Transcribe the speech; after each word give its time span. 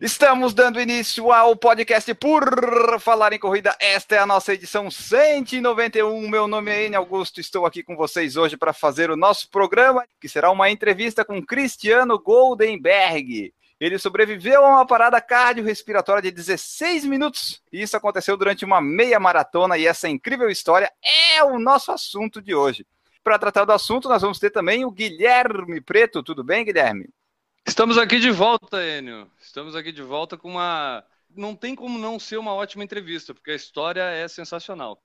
Estamos 0.00 0.54
dando 0.54 0.80
início 0.80 1.32
ao 1.32 1.56
podcast 1.56 2.14
Por 2.14 3.00
Falar 3.00 3.32
em 3.32 3.38
Corrida. 3.38 3.76
Esta 3.80 4.14
é 4.14 4.18
a 4.20 4.26
nossa 4.26 4.54
edição 4.54 4.88
191. 4.88 6.28
Meu 6.28 6.46
nome 6.46 6.70
é 6.70 6.84
N 6.84 6.94
Augusto. 6.94 7.40
Estou 7.40 7.66
aqui 7.66 7.82
com 7.82 7.96
vocês 7.96 8.36
hoje 8.36 8.56
para 8.56 8.72
fazer 8.72 9.10
o 9.10 9.16
nosso 9.16 9.50
programa, 9.50 10.06
que 10.20 10.28
será 10.28 10.52
uma 10.52 10.70
entrevista 10.70 11.24
com 11.24 11.44
Cristiano 11.44 12.16
Goldenberg. 12.16 13.52
Ele 13.80 13.98
sobreviveu 13.98 14.64
a 14.64 14.68
uma 14.68 14.86
parada 14.86 15.20
cardiorrespiratória 15.20 16.22
de 16.22 16.30
16 16.30 17.04
minutos. 17.04 17.60
Isso 17.72 17.96
aconteceu 17.96 18.36
durante 18.36 18.64
uma 18.64 18.80
meia 18.80 19.18
maratona 19.18 19.76
e 19.76 19.84
essa 19.84 20.08
incrível 20.08 20.48
história 20.48 20.92
é 21.02 21.42
o 21.42 21.58
nosso 21.58 21.90
assunto 21.90 22.40
de 22.40 22.54
hoje. 22.54 22.86
Para 23.24 23.36
tratar 23.36 23.64
do 23.64 23.72
assunto, 23.72 24.08
nós 24.08 24.22
vamos 24.22 24.38
ter 24.38 24.50
também 24.50 24.84
o 24.84 24.92
Guilherme 24.92 25.80
Preto. 25.80 26.22
Tudo 26.22 26.44
bem, 26.44 26.64
Guilherme? 26.64 27.08
Estamos 27.68 27.98
aqui 27.98 28.18
de 28.18 28.30
volta, 28.30 28.78
Enio. 28.82 29.30
Estamos 29.38 29.76
aqui 29.76 29.92
de 29.92 30.02
volta 30.02 30.38
com 30.38 30.52
uma. 30.52 31.04
Não 31.36 31.54
tem 31.54 31.74
como 31.74 31.98
não 31.98 32.18
ser 32.18 32.38
uma 32.38 32.54
ótima 32.54 32.82
entrevista, 32.82 33.34
porque 33.34 33.50
a 33.50 33.54
história 33.54 34.00
é 34.00 34.26
sensacional. 34.26 34.98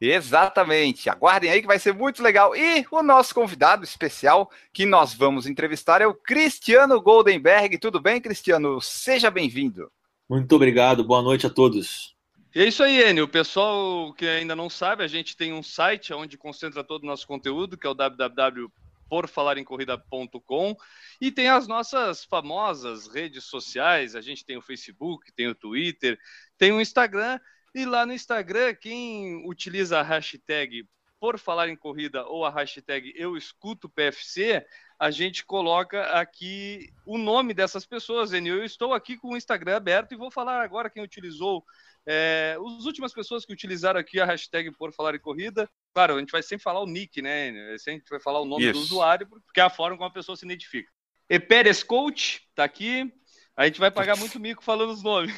Exatamente. 0.00 1.08
Aguardem 1.08 1.48
aí 1.48 1.60
que 1.60 1.66
vai 1.66 1.78
ser 1.78 1.94
muito 1.94 2.20
legal. 2.20 2.56
E 2.56 2.84
o 2.90 3.04
nosso 3.04 3.32
convidado 3.32 3.84
especial 3.84 4.50
que 4.72 4.84
nós 4.84 5.14
vamos 5.14 5.46
entrevistar 5.46 6.02
é 6.02 6.08
o 6.08 6.14
Cristiano 6.14 7.00
Goldenberg. 7.00 7.78
Tudo 7.78 8.00
bem, 8.00 8.20
Cristiano? 8.20 8.80
Seja 8.80 9.30
bem-vindo. 9.30 9.88
Muito 10.28 10.54
obrigado. 10.56 11.04
Boa 11.04 11.22
noite 11.22 11.46
a 11.46 11.50
todos. 11.50 12.16
E 12.52 12.60
é 12.60 12.66
isso 12.66 12.82
aí, 12.82 13.00
Enio. 13.00 13.24
O 13.26 13.28
pessoal 13.28 14.12
que 14.12 14.26
ainda 14.26 14.56
não 14.56 14.68
sabe, 14.68 15.04
a 15.04 15.08
gente 15.08 15.36
tem 15.36 15.52
um 15.52 15.62
site 15.62 16.12
onde 16.12 16.36
concentra 16.36 16.82
todo 16.82 17.04
o 17.04 17.06
nosso 17.06 17.28
conteúdo, 17.28 17.78
que 17.78 17.86
é 17.86 17.90
o 17.90 17.94
www 17.94 18.68
porfalarencorrida.com 19.08 20.76
e 21.20 21.30
tem 21.30 21.48
as 21.48 21.66
nossas 21.66 22.24
famosas 22.24 23.06
redes 23.08 23.44
sociais, 23.44 24.14
a 24.14 24.20
gente 24.20 24.44
tem 24.44 24.56
o 24.56 24.62
Facebook, 24.62 25.32
tem 25.32 25.48
o 25.48 25.54
Twitter, 25.54 26.18
tem 26.56 26.72
o 26.72 26.80
Instagram, 26.80 27.38
e 27.74 27.84
lá 27.84 28.06
no 28.06 28.12
Instagram, 28.12 28.74
quem 28.74 29.48
utiliza 29.48 29.98
a 30.00 30.02
hashtag 30.02 30.86
por 31.20 31.38
falar 31.38 31.68
em 31.68 31.76
corrida 31.76 32.24
ou 32.26 32.44
a 32.44 32.50
hashtag 32.50 33.12
eu 33.16 33.36
escuto 33.36 33.88
PFC, 33.88 34.64
a 34.98 35.10
gente 35.10 35.44
coloca 35.44 36.02
aqui 36.12 36.92
o 37.04 37.18
nome 37.18 37.52
dessas 37.52 37.84
pessoas, 37.84 38.32
Enio. 38.32 38.56
Eu 38.56 38.64
estou 38.64 38.94
aqui 38.94 39.16
com 39.16 39.32
o 39.32 39.36
Instagram 39.36 39.76
aberto 39.76 40.12
e 40.12 40.16
vou 40.16 40.30
falar 40.30 40.62
agora 40.62 40.90
quem 40.90 41.02
utilizou 41.02 41.64
é, 42.06 42.56
as 42.56 42.84
últimas 42.84 43.12
pessoas 43.12 43.44
que 43.44 43.52
utilizaram 43.52 44.00
aqui 44.00 44.20
a 44.20 44.24
hashtag 44.24 44.70
por 44.72 44.92
falar 44.92 45.14
em 45.14 45.20
corrida, 45.20 45.68
claro, 45.92 46.16
a 46.16 46.18
gente 46.18 46.30
vai 46.30 46.42
sempre 46.42 46.62
falar 46.62 46.80
o 46.80 46.86
nick, 46.86 47.20
né? 47.22 47.50
A 47.72 47.90
gente 47.90 48.08
vai 48.08 48.20
falar 48.20 48.40
o 48.40 48.44
nome 48.44 48.64
Isso. 48.64 48.72
do 48.72 48.80
usuário, 48.80 49.26
porque 49.26 49.60
é 49.60 49.62
a 49.62 49.70
forma 49.70 49.96
como 49.96 50.08
a 50.08 50.12
pessoa 50.12 50.36
se 50.36 50.44
identifica. 50.44 50.90
E 51.28 51.38
Pérez 51.38 51.82
Coach 51.82 52.42
tá 52.54 52.64
aqui. 52.64 53.12
A 53.56 53.66
gente 53.66 53.80
vai 53.80 53.90
pagar 53.90 54.16
muito 54.16 54.38
mico 54.38 54.62
falando 54.62 54.90
os 54.90 55.02
nomes. 55.02 55.34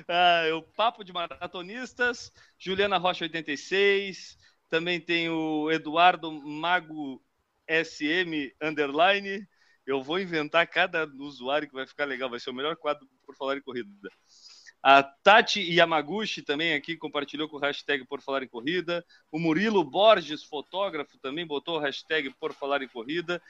ah, 0.08 0.44
o 0.54 0.62
Papo 0.62 1.04
de 1.04 1.12
Maratonistas, 1.12 2.32
Juliana 2.58 2.98
Rocha 2.98 3.24
86, 3.24 4.36
também 4.68 5.00
tem 5.00 5.28
o 5.28 5.70
Eduardo 5.70 6.32
Mago 6.32 7.22
SM 7.68 8.52
Underline, 8.60 9.46
eu 9.86 10.02
vou 10.02 10.18
inventar 10.18 10.66
cada 10.66 11.06
usuário 11.18 11.68
que 11.68 11.74
vai 11.74 11.86
ficar 11.86 12.04
legal, 12.04 12.30
vai 12.30 12.40
ser 12.40 12.50
o 12.50 12.54
melhor 12.54 12.76
quadro 12.76 13.08
por 13.24 13.36
falar 13.36 13.56
em 13.56 13.62
corrida. 13.62 13.88
A 14.82 15.02
Tati 15.02 15.60
Yamaguchi 15.60 16.42
também 16.42 16.74
aqui 16.74 16.96
compartilhou 16.96 17.48
com 17.48 17.56
o 17.56 17.60
hashtag 17.60 18.04
Por 18.04 18.20
Falar 18.20 18.42
em 18.42 18.48
Corrida. 18.48 19.04
O 19.30 19.38
Murilo 19.38 19.84
Borges, 19.84 20.42
fotógrafo, 20.42 21.18
também 21.18 21.46
botou 21.46 21.76
o 21.76 21.80
hashtag 21.80 22.34
Por 22.40 22.52
Falar 22.52 22.82
em 22.82 22.88
Corrida. 22.88 23.40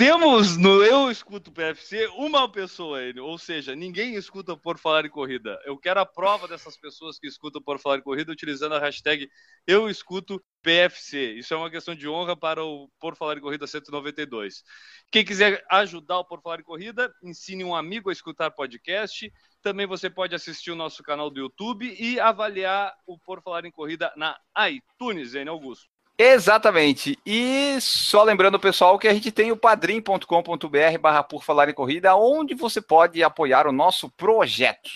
Temos 0.00 0.56
no 0.56 0.82
Eu 0.82 1.10
Escuto 1.10 1.52
PFC 1.52 2.06
uma 2.16 2.50
pessoa, 2.50 3.02
ele, 3.02 3.20
ou 3.20 3.36
seja, 3.36 3.76
ninguém 3.76 4.14
escuta 4.14 4.56
por 4.56 4.78
falar 4.78 5.04
em 5.04 5.10
corrida. 5.10 5.60
Eu 5.66 5.76
quero 5.76 6.00
a 6.00 6.06
prova 6.06 6.48
dessas 6.48 6.74
pessoas 6.74 7.18
que 7.18 7.26
escutam 7.26 7.60
por 7.60 7.78
falar 7.78 7.98
em 7.98 8.02
corrida 8.02 8.32
utilizando 8.32 8.76
a 8.76 8.78
hashtag 8.78 9.28
Eu 9.66 9.90
Escuto 9.90 10.42
PFC. 10.62 11.34
Isso 11.34 11.52
é 11.52 11.56
uma 11.58 11.70
questão 11.70 11.94
de 11.94 12.08
honra 12.08 12.34
para 12.34 12.64
o 12.64 12.88
Por 12.98 13.14
Falar 13.14 13.36
em 13.36 13.42
Corrida 13.42 13.66
192. 13.66 14.64
Quem 15.10 15.22
quiser 15.22 15.62
ajudar 15.70 16.20
o 16.20 16.24
Por 16.24 16.40
Falar 16.40 16.60
em 16.60 16.64
Corrida, 16.64 17.12
ensine 17.22 17.62
um 17.62 17.74
amigo 17.74 18.08
a 18.08 18.12
escutar 18.14 18.50
podcast. 18.52 19.30
Também 19.62 19.86
você 19.86 20.08
pode 20.08 20.34
assistir 20.34 20.70
o 20.70 20.76
nosso 20.76 21.02
canal 21.02 21.30
do 21.30 21.40
YouTube 21.40 21.94
e 21.98 22.18
avaliar 22.18 22.94
o 23.06 23.18
Por 23.18 23.42
Falar 23.42 23.64
em 23.64 23.70
Corrida 23.70 24.12
na 24.16 24.38
iTunes, 24.68 25.34
hein, 25.34 25.48
Augusto? 25.48 25.86
Exatamente. 26.22 27.18
E 27.24 27.80
só 27.80 28.22
lembrando, 28.22 28.60
pessoal, 28.60 28.98
que 28.98 29.08
a 29.08 29.14
gente 29.14 29.32
tem 29.32 29.50
o 29.50 29.56
padrim.com.br 29.56 30.98
barra 31.00 31.22
por 31.22 31.42
falar 31.42 31.70
em 31.70 31.74
corrida, 31.74 32.14
onde 32.14 32.54
você 32.54 32.80
pode 32.80 33.22
apoiar 33.22 33.66
o 33.66 33.72
nosso 33.72 34.10
projeto. 34.10 34.90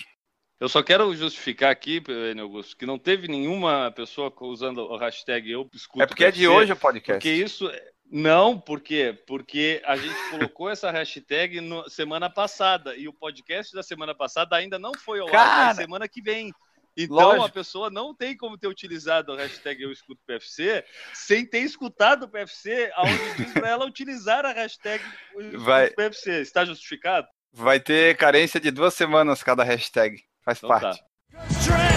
Eu 0.59 0.69
só 0.69 0.83
quero 0.83 1.13
justificar 1.15 1.71
aqui, 1.71 2.01
Augusto, 2.39 2.77
que 2.77 2.85
não 2.85 2.99
teve 2.99 3.27
nenhuma 3.27 3.91
pessoa 3.91 4.31
usando 4.41 4.79
o 4.79 4.97
hashtag 4.97 5.51
eu 5.51 5.67
escuto. 5.73 6.03
É 6.03 6.05
porque 6.05 6.25
é 6.25 6.31
de 6.31 6.47
hoje 6.47 6.71
o 6.71 6.75
podcast. 6.75 7.19
Porque 7.19 7.31
isso. 7.31 7.69
Não, 8.11 8.59
por 8.59 8.81
quê? 8.81 9.17
Porque 9.27 9.81
a 9.85 9.95
gente 9.95 10.15
colocou 10.31 10.69
essa 10.69 10.91
hashtag 10.91 11.59
no, 11.61 11.89
semana 11.89 12.29
passada 12.29 12.95
e 12.95 13.07
o 13.07 13.13
podcast 13.13 13.73
da 13.73 13.83
semana 13.83 14.13
passada 14.13 14.55
ainda 14.55 14.77
não 14.77 14.93
foi 14.93 15.19
ao 15.19 15.35
ar, 15.35 15.71
é 15.71 15.75
semana 15.75 16.07
que 16.07 16.21
vem. 16.21 16.51
Então 16.97 17.17
Lógico. 17.17 17.45
a 17.45 17.49
pessoa 17.49 17.89
não 17.89 18.15
tem 18.15 18.37
como 18.37 18.57
ter 18.57 18.67
utilizado 18.67 19.33
a 19.33 19.37
hashtag 19.37 19.83
Eu 19.83 19.91
Escuto 19.91 20.21
PFC 20.25 20.85
sem 21.13 21.45
ter 21.45 21.59
escutado 21.59 22.23
o 22.23 22.29
PFC, 22.29 22.89
onde 22.97 23.43
diz 23.43 23.53
para 23.53 23.67
ela 23.67 23.85
utilizar 23.85 24.45
a 24.45 24.53
hashtag 24.53 25.03
Eu 25.35 25.59
Vai... 25.59 25.89
PFC. 25.89 26.41
Está 26.41 26.63
justificado? 26.63 27.27
Vai 27.51 27.79
ter 27.79 28.15
carência 28.15 28.59
de 28.59 28.71
duas 28.71 28.93
semanas 28.93 29.43
cada 29.43 29.63
hashtag. 29.63 30.23
Faz 30.43 30.57
então 30.59 30.69
parte. 30.69 30.99
Tá. 31.31 31.94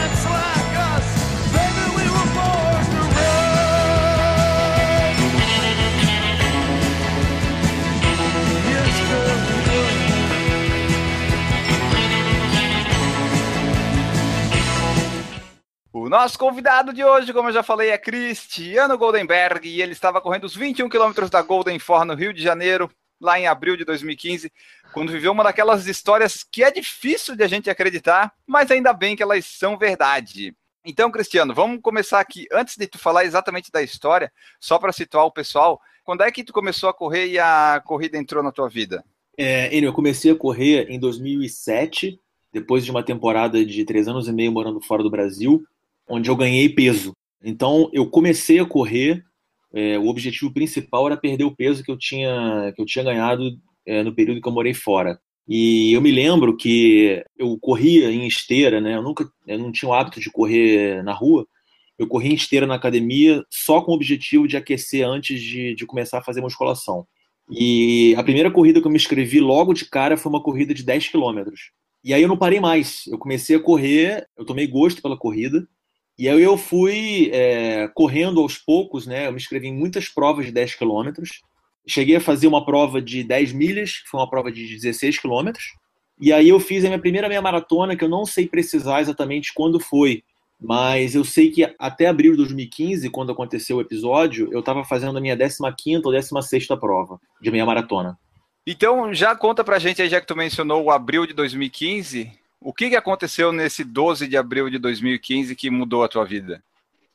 O 16.09 16.11
nosso 16.11 16.39
convidado 16.39 16.91
de 16.91 17.05
hoje, 17.05 17.35
como 17.35 17.51
eu 17.51 17.53
já 17.53 17.63
falei, 17.63 17.91
é 17.91 17.99
Cristiano 17.99 18.97
Goldenberg 18.97 19.69
e 19.69 19.83
ele 19.83 19.93
estava 19.93 20.23
correndo 20.23 20.45
os 20.45 20.57
21 20.57 20.89
quilômetros 20.89 21.29
da 21.29 21.43
Golden 21.43 21.79
For 21.79 22.03
no 22.07 22.15
Rio 22.15 22.33
de 22.33 22.43
Janeiro, 22.43 22.91
lá 23.21 23.39
em 23.39 23.47
abril 23.47 23.77
de 23.77 23.85
2015, 23.85 24.51
quando 24.95 25.13
viveu 25.13 25.33
uma 25.33 25.45
daquelas 25.45 25.87
histórias 25.87 26.43
que 26.43 26.65
é 26.65 26.71
difícil 26.71 27.37
de 27.37 27.45
a 27.45 27.47
gente 27.47 27.69
acreditar, 27.69 28.33
mas 28.47 28.71
ainda 28.71 28.95
bem 28.95 29.15
que 29.15 29.23
elas 29.23 29.45
são 29.45 29.77
verdade. 29.77 30.57
Então, 30.83 31.11
Cristiano, 31.11 31.55
vamos 31.55 31.79
começar 31.83 32.21
aqui. 32.21 32.47
Antes 32.51 32.79
de 32.79 32.87
tu 32.87 32.97
falar 32.99 33.27
exatamente 33.27 33.71
da 33.71 33.83
história, 33.83 34.33
só 34.59 34.79
para 34.79 34.95
situar 34.95 35.27
o 35.27 35.31
pessoal, 35.31 35.79
quando 36.05 36.23
é 36.23 36.33
que 36.33 36.43
tu 36.43 36.55
começou 36.55 36.89
a 36.89 36.95
correr 36.95 37.27
e 37.27 37.39
a 37.39 37.83
corrida 37.85 38.17
entrou 38.17 38.43
na 38.43 38.51
tua 38.51 38.71
vida? 38.71 39.05
É, 39.37 39.69
eu 39.77 39.93
comecei 39.93 40.33
a 40.33 40.35
correr 40.35 40.87
em 40.89 40.99
2007, 40.99 42.19
depois 42.51 42.83
de 42.83 42.91
uma 42.91 43.05
temporada 43.05 43.63
de 43.63 43.85
três 43.85 44.09
anos 44.09 44.27
e 44.27 44.33
meio 44.33 44.51
morando 44.51 44.81
fora 44.81 45.03
do 45.03 45.11
Brasil 45.11 45.63
onde 46.09 46.31
eu 46.31 46.37
ganhei 46.37 46.69
peso. 46.69 47.13
Então 47.43 47.91
eu 47.93 48.09
comecei 48.09 48.59
a 48.59 48.66
correr. 48.66 49.22
É, 49.72 49.99
o 49.99 50.07
objetivo 50.07 50.53
principal 50.53 51.07
era 51.07 51.16
perder 51.16 51.45
o 51.45 51.55
peso 51.55 51.84
que 51.84 51.91
eu 51.91 51.99
tinha 51.99 52.72
que 52.75 52.81
eu 52.81 52.87
tinha 52.87 53.05
ganhado 53.05 53.51
é, 53.87 54.03
no 54.03 54.15
período 54.15 54.41
que 54.41 54.49
eu 54.49 54.53
morei 54.53 54.75
fora. 54.75 55.19
E 55.49 55.93
eu 55.95 56.03
me 56.03 56.10
lembro 56.10 56.57
que 56.57 57.25
eu 57.37 57.59
corria 57.59 58.10
em 58.10 58.27
esteira, 58.27 58.81
né? 58.81 58.97
Eu 58.97 59.03
nunca, 59.03 59.27
eu 59.47 59.59
não 59.59 59.72
tinha 59.72 59.89
o 59.89 59.95
hábito 59.95 60.21
de 60.21 60.31
correr 60.31 61.03
na 61.03 61.13
rua. 61.15 61.47
Eu 61.99 62.07
corria 62.07 62.31
em 62.31 62.34
esteira 62.34 62.66
na 62.66 62.75
academia 62.75 63.43
só 63.51 63.81
com 63.81 63.93
o 63.93 63.95
objetivo 63.95 64.47
de 64.47 64.57
aquecer 64.57 65.07
antes 65.07 65.41
de, 65.41 65.75
de 65.75 65.87
começar 65.87 66.19
a 66.19 66.22
fazer 66.22 66.43
musculação. 66.43 67.07
E 67.51 68.15
a 68.16 68.22
primeira 68.22 68.51
corrida 68.51 68.81
que 68.81 68.87
eu 68.87 68.91
me 68.91 68.99
inscrevi 68.99 69.41
logo 69.41 69.72
de 69.72 69.87
cara 69.87 70.19
foi 70.19 70.31
uma 70.31 70.43
corrida 70.43 70.75
de 70.75 70.84
10 70.84 71.09
quilômetros. 71.09 71.72
E 72.04 72.13
aí 72.13 72.22
eu 72.22 72.28
não 72.28 72.37
parei 72.37 72.61
mais. 72.61 73.07
Eu 73.07 73.19
comecei 73.19 73.57
a 73.57 73.61
correr, 73.61 74.27
eu 74.37 74.45
tomei 74.45 74.66
gosto 74.66 75.01
pela 75.01 75.16
corrida. 75.16 75.66
E 76.18 76.28
aí 76.28 76.42
eu 76.42 76.56
fui 76.56 77.30
é, 77.32 77.88
correndo 77.94 78.41
aos 78.41 78.59
poucos, 78.59 79.06
né? 79.06 79.28
Eu 79.28 79.32
me 79.32 79.38
inscrevi 79.38 79.68
em 79.68 79.74
muitas 79.74 80.09
provas 80.09 80.47
de 80.47 80.53
10 80.53 80.74
quilômetros. 80.74 81.42
Cheguei 81.86 82.16
a 82.16 82.20
fazer 82.20 82.48
uma 82.48 82.65
prova 82.65 83.00
de 83.00 83.22
10 83.22 83.53
milhas, 83.53 83.98
que 83.98 84.09
foi 84.09 84.18
uma 84.18 84.28
prova 84.28 84.50
de 84.50 84.66
16 84.66 85.18
quilômetros. 85.18 85.65
E 86.20 86.32
aí 86.32 86.48
eu 86.48 86.59
fiz 86.59 86.84
a 86.84 86.88
minha 86.88 86.98
primeira 86.98 87.28
meia 87.28 87.41
maratona, 87.41 87.94
que 87.94 88.03
eu 88.03 88.09
não 88.09 88.26
sei 88.26 88.48
precisar 88.48 89.00
exatamente 89.00 89.54
quando 89.54 89.78
foi, 89.78 90.24
Mas 90.60 91.15
eu 91.15 91.24
sei 91.24 91.53
que 91.53 91.72
até 91.78 92.06
abril 92.06 92.32
de 92.32 92.38
2015, 92.38 93.09
quando 93.10 93.30
aconteceu 93.30 93.76
o 93.76 93.80
episódio, 93.80 94.48
eu 94.53 94.59
estava 94.59 94.84
fazendo 94.84 95.16
a 95.16 95.20
minha 95.20 95.36
15 95.36 96.03
ou 96.04 96.12
16 96.12 96.66
prova 96.80 97.20
de 97.41 97.50
meia 97.53 97.65
maratona. 97.65 98.18
Então, 98.66 99.15
já 99.15 99.34
conta 99.36 99.62
pra 99.62 99.78
gente 99.78 100.03
aí, 100.03 100.09
já 100.09 100.20
que 100.20 100.26
tu 100.26 100.36
mencionou 100.36 100.82
o 100.82 100.91
abril 100.91 101.26
de 101.26 101.32
2015, 101.32 102.30
o 102.60 102.72
que, 102.72 102.91
que 102.91 102.97
aconteceu 102.97 103.53
nesse 103.53 103.84
12 103.84 104.27
de 104.27 104.37
abril 104.37 104.69
de 104.69 104.78
2015 104.78 105.55
que 105.55 105.71
mudou 105.71 106.03
a 106.03 106.09
tua 106.09 106.25
vida? 106.25 106.63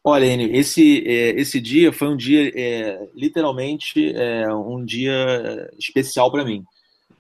Olha, 0.04 0.26
Enio, 0.26 0.54
esse, 0.54 1.02
é, 1.08 1.30
esse 1.40 1.62
dia 1.62 1.94
foi 1.94 2.10
um 2.10 2.18
dia, 2.18 2.52
é, 2.54 3.08
literalmente, 3.16 4.14
é, 4.14 4.54
um 4.54 4.84
dia 4.84 5.70
especial 5.80 6.30
para 6.30 6.44
mim. 6.44 6.64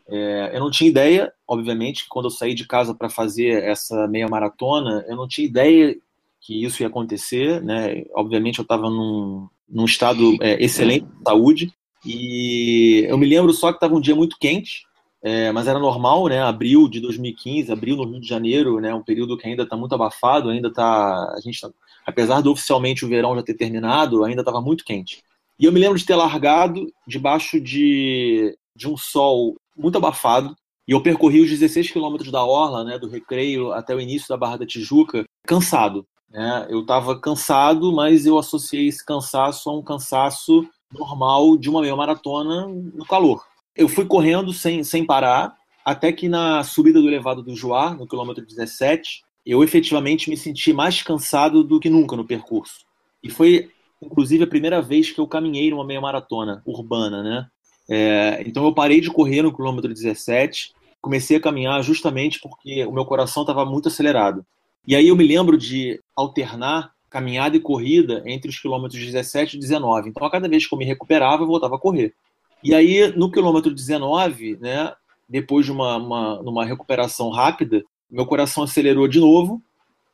É, 0.08 0.52
eu 0.54 0.60
não 0.60 0.70
tinha 0.70 0.90
ideia, 0.90 1.32
obviamente, 1.48 2.06
quando 2.10 2.26
eu 2.26 2.32
saí 2.32 2.54
de 2.54 2.68
casa 2.68 2.94
para 2.94 3.10
fazer 3.10 3.64
essa 3.64 4.06
meia 4.08 4.28
maratona, 4.28 5.06
eu 5.08 5.16
não 5.16 5.28
tinha 5.28 5.48
ideia 5.48 5.96
que 6.42 6.64
isso 6.66 6.84
ia 6.84 6.88
acontecer, 6.88 7.62
né? 7.62 8.04
Obviamente, 8.14 8.60
eu 8.60 8.64
estava 8.64 8.90
num, 8.90 9.48
num 9.70 9.86
estado 9.86 10.36
é, 10.42 10.62
excelente 10.62 11.06
de 11.06 11.24
saúde 11.24 11.74
e 12.06 13.06
eu 13.08 13.18
me 13.18 13.26
lembro 13.26 13.54
só 13.54 13.72
que 13.72 13.78
estava 13.78 13.96
um 13.96 14.02
dia 14.02 14.16
muito 14.16 14.38
quente, 14.38 14.86
é, 15.24 15.54
mas 15.54 15.68
era 15.68 15.80
normal, 15.80 16.28
né? 16.28 16.42
Abril 16.42 16.90
de 16.90 17.00
2015, 17.00 17.72
abril 17.72 17.96
no 17.96 18.04
Rio 18.04 18.20
de 18.20 18.28
Janeiro, 18.28 18.82
né? 18.82 18.94
Um 18.94 19.02
período 19.02 19.38
que 19.38 19.48
ainda 19.48 19.64
está 19.64 19.78
muito 19.78 19.96
abafado, 19.96 20.50
ainda 20.50 20.68
está, 20.68 21.34
a 21.34 21.40
gente, 21.42 21.62
tá, 21.62 21.70
apesar 22.06 22.42
de 22.42 22.50
oficialmente 22.50 23.06
o 23.06 23.08
verão 23.08 23.34
já 23.34 23.42
ter 23.42 23.54
terminado, 23.54 24.26
ainda 24.26 24.42
estava 24.42 24.60
muito 24.60 24.84
quente. 24.84 25.24
E 25.58 25.64
eu 25.64 25.72
me 25.72 25.80
lembro 25.80 25.98
de 25.98 26.06
ter 26.06 26.16
largado 26.16 26.92
debaixo 27.08 27.58
de, 27.62 28.54
de 28.76 28.90
um 28.90 28.98
sol 28.98 29.56
muito 29.78 29.98
abafado, 29.98 30.54
e 30.86 30.92
eu 30.92 31.02
percorri 31.02 31.40
os 31.40 31.50
16 31.50 31.90
quilômetros 31.92 32.30
da 32.30 32.44
orla, 32.44 32.84
né, 32.84 33.00
do 33.00 33.08
Recreio 33.08 33.72
até 33.72 33.96
o 33.96 34.02
início 34.02 34.28
da 34.28 34.36
Barra 34.36 34.58
da 34.58 34.66
Tijuca, 34.66 35.24
cansado. 35.48 36.06
Né? 36.30 36.68
Eu 36.70 36.82
estava 36.82 37.18
cansado, 37.18 37.94
mas 37.94 38.26
eu 38.26 38.38
associei 38.38 38.90
esse 38.90 39.06
cansaço 39.06 39.70
a 39.70 39.74
um 39.74 39.82
cansaço 39.82 40.68
normal 40.92 41.58
de 41.58 41.70
uma 41.70 41.80
meia 41.80 41.96
maratona 41.96 42.68
no 42.68 43.06
calor. 43.06 43.42
Eu 43.76 43.88
fui 43.88 44.06
correndo 44.06 44.54
sem, 44.54 44.84
sem 44.84 45.06
parar, 45.06 45.56
até 45.84 46.12
que 46.12 46.30
na 46.30 46.64
subida 46.64 47.02
do 47.02 47.08
elevado 47.08 47.42
do 47.42 47.56
Joá, 47.56 47.94
no 47.94 48.08
quilômetro 48.08 48.46
17, 48.46 49.24
eu 49.46 49.64
efetivamente 49.64 50.30
me 50.30 50.38
senti 50.38 50.72
mais 50.72 51.02
cansado 51.02 51.64
do 51.64 51.80
que 51.80 51.90
nunca 51.90 52.16
no 52.16 52.26
percurso. 52.26 52.86
E 53.22 53.30
foi, 53.30 53.70
inclusive, 54.02 54.44
a 54.44 54.48
primeira 54.48 54.82
vez 54.82 55.12
que 55.12 55.20
eu 55.20 55.28
caminhei 55.28 55.72
numa 55.72 55.86
meia 55.86 56.00
maratona 56.00 56.62
urbana, 56.66 57.24
né? 57.24 57.48
É, 57.90 58.44
então 58.46 58.64
eu 58.64 58.74
parei 58.74 59.02
de 59.02 59.12
correr 59.12 59.42
no 59.42 59.54
quilômetro 59.54 59.94
17, 59.94 60.74
comecei 61.02 61.36
a 61.36 61.42
caminhar 61.42 61.84
justamente 61.84 62.40
porque 62.40 62.86
o 62.86 62.92
meu 62.92 63.06
coração 63.06 63.44
estava 63.44 63.66
muito 63.66 63.90
acelerado. 63.90 64.46
E 64.88 64.96
aí 64.96 65.08
eu 65.08 65.16
me 65.16 65.26
lembro 65.26 65.58
de 65.58 66.00
alternar 66.16 66.94
caminhada 67.10 67.56
e 67.58 67.60
corrida 67.60 68.24
entre 68.26 68.50
os 68.50 68.60
quilômetros 68.60 69.00
17 69.04 69.58
e 69.58 69.60
19. 69.60 70.10
Então 70.10 70.26
a 70.26 70.32
cada 70.32 70.48
vez 70.48 70.66
que 70.66 70.74
eu 70.74 70.78
me 70.78 70.86
recuperava, 70.86 71.44
eu 71.44 71.48
voltava 71.48 71.76
a 71.76 71.80
correr. 71.80 72.14
E 72.64 72.74
aí 72.74 73.16
no 73.16 73.32
quilômetro 73.32 73.74
19, 73.74 74.58
né, 74.62 74.94
depois 75.28 75.66
de 75.66 75.72
uma, 75.72 75.98
uma, 75.98 76.40
uma 76.40 76.66
recuperação 76.66 77.30
rápida, 77.30 77.84
meu 78.10 78.26
coração 78.26 78.64
acelerou 78.64 79.08
de 79.08 79.20
novo, 79.20 79.62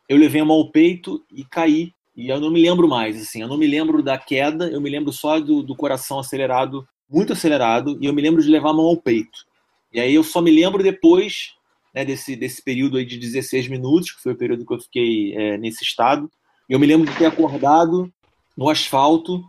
eu 0.08 0.18
levei 0.18 0.42
a 0.42 0.46
mão 0.46 0.58
ao 0.58 0.72
peito 0.72 1.24
e 1.32 1.44
caí. 1.44 1.94
E 2.16 2.30
eu 2.30 2.40
não 2.40 2.52
me 2.52 2.62
lembro 2.62 2.88
mais, 2.88 3.22
assim, 3.22 3.42
eu 3.42 3.48
não 3.48 3.58
me 3.58 3.68
lembro 3.68 4.04
da 4.04 4.18
queda, 4.18 4.70
eu 4.70 4.82
me 4.82 4.90
lembro 4.90 5.14
só 5.14 5.40
do, 5.40 5.64
do 5.64 5.76
coração 5.76 6.20
acelerado 6.20 6.86
muito 7.10 7.34
acelerado 7.34 7.98
e 8.00 8.06
eu 8.06 8.14
me 8.14 8.22
lembro 8.22 8.42
de 8.42 8.50
levar 8.50 8.70
a 8.70 8.74
mão 8.74 8.86
ao 8.86 8.98
peito. 8.98 9.46
E 9.92 10.00
aí 10.00 10.14
eu 10.14 10.24
só 10.24 10.42
me 10.42 10.52
lembro 10.52 10.84
depois 10.84 11.54
né, 11.94 12.06
desse, 12.06 12.36
desse 12.36 12.62
período 12.62 12.98
aí 12.98 13.06
de 13.06 13.18
16 13.18 13.68
minutos, 13.68 14.12
que 14.12 14.22
foi 14.22 14.34
o 14.34 14.38
período 14.38 14.66
que 14.66 14.74
eu 14.74 14.80
fiquei 14.80 15.34
é, 15.36 15.58
nesse 15.58 15.84
estado. 15.84 16.30
Eu 16.70 16.80
me 16.80 16.86
lembro 16.86 17.10
de 17.10 17.18
ter 17.18 17.26
acordado 17.26 18.12
no 18.56 18.70
asfalto, 18.70 19.44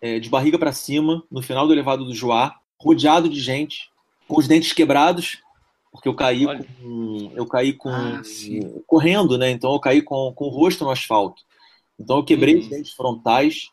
é, 0.00 0.18
de 0.18 0.28
barriga 0.28 0.58
para 0.58 0.72
cima, 0.72 1.22
no 1.30 1.42
final 1.42 1.66
do 1.66 1.72
elevado 1.72 2.04
do 2.04 2.14
Joá, 2.14 2.54
rodeado 2.80 3.28
de 3.28 3.40
gente, 3.40 3.90
com 4.26 4.38
os 4.38 4.46
dentes 4.46 4.72
quebrados, 4.72 5.42
porque 5.90 6.08
eu 6.08 6.14
caí 6.14 6.44
com, 6.44 7.32
eu 7.34 7.46
caí 7.46 7.72
com 7.72 7.90
ah, 7.90 8.20
correndo, 8.86 9.38
né? 9.38 9.50
Então 9.50 9.72
eu 9.72 9.80
caí 9.80 10.02
com, 10.02 10.32
com 10.34 10.44
o 10.44 10.50
rosto 10.50 10.84
no 10.84 10.90
asfalto. 10.90 11.42
Então 11.98 12.18
eu 12.18 12.24
quebrei 12.24 12.56
hum. 12.56 12.60
os 12.60 12.68
dentes 12.68 12.92
frontais 12.92 13.70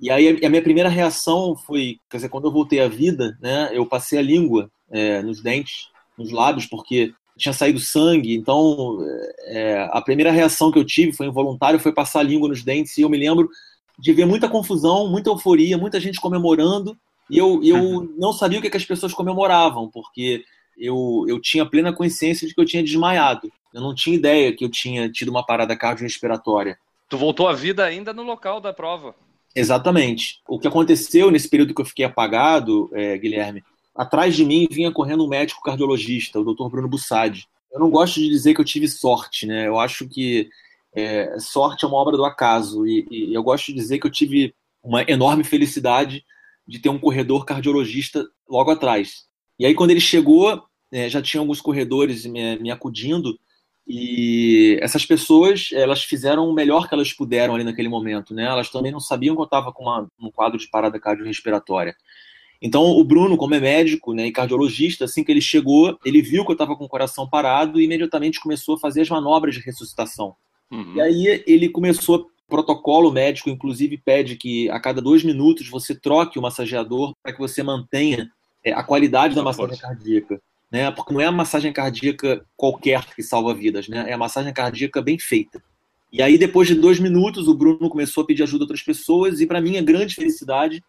e 0.00 0.10
aí 0.10 0.44
a 0.44 0.48
minha 0.48 0.62
primeira 0.62 0.88
reação 0.88 1.56
foi, 1.56 1.98
quer 2.08 2.18
dizer, 2.18 2.28
quando 2.28 2.46
eu 2.46 2.52
voltei 2.52 2.80
à 2.80 2.88
vida, 2.88 3.36
né, 3.40 3.70
eu 3.72 3.84
passei 3.84 4.18
a 4.18 4.22
língua 4.22 4.70
é, 4.90 5.20
nos 5.22 5.42
dentes, 5.42 5.88
nos 6.16 6.30
lábios, 6.30 6.66
porque 6.66 7.12
tinha 7.36 7.52
saído 7.52 7.80
sangue. 7.80 8.34
Então, 8.34 8.98
é, 9.46 9.88
a 9.90 10.00
primeira 10.00 10.30
reação 10.30 10.70
que 10.70 10.78
eu 10.78 10.84
tive 10.84 11.12
foi 11.12 11.26
involuntária, 11.26 11.78
foi 11.78 11.92
passar 11.92 12.20
a 12.20 12.24
língua 12.24 12.48
nos 12.48 12.62
dentes. 12.62 12.96
E 12.96 13.02
eu 13.02 13.08
me 13.08 13.18
lembro 13.18 13.48
de 13.98 14.12
ver 14.12 14.26
muita 14.26 14.48
confusão, 14.48 15.08
muita 15.08 15.30
euforia, 15.30 15.76
muita 15.76 15.98
gente 15.98 16.20
comemorando. 16.20 16.96
E 17.28 17.36
eu, 17.36 17.60
eu 17.62 17.76
uhum. 17.76 18.14
não 18.16 18.32
sabia 18.32 18.58
o 18.58 18.62
que, 18.62 18.70
que 18.70 18.76
as 18.76 18.84
pessoas 18.84 19.12
comemoravam, 19.12 19.90
porque 19.90 20.44
eu, 20.78 21.24
eu 21.28 21.40
tinha 21.40 21.66
plena 21.66 21.92
consciência 21.92 22.46
de 22.46 22.54
que 22.54 22.60
eu 22.60 22.64
tinha 22.64 22.82
desmaiado. 22.82 23.50
Eu 23.74 23.80
não 23.80 23.94
tinha 23.94 24.16
ideia 24.16 24.54
que 24.54 24.64
eu 24.64 24.70
tinha 24.70 25.10
tido 25.10 25.28
uma 25.28 25.44
parada 25.44 25.76
cardiorrespiratória. 25.76 26.78
Tu 27.08 27.18
voltou 27.18 27.48
à 27.48 27.52
vida 27.52 27.84
ainda 27.84 28.12
no 28.12 28.22
local 28.22 28.60
da 28.60 28.72
prova. 28.72 29.14
Exatamente. 29.54 30.40
O 30.46 30.58
que 30.58 30.68
aconteceu 30.68 31.30
nesse 31.30 31.48
período 31.48 31.74
que 31.74 31.80
eu 31.80 31.84
fiquei 31.84 32.04
apagado, 32.04 32.90
é, 32.92 33.18
Guilherme, 33.18 33.64
atrás 33.94 34.36
de 34.36 34.44
mim 34.44 34.68
vinha 34.70 34.92
correndo 34.92 35.24
um 35.24 35.28
médico 35.28 35.62
cardiologista, 35.62 36.38
o 36.38 36.44
Dr. 36.44 36.68
Bruno 36.68 36.88
Bussadi. 36.88 37.48
Eu 37.72 37.80
não 37.80 37.90
gosto 37.90 38.20
de 38.20 38.28
dizer 38.28 38.54
que 38.54 38.60
eu 38.60 38.64
tive 38.64 38.88
sorte, 38.88 39.46
né? 39.46 39.66
Eu 39.66 39.78
acho 39.78 40.08
que 40.08 40.48
é, 40.98 41.38
sorte 41.38 41.84
é 41.84 41.88
uma 41.88 41.96
obra 41.96 42.16
do 42.16 42.24
acaso 42.24 42.86
e, 42.86 43.06
e, 43.10 43.34
eu 43.34 43.42
gosto 43.42 43.66
de 43.66 43.74
dizer 43.74 43.98
que 43.98 44.06
eu 44.06 44.10
tive 44.10 44.54
uma 44.82 45.02
enorme 45.08 45.44
felicidade 45.44 46.24
de 46.66 46.78
ter 46.78 46.88
um 46.88 46.98
corredor 46.98 47.44
cardiologista 47.44 48.26
logo 48.48 48.70
atrás. 48.70 49.26
E 49.58 49.66
aí 49.66 49.74
quando 49.74 49.90
ele 49.90 50.00
chegou, 50.00 50.62
é, 50.92 51.08
já 51.08 51.22
tinha 51.22 51.40
alguns 51.40 51.60
corredores 51.60 52.26
me, 52.26 52.58
me 52.58 52.70
acudindo 52.70 53.38
e 53.86 54.78
essas 54.82 55.06
pessoas, 55.06 55.70
elas 55.72 56.04
fizeram 56.04 56.46
o 56.46 56.52
melhor 56.52 56.86
que 56.86 56.94
elas 56.94 57.10
puderam 57.10 57.54
ali 57.54 57.64
naquele 57.64 57.88
momento, 57.88 58.34
né? 58.34 58.44
Elas 58.44 58.68
também 58.68 58.92
não 58.92 59.00
sabiam 59.00 59.34
que 59.34 59.40
eu 59.40 59.46
estava 59.46 59.72
com 59.72 59.84
uma, 59.84 60.06
um 60.20 60.30
quadro 60.30 60.58
de 60.58 60.68
parada 60.68 61.00
cardiorrespiratória. 61.00 61.96
Então, 62.60 62.82
o 62.82 63.02
Bruno, 63.04 63.36
como 63.36 63.54
é 63.54 63.60
médico 63.60 64.12
né, 64.12 64.26
e 64.26 64.32
cardiologista, 64.32 65.04
assim 65.04 65.22
que 65.22 65.30
ele 65.30 65.40
chegou, 65.40 65.98
ele 66.04 66.20
viu 66.20 66.44
que 66.44 66.50
eu 66.50 66.54
estava 66.54 66.76
com 66.76 66.84
o 66.84 66.88
coração 66.88 67.28
parado 67.28 67.80
e 67.80 67.84
imediatamente 67.84 68.40
começou 68.40 68.74
a 68.74 68.78
fazer 68.78 69.02
as 69.02 69.08
manobras 69.08 69.54
de 69.54 69.60
ressuscitação. 69.60 70.34
Uhum. 70.70 70.94
E 70.96 71.00
aí 71.00 71.44
ele 71.46 71.68
começou, 71.68 72.28
protocolo 72.48 73.10
médico, 73.10 73.50
inclusive, 73.50 73.98
pede 73.98 74.36
que 74.36 74.68
a 74.70 74.80
cada 74.80 75.00
dois 75.00 75.22
minutos 75.22 75.68
você 75.68 75.94
troque 75.94 76.38
o 76.38 76.42
massageador 76.42 77.14
para 77.22 77.32
que 77.32 77.38
você 77.38 77.62
mantenha 77.62 78.30
é, 78.64 78.72
a 78.72 78.82
qualidade 78.82 79.34
da 79.34 79.42
massagem 79.42 79.78
cardíaca 79.78 80.40
né? 80.70 80.90
Porque 80.90 81.12
não 81.12 81.20
é 81.20 81.26
a 81.26 81.32
massagem 81.32 81.72
cardíaca 81.72 82.44
qualquer 82.56 83.04
que 83.14 83.22
salva 83.22 83.54
vidas, 83.54 83.88
né? 83.88 84.08
É 84.08 84.12
a 84.12 84.18
massagem 84.18 84.52
cardíaca 84.52 85.00
bem 85.00 85.18
feita. 85.18 85.62
E 86.12 86.22
aí, 86.22 86.38
depois 86.38 86.68
de 86.68 86.74
dois 86.74 86.98
minutos, 86.98 87.48
o 87.48 87.54
Bruno 87.54 87.88
começou 87.88 88.22
a 88.22 88.26
pedir 88.26 88.42
ajuda 88.42 88.64
a 88.64 88.66
outras 88.66 88.82
pessoas, 88.82 89.40
e 89.40 89.46
para 89.46 89.60
minha 89.60 89.82
grande 89.82 90.14
felicidade, 90.14 90.82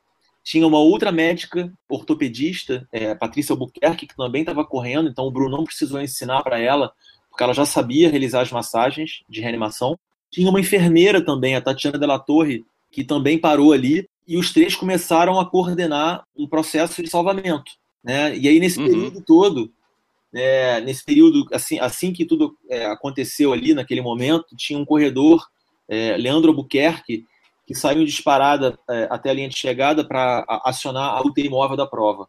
tinha 0.44 0.66
uma 0.66 0.80
outra 0.80 1.12
médica 1.12 1.72
ortopedista, 1.90 2.88
é, 2.92 3.14
Patrícia 3.14 3.54
Albuquerque, 3.54 4.08
que 4.08 4.16
também 4.16 4.42
estava 4.42 4.64
correndo, 4.64 5.10
então 5.10 5.26
o 5.26 5.32
Bruno 5.32 5.58
não 5.58 5.66
precisou 5.66 6.02
ensinar 6.02 6.42
para 6.42 6.58
ela, 6.58 6.94
porque 7.40 7.46
ela 7.46 7.54
já 7.54 7.66
sabia 7.66 8.10
realizar 8.10 8.42
as 8.42 8.52
massagens 8.52 9.24
de 9.30 9.40
reanimação. 9.40 9.98
Tinha 10.30 10.50
uma 10.50 10.60
enfermeira 10.60 11.24
também, 11.24 11.56
a 11.56 11.62
Tatiana 11.62 11.98
Della 11.98 12.20
Torre, 12.20 12.66
que 12.92 13.02
também 13.02 13.40
parou 13.40 13.72
ali, 13.72 14.10
e 14.28 14.36
os 14.36 14.52
três 14.52 14.76
começaram 14.76 15.40
a 15.40 15.50
coordenar 15.50 16.26
um 16.36 16.46
processo 16.46 17.02
de 17.02 17.10
salvamento. 17.10 17.72
Né? 18.04 18.38
E 18.38 18.46
aí, 18.50 18.60
nesse 18.60 18.78
uhum. 18.78 18.88
período 18.88 19.22
todo, 19.22 19.72
é, 20.36 20.82
nesse 20.82 21.06
período, 21.06 21.48
assim, 21.54 21.80
assim 21.80 22.12
que 22.12 22.26
tudo 22.26 22.58
é, 22.70 22.88
aconteceu 22.88 23.54
ali, 23.54 23.74
naquele 23.74 24.02
momento, 24.02 24.54
tinha 24.58 24.78
um 24.78 24.86
corredor, 24.86 25.48
é, 25.88 26.18
Leandro 26.18 26.50
Albuquerque, 26.50 27.26
que 27.66 27.74
saiu 27.74 28.04
disparada 28.04 28.78
é, 28.90 29.08
até 29.10 29.30
a 29.30 29.34
linha 29.34 29.48
de 29.48 29.58
chegada 29.58 30.04
para 30.04 30.44
acionar 30.66 31.16
a 31.16 31.22
UTI 31.22 31.48
móvel 31.48 31.78
da 31.78 31.88
prova. 31.88 32.28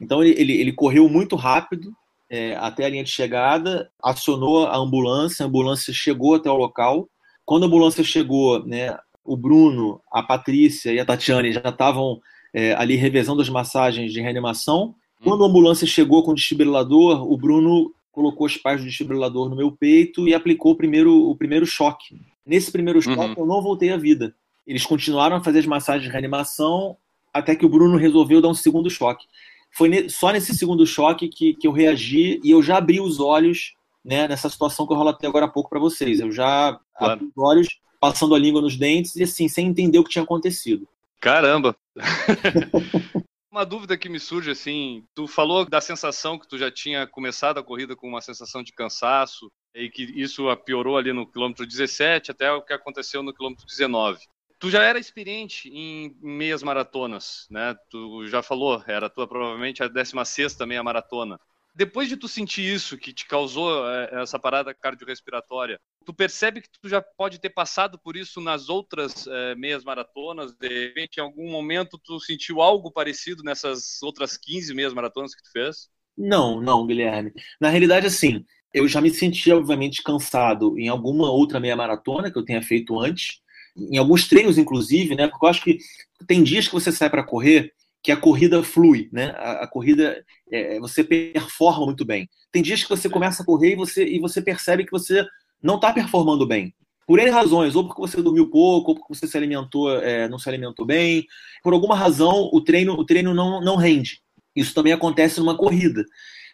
Então, 0.00 0.22
ele, 0.22 0.40
ele, 0.40 0.52
ele 0.60 0.72
correu 0.72 1.08
muito 1.08 1.34
rápido 1.34 1.92
é, 2.32 2.56
até 2.56 2.86
a 2.86 2.88
linha 2.88 3.04
de 3.04 3.10
chegada, 3.10 3.90
acionou 4.02 4.66
a 4.66 4.78
ambulância, 4.78 5.44
a 5.44 5.46
ambulância 5.46 5.92
chegou 5.92 6.34
até 6.34 6.50
o 6.50 6.56
local. 6.56 7.06
Quando 7.44 7.64
a 7.64 7.66
ambulância 7.66 8.02
chegou, 8.02 8.66
né, 8.66 8.96
o 9.22 9.36
Bruno, 9.36 10.00
a 10.10 10.22
Patrícia 10.22 10.90
e 10.94 10.98
a 10.98 11.04
Tatiane 11.04 11.52
já 11.52 11.68
estavam 11.68 12.22
é, 12.54 12.72
ali 12.72 12.96
revezando 12.96 13.42
as 13.42 13.50
massagens 13.50 14.14
de 14.14 14.22
reanimação. 14.22 14.94
Hum. 15.20 15.24
Quando 15.24 15.44
a 15.44 15.46
ambulância 15.46 15.86
chegou 15.86 16.22
com 16.22 16.30
o 16.30 16.34
desfibrilador, 16.34 17.30
o 17.30 17.36
Bruno 17.36 17.92
colocou 18.10 18.46
os 18.46 18.56
pais 18.56 18.80
do 18.80 18.86
desfibrilador 18.86 19.50
no 19.50 19.56
meu 19.56 19.70
peito 19.70 20.26
e 20.26 20.32
aplicou 20.32 20.72
o 20.72 20.76
primeiro, 20.76 21.28
o 21.28 21.36
primeiro 21.36 21.66
choque. 21.66 22.18
Nesse 22.46 22.72
primeiro 22.72 23.02
choque, 23.02 23.18
uhum. 23.18 23.44
eu 23.44 23.46
não 23.46 23.60
voltei 23.60 23.92
à 23.92 23.98
vida. 23.98 24.34
Eles 24.66 24.86
continuaram 24.86 25.36
a 25.36 25.44
fazer 25.44 25.58
as 25.58 25.66
massagens 25.66 26.04
de 26.04 26.10
reanimação 26.10 26.96
até 27.32 27.54
que 27.54 27.66
o 27.66 27.68
Bruno 27.68 27.98
resolveu 27.98 28.40
dar 28.40 28.48
um 28.48 28.54
segundo 28.54 28.88
choque. 28.88 29.26
Foi 29.74 30.08
só 30.08 30.30
nesse 30.30 30.54
segundo 30.54 30.86
choque 30.86 31.28
que, 31.28 31.54
que 31.54 31.66
eu 31.66 31.72
reagi 31.72 32.40
e 32.44 32.50
eu 32.50 32.62
já 32.62 32.76
abri 32.76 33.00
os 33.00 33.20
olhos 33.20 33.74
né, 34.04 34.28
nessa 34.28 34.48
situação 34.48 34.86
que 34.86 34.92
eu 34.92 34.98
relatei 34.98 35.28
agora 35.28 35.46
há 35.46 35.48
pouco 35.48 35.70
para 35.70 35.80
vocês. 35.80 36.20
Eu 36.20 36.30
já 36.30 36.78
claro. 36.96 37.12
abri 37.14 37.26
os 37.26 37.42
olhos, 37.42 37.68
passando 38.00 38.34
a 38.34 38.38
língua 38.38 38.60
nos 38.60 38.76
dentes 38.76 39.16
e 39.16 39.22
assim, 39.22 39.48
sem 39.48 39.68
entender 39.68 39.98
o 39.98 40.04
que 40.04 40.10
tinha 40.10 40.24
acontecido. 40.24 40.86
Caramba! 41.20 41.76
uma 43.52 43.64
dúvida 43.64 43.98
que 43.98 44.08
me 44.08 44.18
surge 44.18 44.50
assim, 44.50 45.04
tu 45.14 45.28
falou 45.28 45.68
da 45.68 45.78
sensação 45.78 46.38
que 46.38 46.48
tu 46.48 46.56
já 46.56 46.70
tinha 46.70 47.06
começado 47.06 47.58
a 47.58 47.62
corrida 47.62 47.94
com 47.94 48.08
uma 48.08 48.22
sensação 48.22 48.62
de 48.62 48.72
cansaço 48.72 49.52
e 49.74 49.90
que 49.90 50.02
isso 50.02 50.44
piorou 50.64 50.96
ali 50.96 51.12
no 51.12 51.30
quilômetro 51.30 51.66
17 51.66 52.30
até 52.30 52.50
o 52.50 52.62
que 52.62 52.72
aconteceu 52.72 53.22
no 53.22 53.32
quilômetro 53.32 53.66
19. 53.66 54.20
Tu 54.62 54.70
já 54.70 54.84
era 54.84 54.96
experiente 54.96 55.68
em 55.70 56.16
meias 56.22 56.62
maratonas, 56.62 57.48
né? 57.50 57.74
Tu 57.90 58.28
já 58.28 58.44
falou, 58.44 58.80
era 58.86 59.10
tua 59.10 59.26
provavelmente 59.26 59.82
a 59.82 59.88
16 59.88 60.56
meia 60.68 60.84
maratona. 60.84 61.36
Depois 61.74 62.08
de 62.08 62.16
tu 62.16 62.28
sentir 62.28 62.72
isso, 62.72 62.96
que 62.96 63.12
te 63.12 63.26
causou 63.26 63.84
é, 63.90 64.22
essa 64.22 64.38
parada 64.38 64.72
cardiorrespiratória, 64.72 65.80
tu 66.06 66.14
percebe 66.14 66.60
que 66.60 66.68
tu 66.80 66.88
já 66.88 67.02
pode 67.02 67.40
ter 67.40 67.50
passado 67.50 67.98
por 67.98 68.16
isso 68.16 68.40
nas 68.40 68.68
outras 68.68 69.26
é, 69.26 69.56
meias 69.56 69.82
maratonas? 69.82 70.54
De 70.54 70.68
repente, 70.68 71.16
em 71.16 71.22
algum 71.22 71.50
momento, 71.50 71.98
tu 71.98 72.20
sentiu 72.20 72.62
algo 72.62 72.92
parecido 72.92 73.42
nessas 73.42 74.00
outras 74.00 74.36
15 74.36 74.72
meias 74.74 74.94
maratonas 74.94 75.34
que 75.34 75.42
tu 75.42 75.50
fez? 75.50 75.88
Não, 76.16 76.60
não, 76.60 76.86
Guilherme. 76.86 77.32
Na 77.60 77.68
realidade, 77.68 78.06
assim, 78.06 78.44
eu 78.72 78.86
já 78.86 79.00
me 79.00 79.10
senti, 79.10 79.50
obviamente, 79.50 80.04
cansado 80.04 80.78
em 80.78 80.86
alguma 80.86 81.32
outra 81.32 81.58
meia 81.58 81.74
maratona 81.74 82.30
que 82.30 82.38
eu 82.38 82.44
tenha 82.44 82.62
feito 82.62 83.00
antes, 83.00 83.41
em 83.76 83.96
alguns 83.96 84.28
treinos, 84.28 84.58
inclusive, 84.58 85.14
né? 85.14 85.28
Porque 85.28 85.44
eu 85.44 85.50
acho 85.50 85.62
que 85.62 85.78
tem 86.26 86.42
dias 86.42 86.66
que 86.66 86.74
você 86.74 86.92
sai 86.92 87.08
para 87.08 87.24
correr 87.24 87.72
que 88.02 88.10
a 88.10 88.16
corrida 88.16 88.62
flui, 88.62 89.08
né? 89.12 89.34
A, 89.36 89.64
a 89.64 89.66
corrida 89.66 90.24
é, 90.50 90.78
você 90.80 91.04
performa 91.04 91.86
muito 91.86 92.04
bem. 92.04 92.28
Tem 92.50 92.62
dias 92.62 92.82
que 92.82 92.88
você 92.88 93.08
começa 93.08 93.42
a 93.42 93.46
correr 93.46 93.72
e 93.72 93.76
você, 93.76 94.04
e 94.04 94.18
você 94.18 94.42
percebe 94.42 94.84
que 94.84 94.90
você 94.90 95.24
não 95.62 95.76
está 95.76 95.92
performando 95.92 96.46
bem. 96.46 96.74
Por 97.06 97.18
N 97.18 97.30
razões, 97.30 97.74
ou 97.74 97.86
porque 97.86 98.00
você 98.00 98.20
dormiu 98.22 98.50
pouco, 98.50 98.90
ou 98.90 98.96
porque 98.96 99.14
você 99.14 99.26
se 99.26 99.36
alimentou, 99.36 99.92
é, 99.96 100.28
não 100.28 100.38
se 100.38 100.48
alimentou 100.48 100.84
bem. 100.84 101.26
Por 101.62 101.72
alguma 101.72 101.96
razão, 101.96 102.48
o 102.52 102.60
treino, 102.60 102.94
o 102.94 103.04
treino 103.04 103.34
não, 103.34 103.60
não 103.60 103.76
rende. 103.76 104.20
Isso 104.54 104.74
também 104.74 104.92
acontece 104.92 105.40
numa 105.40 105.56
corrida, 105.56 106.04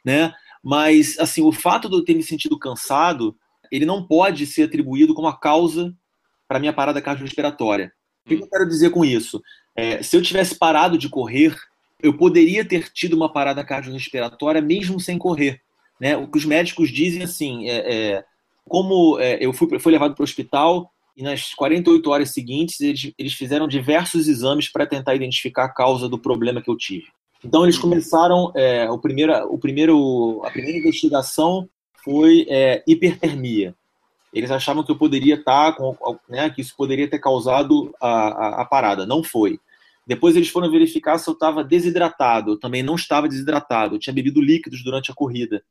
né? 0.04 0.32
Mas, 0.62 1.18
assim, 1.18 1.42
o 1.42 1.52
fato 1.52 1.88
de 1.88 1.96
eu 1.96 2.04
ter 2.04 2.14
me 2.14 2.22
sentido 2.22 2.58
cansado, 2.58 3.36
ele 3.70 3.86
não 3.86 4.06
pode 4.06 4.46
ser 4.46 4.64
atribuído 4.64 5.14
como 5.14 5.28
a 5.28 5.38
causa 5.38 5.94
para 6.48 6.58
minha 6.58 6.72
parada 6.72 7.00
cardiorrespiratória. 7.02 7.92
O 8.24 8.28
que 8.28 8.34
eu 8.42 8.48
quero 8.48 8.66
dizer 8.66 8.90
com 8.90 9.04
isso? 9.04 9.42
É, 9.76 10.02
se 10.02 10.16
eu 10.16 10.22
tivesse 10.22 10.56
parado 10.56 10.98
de 10.98 11.08
correr, 11.08 11.54
eu 12.02 12.16
poderia 12.16 12.64
ter 12.64 12.90
tido 12.90 13.14
uma 13.14 13.32
parada 13.32 13.62
cardiorrespiratória 13.62 14.60
mesmo 14.60 14.98
sem 14.98 15.18
correr. 15.18 15.60
Né? 16.00 16.16
O 16.16 16.26
que 16.26 16.38
os 16.38 16.44
médicos 16.44 16.90
dizem 16.90 17.22
assim, 17.22 17.68
é, 17.68 17.76
é 17.94 18.24
como 18.66 19.18
é, 19.18 19.38
eu 19.44 19.52
fui, 19.52 19.78
fui 19.78 19.92
levado 19.92 20.14
para 20.14 20.22
o 20.22 20.24
hospital 20.24 20.90
e 21.16 21.22
nas 21.22 21.54
48 21.54 22.10
horas 22.10 22.30
seguintes 22.30 22.80
eles, 22.80 23.12
eles 23.18 23.32
fizeram 23.32 23.66
diversos 23.66 24.28
exames 24.28 24.68
para 24.68 24.86
tentar 24.86 25.14
identificar 25.14 25.64
a 25.64 25.68
causa 25.68 26.08
do 26.08 26.18
problema 26.18 26.62
que 26.62 26.70
eu 26.70 26.76
tive. 26.76 27.06
Então 27.44 27.64
eles 27.64 27.78
começaram, 27.78 28.52
é, 28.54 28.88
o 28.90 28.98
primeiro, 28.98 29.32
o 29.52 29.58
primeiro, 29.58 30.42
a 30.44 30.50
primeira 30.50 30.78
investigação 30.78 31.68
foi 32.04 32.46
é, 32.48 32.82
hipertermia. 32.86 33.74
Eles 34.38 34.50
achavam 34.52 34.84
que 34.84 34.90
eu 34.92 34.96
poderia 34.96 35.34
estar 35.34 35.74
com, 35.74 35.96
né, 36.28 36.48
que 36.48 36.60
isso 36.60 36.74
poderia 36.76 37.10
ter 37.10 37.18
causado 37.18 37.92
a, 38.00 38.08
a, 38.08 38.62
a 38.62 38.64
parada. 38.64 39.04
Não 39.04 39.22
foi. 39.22 39.58
Depois 40.06 40.36
eles 40.36 40.48
foram 40.48 40.70
verificar 40.70 41.18
se 41.18 41.28
eu 41.28 41.34
estava 41.34 41.64
desidratado. 41.64 42.52
Eu 42.52 42.58
também 42.58 42.82
não 42.82 42.94
estava 42.94 43.28
desidratado. 43.28 43.96
Eu 43.96 43.98
tinha 43.98 44.14
bebido 44.14 44.40
líquidos 44.40 44.82
durante 44.84 45.10
a 45.10 45.14
corrida. 45.14 45.62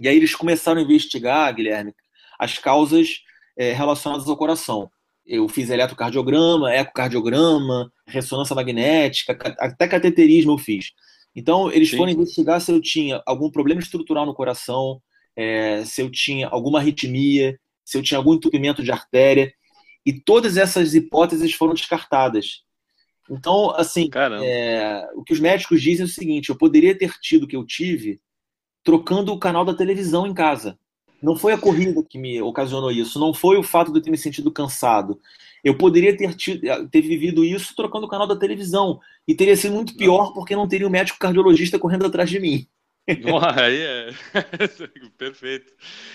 E 0.00 0.08
aí 0.08 0.16
eles 0.16 0.34
começaram 0.34 0.80
a 0.80 0.84
investigar, 0.84 1.52
Guilherme, 1.52 1.92
as 2.38 2.56
causas 2.56 3.24
é, 3.56 3.72
relacionadas 3.72 4.28
ao 4.28 4.36
coração. 4.36 4.88
Eu 5.26 5.48
fiz 5.48 5.68
eletrocardiograma, 5.68 6.72
ecocardiograma, 6.72 7.92
ressonância 8.06 8.54
magnética, 8.54 9.36
até 9.58 9.88
cateterismo 9.88 10.52
eu 10.52 10.58
fiz. 10.58 10.92
Então, 11.34 11.70
eles 11.70 11.90
Sim. 11.90 11.96
foram 11.96 12.12
investigar 12.12 12.60
se 12.60 12.72
eu 12.72 12.80
tinha 12.80 13.20
algum 13.26 13.50
problema 13.50 13.80
estrutural 13.80 14.24
no 14.24 14.34
coração, 14.34 15.02
é, 15.36 15.84
se 15.84 16.00
eu 16.00 16.10
tinha 16.10 16.48
alguma 16.48 16.78
arritmia, 16.78 17.58
se 17.88 17.96
eu 17.96 18.02
tinha 18.02 18.18
algum 18.18 18.34
entupimento 18.34 18.82
de 18.82 18.92
artéria. 18.92 19.50
E 20.04 20.12
todas 20.12 20.58
essas 20.58 20.94
hipóteses 20.94 21.54
foram 21.54 21.72
descartadas. 21.72 22.62
Então, 23.30 23.70
assim, 23.70 24.10
é, 24.42 25.08
o 25.14 25.24
que 25.24 25.32
os 25.32 25.40
médicos 25.40 25.80
dizem 25.80 26.02
é 26.02 26.06
o 26.06 26.12
seguinte: 26.12 26.50
eu 26.50 26.56
poderia 26.56 26.96
ter 26.96 27.12
tido 27.18 27.44
o 27.44 27.46
que 27.46 27.56
eu 27.56 27.64
tive 27.64 28.20
trocando 28.84 29.32
o 29.32 29.38
canal 29.38 29.64
da 29.64 29.72
televisão 29.72 30.26
em 30.26 30.34
casa. 30.34 30.78
Não 31.22 31.34
foi 31.34 31.52
a 31.54 31.58
corrida 31.58 32.02
que 32.02 32.18
me 32.18 32.40
ocasionou 32.42 32.92
isso, 32.92 33.18
não 33.18 33.32
foi 33.32 33.56
o 33.56 33.62
fato 33.62 33.90
de 33.90 33.98
eu 33.98 34.02
ter 34.02 34.10
me 34.10 34.18
sentido 34.18 34.52
cansado. 34.52 35.18
Eu 35.64 35.76
poderia 35.76 36.16
ter, 36.16 36.34
tido, 36.34 36.60
ter 36.88 37.00
vivido 37.00 37.42
isso 37.42 37.74
trocando 37.74 38.06
o 38.06 38.08
canal 38.08 38.26
da 38.26 38.36
televisão. 38.36 39.00
E 39.26 39.34
teria 39.34 39.56
sido 39.56 39.74
muito 39.74 39.96
pior 39.96 40.32
porque 40.32 40.54
não 40.54 40.68
teria 40.68 40.86
um 40.86 40.90
médico 40.90 41.18
cardiologista 41.18 41.78
correndo 41.78 42.06
atrás 42.06 42.28
de 42.30 42.38
mim. 42.38 42.66
Aí 43.56 43.80
é. 43.80 44.10
Perfeito. 45.16 45.72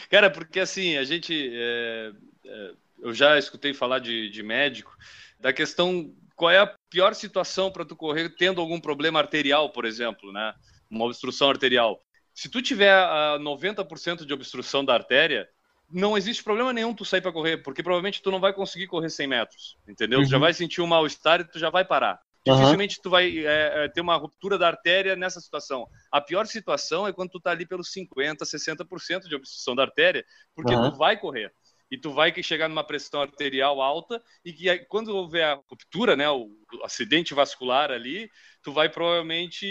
Cara, 0.09 0.29
porque 0.29 0.59
assim, 0.59 0.97
a 0.97 1.03
gente. 1.03 1.51
É, 1.53 2.11
é, 2.45 2.71
eu 3.01 3.13
já 3.13 3.37
escutei 3.37 3.73
falar 3.73 3.99
de, 3.99 4.29
de 4.29 4.43
médico, 4.43 4.95
da 5.39 5.51
questão 5.51 6.13
qual 6.35 6.51
é 6.51 6.59
a 6.59 6.75
pior 6.89 7.13
situação 7.13 7.71
para 7.71 7.85
tu 7.85 7.95
correr 7.95 8.29
tendo 8.29 8.61
algum 8.61 8.79
problema 8.79 9.19
arterial, 9.19 9.69
por 9.71 9.85
exemplo, 9.85 10.31
né? 10.31 10.53
Uma 10.89 11.05
obstrução 11.05 11.49
arterial. 11.49 12.01
Se 12.33 12.49
tu 12.49 12.61
tiver 12.61 12.95
uh, 12.95 13.39
90% 13.39 14.25
de 14.25 14.33
obstrução 14.33 14.83
da 14.83 14.93
artéria, 14.93 15.47
não 15.91 16.17
existe 16.17 16.43
problema 16.43 16.73
nenhum 16.73 16.93
tu 16.93 17.05
sair 17.05 17.21
para 17.21 17.31
correr, 17.31 17.57
porque 17.57 17.83
provavelmente 17.83 18.21
tu 18.21 18.31
não 18.31 18.39
vai 18.39 18.53
conseguir 18.53 18.87
correr 18.87 19.09
100 19.09 19.27
metros, 19.27 19.77
entendeu? 19.87 20.19
Uhum. 20.19 20.25
Tu 20.25 20.31
já 20.31 20.37
uhum. 20.37 20.41
vai 20.41 20.53
sentir 20.53 20.81
um 20.81 20.87
mal-estar 20.87 21.41
e 21.41 21.43
tu 21.43 21.59
já 21.59 21.69
vai 21.69 21.85
parar. 21.85 22.19
Uhum. 22.45 22.55
Dificilmente 22.55 23.01
tu 23.01 23.09
vai 23.09 23.37
é, 23.39 23.85
é, 23.85 23.89
ter 23.89 24.01
uma 24.01 24.17
ruptura 24.17 24.57
da 24.57 24.67
artéria 24.67 25.15
nessa 25.15 25.39
situação. 25.39 25.87
A 26.11 26.19
pior 26.19 26.45
situação 26.45 27.07
é 27.07 27.13
quando 27.13 27.29
tu 27.29 27.39
tá 27.39 27.51
ali 27.51 27.65
pelos 27.65 27.91
50, 27.91 28.43
60% 28.43 29.27
de 29.29 29.35
obstrução 29.35 29.75
da 29.75 29.83
artéria, 29.83 30.25
porque 30.53 30.73
uhum. 30.73 30.91
tu 30.91 30.97
vai 30.97 31.17
correr 31.17 31.53
e 31.93 31.97
tu 31.97 32.11
vai 32.11 32.33
chegar 32.41 32.67
numa 32.67 32.83
pressão 32.83 33.21
arterial 33.21 33.79
alta 33.79 34.19
e 34.43 34.51
que 34.51 34.79
quando 34.85 35.15
houver 35.15 35.43
a 35.43 35.53
ruptura, 35.69 36.15
né, 36.15 36.27
o 36.27 36.49
acidente 36.83 37.35
vascular 37.35 37.91
ali, 37.91 38.31
tu 38.63 38.73
vai 38.73 38.89
provavelmente 38.89 39.63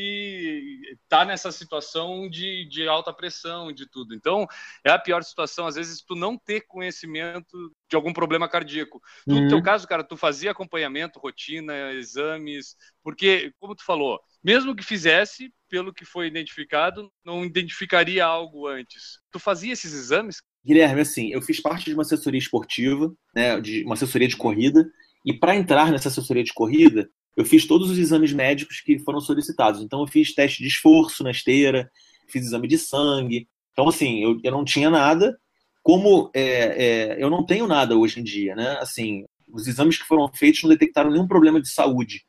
estar 0.93 1.19
tá 1.19 1.25
nessa 1.25 1.50
situação 1.50 2.31
de, 2.31 2.64
de 2.69 2.87
alta 2.87 3.12
pressão, 3.12 3.73
de 3.73 3.91
tudo. 3.91 4.14
Então, 4.14 4.47
é 4.85 4.91
a 4.93 5.00
pior 5.00 5.25
situação, 5.25 5.67
às 5.67 5.75
vezes, 5.75 6.00
tu 6.00 6.14
não 6.14 6.38
ter 6.38 6.61
conhecimento 6.61 7.75
de 7.91 7.97
algum 7.97 8.12
problema 8.12 8.49
cardíaco. 8.49 9.02
Uhum. 9.26 9.43
No 9.43 9.49
teu 9.49 9.61
caso, 9.61 9.88
cara, 9.88 10.05
tu 10.05 10.17
fazia 10.17 10.52
acompanhamento, 10.52 11.19
rotina, 11.19 11.91
exames, 11.95 12.76
porque, 13.02 13.52
como 13.59 13.75
tu 13.75 13.85
falou, 13.85 14.21
mesmo 14.45 14.76
que 14.76 14.85
fizesse, 14.85 15.52
pelo 15.69 15.93
que 15.93 16.05
foi 16.05 16.29
identificado, 16.29 17.12
não 17.25 17.45
identificaria 17.45 18.25
algo 18.25 18.69
antes. 18.69 19.19
Tu 19.33 19.41
fazia 19.41 19.73
esses 19.73 19.93
exames? 19.93 20.41
Guilherme, 20.64 21.00
assim, 21.00 21.33
eu 21.33 21.42
fiz 21.42 21.61
parte 21.61 21.87
de 21.87 21.95
uma 21.95 22.02
assessoria 22.02 22.38
esportiva, 22.38 23.12
né, 23.35 23.61
de 23.61 23.83
uma 23.85 23.95
assessoria 23.95 24.28
de 24.28 24.37
corrida, 24.37 24.88
e 25.25 25.33
para 25.33 25.57
entrar 25.57 25.90
nessa 25.90 26.09
assessoria 26.09 26.45
de 26.45 26.52
corrida, 26.52 27.09
eu 27.37 27.45
fiz 27.45 27.66
todos 27.66 27.90
os 27.90 27.99
exames 27.99 28.33
médicos 28.33 28.81
que 28.81 28.99
foram 28.99 29.21
solicitados. 29.21 29.81
Então, 29.81 30.00
eu 30.00 30.07
fiz 30.07 30.35
teste 30.35 30.62
de 30.62 30.69
esforço 30.69 31.25
na 31.25 31.31
esteira, 31.31 31.90
fiz 32.28 32.47
exame 32.47 32.69
de 32.69 32.78
sangue. 32.78 33.49
Então, 33.73 33.88
assim, 33.88 34.23
eu, 34.23 34.38
eu 34.42 34.52
não 34.52 34.64
tinha 34.64 34.90
nada. 34.90 35.38
Como 35.83 36.31
é, 36.35 36.42
é, 36.42 37.23
eu 37.23 37.31
não 37.31 37.45
tenho 37.45 37.66
nada 37.66 37.97
hoje 37.97 38.21
em 38.21 38.23
dia, 38.23 38.54
né? 38.54 38.76
Assim, 38.81 39.25
os 39.52 39.66
exames 39.66 39.99
que 39.99 40.04
foram 40.04 40.31
feitos 40.33 40.62
não 40.62 40.71
detectaram 40.71 41.11
nenhum 41.11 41.26
problema 41.26 41.61
de 41.61 41.69
saúde. 41.69 42.25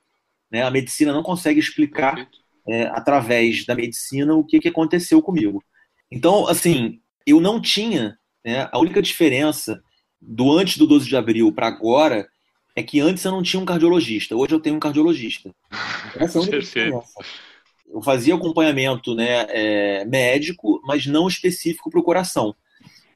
Né? 0.51 0.63
A 0.63 0.71
medicina 0.71 1.13
não 1.13 1.23
consegue 1.23 1.59
explicar 1.59 2.27
é, 2.67 2.83
através 2.87 3.65
da 3.65 3.75
medicina 3.75 4.33
o 4.35 4.43
que, 4.43 4.59
que 4.59 4.69
aconteceu 4.69 5.21
comigo. 5.21 5.63
Então, 6.11 6.47
assim, 6.47 7.01
eu 7.25 7.41
não 7.41 7.61
tinha 7.61 8.17
né? 8.43 8.69
A 8.71 8.79
única 8.79 9.01
diferença 9.01 9.81
do 10.21 10.51
antes 10.51 10.77
do 10.77 10.88
12 10.88 11.07
de 11.07 11.15
abril 11.15 11.51
para 11.51 11.67
agora 11.67 12.27
é 12.75 12.81
que 12.81 13.00
antes 13.00 13.23
eu 13.23 13.31
não 13.31 13.43
tinha 13.43 13.62
um 13.62 13.65
cardiologista, 13.65 14.35
hoje 14.35 14.53
eu 14.53 14.59
tenho 14.59 14.75
um 14.75 14.79
cardiologista. 14.79 15.53
Essa 16.15 16.38
é 16.38 16.39
a 16.39 16.41
única 16.41 16.59
diferença. 16.59 17.07
Eu 17.88 18.01
fazia 18.01 18.33
acompanhamento 18.33 19.13
né, 19.13 19.45
é, 19.50 20.05
médico, 20.05 20.81
mas 20.83 21.05
não 21.05 21.27
específico 21.27 21.91
para 21.91 22.00
o 22.00 22.03
coração. 22.03 22.55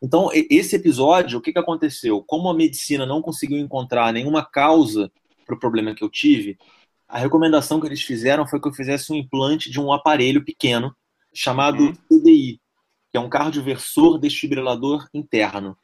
Então, 0.02 0.30
esse 0.32 0.76
episódio, 0.76 1.40
o 1.40 1.42
que, 1.42 1.52
que 1.52 1.58
aconteceu? 1.58 2.24
Como 2.28 2.48
a 2.50 2.54
medicina 2.54 3.04
não 3.04 3.20
conseguiu 3.20 3.58
encontrar 3.58 4.14
nenhuma 4.14 4.46
causa 4.46 5.12
para 5.44 5.56
o 5.56 5.60
problema 5.60 5.96
que 5.96 6.04
eu 6.04 6.10
tive, 6.10 6.58
a 7.08 7.18
recomendação 7.18 7.80
que 7.80 7.88
eles 7.88 8.02
fizeram 8.02 8.46
foi 8.46 8.60
que 8.60 8.68
eu 8.68 8.74
fizesse 8.74 9.12
um 9.12 9.16
implante 9.16 9.72
de 9.72 9.80
um 9.80 9.92
aparelho 9.92 10.44
pequeno 10.44 10.96
chamado 11.34 11.86
uhum. 11.86 11.94
CDI, 12.20 12.60
que 13.18 13.20
é 13.20 13.26
um 13.26 13.30
cardioversor 13.30 14.20
desfibrilador 14.20 15.08
interno. 15.12 15.76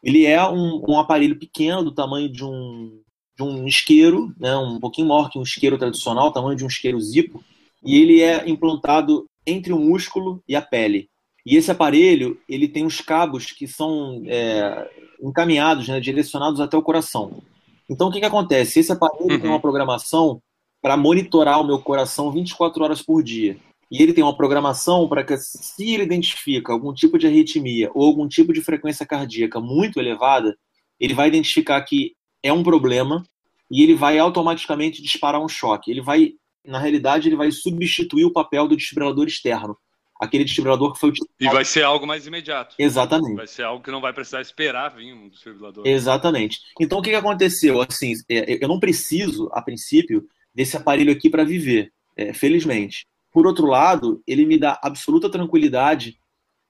Ele 0.00 0.24
é 0.24 0.40
um, 0.48 0.80
um 0.88 0.98
aparelho 0.98 1.36
pequeno, 1.36 1.82
do 1.82 1.92
tamanho 1.92 2.30
de 2.30 2.44
um, 2.44 3.02
de 3.36 3.42
um 3.42 3.66
isqueiro, 3.66 4.32
né, 4.38 4.56
um 4.56 4.78
pouquinho 4.78 5.08
maior 5.08 5.28
que 5.28 5.38
um 5.38 5.42
isqueiro 5.42 5.76
tradicional, 5.76 6.32
tamanho 6.32 6.56
de 6.56 6.64
um 6.64 6.68
isqueiro 6.68 7.00
zipo, 7.00 7.42
e 7.84 8.00
ele 8.00 8.22
é 8.22 8.48
implantado 8.48 9.28
entre 9.44 9.72
o 9.72 9.78
músculo 9.78 10.40
e 10.46 10.54
a 10.54 10.62
pele. 10.62 11.10
E 11.44 11.56
esse 11.56 11.70
aparelho, 11.70 12.38
ele 12.48 12.68
tem 12.68 12.86
uns 12.86 13.00
cabos 13.00 13.46
que 13.50 13.66
são 13.66 14.22
é, 14.26 14.88
encaminhados, 15.20 15.88
né, 15.88 15.98
direcionados 15.98 16.60
até 16.60 16.76
o 16.76 16.82
coração. 16.82 17.42
Então, 17.90 18.08
o 18.08 18.12
que, 18.12 18.20
que 18.20 18.26
acontece? 18.26 18.78
Esse 18.78 18.92
aparelho 18.92 19.32
uhum. 19.32 19.40
tem 19.40 19.50
uma 19.50 19.60
programação 19.60 20.40
para 20.80 20.96
monitorar 20.96 21.60
o 21.60 21.66
meu 21.66 21.80
coração 21.80 22.30
24 22.30 22.84
horas 22.84 23.02
por 23.02 23.20
dia. 23.20 23.56
E 23.90 24.02
ele 24.02 24.12
tem 24.12 24.22
uma 24.22 24.36
programação 24.36 25.08
para 25.08 25.24
que, 25.24 25.36
se 25.38 25.94
ele 25.94 26.02
identifica 26.02 26.72
algum 26.72 26.92
tipo 26.92 27.18
de 27.18 27.26
arritmia 27.26 27.90
ou 27.94 28.06
algum 28.06 28.28
tipo 28.28 28.52
de 28.52 28.60
frequência 28.60 29.06
cardíaca 29.06 29.60
muito 29.60 29.98
elevada, 29.98 30.56
ele 31.00 31.14
vai 31.14 31.28
identificar 31.28 31.80
que 31.82 32.14
é 32.42 32.52
um 32.52 32.62
problema 32.62 33.24
e 33.70 33.82
ele 33.82 33.94
vai 33.94 34.18
automaticamente 34.18 35.02
disparar 35.02 35.42
um 35.42 35.48
choque. 35.48 35.90
Ele 35.90 36.02
vai, 36.02 36.32
na 36.64 36.78
realidade, 36.78 37.28
ele 37.28 37.36
vai 37.36 37.50
substituir 37.50 38.24
o 38.24 38.32
papel 38.32 38.68
do 38.68 38.76
desfibrilador 38.76 39.26
externo. 39.26 39.76
Aquele 40.20 40.44
desfibrilador 40.44 40.92
que 40.92 40.98
foi 40.98 41.10
utilizado. 41.10 41.36
E 41.40 41.48
vai 41.48 41.64
ser 41.64 41.84
algo 41.84 42.06
mais 42.06 42.26
imediato. 42.26 42.74
Exatamente. 42.78 43.36
Vai 43.36 43.46
ser 43.46 43.62
algo 43.62 43.82
que 43.82 43.90
não 43.90 44.00
vai 44.00 44.12
precisar 44.12 44.40
esperar 44.40 44.88
vir 44.90 45.14
um 45.14 45.28
desfibrilador. 45.28 45.86
Exatamente. 45.86 46.60
Então, 46.80 46.98
o 46.98 47.02
que, 47.02 47.14
aconteceu? 47.14 47.80
Assim, 47.80 48.14
é, 48.28 48.62
eu 48.62 48.68
não 48.68 48.80
preciso, 48.80 49.48
a 49.52 49.62
princípio, 49.62 50.26
desse 50.52 50.76
aparelho 50.76 51.12
aqui 51.12 51.30
para 51.30 51.44
viver, 51.44 51.92
é, 52.16 52.32
felizmente. 52.32 53.06
Por 53.32 53.46
outro 53.46 53.66
lado, 53.66 54.22
ele 54.26 54.46
me 54.46 54.58
dá 54.58 54.78
absoluta 54.82 55.30
tranquilidade 55.30 56.18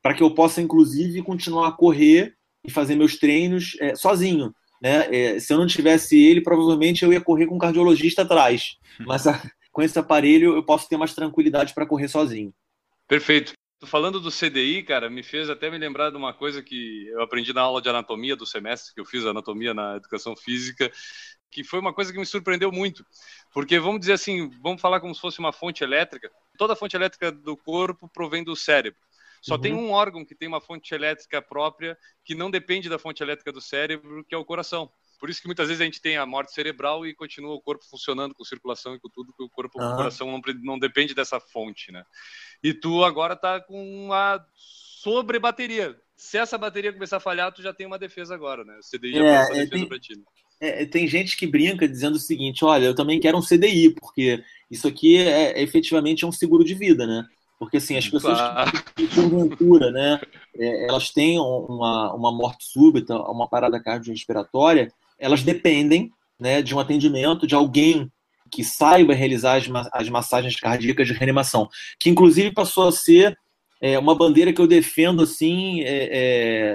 para 0.02 0.14
que 0.14 0.22
eu 0.22 0.34
possa, 0.34 0.60
inclusive, 0.60 1.22
continuar 1.22 1.68
a 1.68 1.72
correr 1.72 2.34
e 2.64 2.70
fazer 2.70 2.94
meus 2.94 3.16
treinos 3.16 3.76
é, 3.80 3.94
sozinho. 3.94 4.52
Né? 4.82 5.14
É, 5.14 5.40
se 5.40 5.52
eu 5.52 5.58
não 5.58 5.66
tivesse 5.66 6.16
ele, 6.16 6.40
provavelmente 6.40 7.04
eu 7.04 7.12
ia 7.12 7.20
correr 7.20 7.46
com 7.46 7.56
um 7.56 7.58
cardiologista 7.58 8.22
atrás. 8.22 8.76
Mas 9.06 9.26
a, 9.26 9.40
com 9.72 9.82
esse 9.82 9.98
aparelho 9.98 10.54
eu 10.54 10.62
posso 10.62 10.88
ter 10.88 10.96
mais 10.96 11.14
tranquilidade 11.14 11.74
para 11.74 11.86
correr 11.86 12.08
sozinho. 12.08 12.52
Perfeito. 13.06 13.52
Falando 13.84 14.18
do 14.18 14.30
CDI, 14.30 14.82
cara, 14.82 15.08
me 15.08 15.22
fez 15.22 15.48
até 15.48 15.70
me 15.70 15.78
lembrar 15.78 16.10
de 16.10 16.16
uma 16.16 16.34
coisa 16.34 16.60
que 16.60 17.06
eu 17.08 17.22
aprendi 17.22 17.52
na 17.52 17.62
aula 17.62 17.80
de 17.80 17.88
anatomia 17.88 18.34
do 18.34 18.44
semestre, 18.44 18.92
que 18.92 19.00
eu 19.00 19.04
fiz 19.04 19.24
anatomia 19.24 19.72
na 19.72 19.96
educação 19.96 20.34
física, 20.34 20.90
que 21.48 21.62
foi 21.62 21.78
uma 21.78 21.94
coisa 21.94 22.12
que 22.12 22.18
me 22.18 22.26
surpreendeu 22.26 22.72
muito. 22.72 23.04
Porque 23.54 23.78
vamos 23.78 24.00
dizer 24.00 24.14
assim, 24.14 24.50
vamos 24.60 24.80
falar 24.80 25.00
como 25.00 25.14
se 25.14 25.20
fosse 25.20 25.38
uma 25.38 25.52
fonte 25.52 25.84
elétrica. 25.84 26.28
Toda 26.58 26.76
fonte 26.76 26.94
elétrica 26.94 27.32
do 27.32 27.56
corpo 27.56 28.06
provém 28.12 28.44
do 28.44 28.54
cérebro. 28.54 29.00
Só 29.40 29.54
uhum. 29.54 29.60
tem 29.60 29.72
um 29.72 29.92
órgão 29.92 30.24
que 30.24 30.34
tem 30.34 30.48
uma 30.48 30.60
fonte 30.60 30.92
elétrica 30.94 31.40
própria 31.40 31.96
que 32.24 32.34
não 32.34 32.50
depende 32.50 32.88
da 32.88 32.98
fonte 32.98 33.22
elétrica 33.22 33.52
do 33.52 33.60
cérebro, 33.60 34.24
que 34.24 34.34
é 34.34 34.38
o 34.38 34.44
coração. 34.44 34.90
Por 35.18 35.28
isso 35.28 35.40
que 35.40 35.48
muitas 35.48 35.68
vezes 35.68 35.80
a 35.80 35.84
gente 35.84 36.00
tem 36.00 36.16
a 36.16 36.26
morte 36.26 36.52
cerebral 36.52 37.06
e 37.06 37.14
continua 37.14 37.54
o 37.54 37.60
corpo 37.60 37.84
funcionando 37.84 38.34
com 38.34 38.44
circulação 38.44 38.94
e 38.94 39.00
com 39.00 39.08
tudo, 39.08 39.32
que 39.32 39.42
o 39.42 39.48
corpo, 39.48 39.80
uhum. 39.80 39.92
o 39.92 39.96
coração 39.96 40.30
não, 40.30 40.40
não 40.62 40.78
depende 40.78 41.14
dessa 41.14 41.40
fonte, 41.40 41.90
né? 41.90 42.04
E 42.62 42.72
tu 42.72 43.04
agora 43.04 43.34
tá 43.34 43.60
com 43.60 44.04
uma 44.04 44.44
sobre 44.54 45.38
bateria. 45.38 45.96
Se 46.16 46.38
essa 46.38 46.58
bateria 46.58 46.92
começar 46.92 47.18
a 47.18 47.20
falhar, 47.20 47.52
tu 47.52 47.62
já 47.62 47.72
tem 47.72 47.86
uma 47.86 47.98
defesa 47.98 48.34
agora, 48.34 48.64
né? 48.64 48.78
O 48.78 48.96
CDI 48.96 49.14
já 49.14 49.24
é, 49.24 49.46
defesa 49.46 49.70
tem, 49.70 49.88
pra 49.88 49.98
ti. 49.98 50.16
Né? 50.16 50.24
É, 50.60 50.86
tem 50.86 51.06
gente 51.06 51.36
que 51.36 51.46
brinca 51.46 51.88
dizendo 51.88 52.16
o 52.16 52.20
seguinte: 52.20 52.64
olha, 52.64 52.86
eu 52.86 52.94
também 52.94 53.20
quero 53.20 53.38
um 53.38 53.42
CDI, 53.42 53.90
porque 53.90 54.42
isso 54.70 54.86
aqui 54.86 55.16
é, 55.16 55.58
é 55.58 55.62
efetivamente 55.62 56.24
é 56.24 56.28
um 56.28 56.32
seguro 56.32 56.64
de 56.64 56.74
vida, 56.74 57.06
né? 57.06 57.24
Porque 57.58 57.78
assim, 57.78 57.96
as 57.96 58.08
pessoas 58.08 58.38
que 58.94 59.06
porventura, 59.08 59.90
né, 59.90 60.20
é, 60.56 60.86
elas 60.86 61.10
têm 61.10 61.40
uma, 61.40 62.14
uma 62.14 62.32
morte 62.32 62.64
súbita, 62.64 63.16
uma 63.16 63.48
parada 63.48 63.82
cardiorrespiratória, 63.82 64.92
elas 65.18 65.42
dependem 65.42 66.12
né, 66.38 66.62
de 66.62 66.74
um 66.74 66.78
atendimento 66.78 67.46
de 67.46 67.56
alguém 67.56 68.10
que 68.50 68.64
saiba 68.64 69.12
realizar 69.12 69.56
as, 69.56 69.68
as 69.92 70.08
massagens 70.08 70.56
cardíacas 70.56 71.06
de 71.06 71.12
reanimação, 71.12 71.68
que 71.98 72.08
inclusive 72.08 72.52
passou 72.52 72.88
a 72.88 72.92
ser 72.92 73.36
é, 73.80 73.98
uma 73.98 74.14
bandeira 74.14 74.52
que 74.52 74.60
eu 74.60 74.66
defendo 74.66 75.22
assim 75.22 75.82
é, 75.82 76.08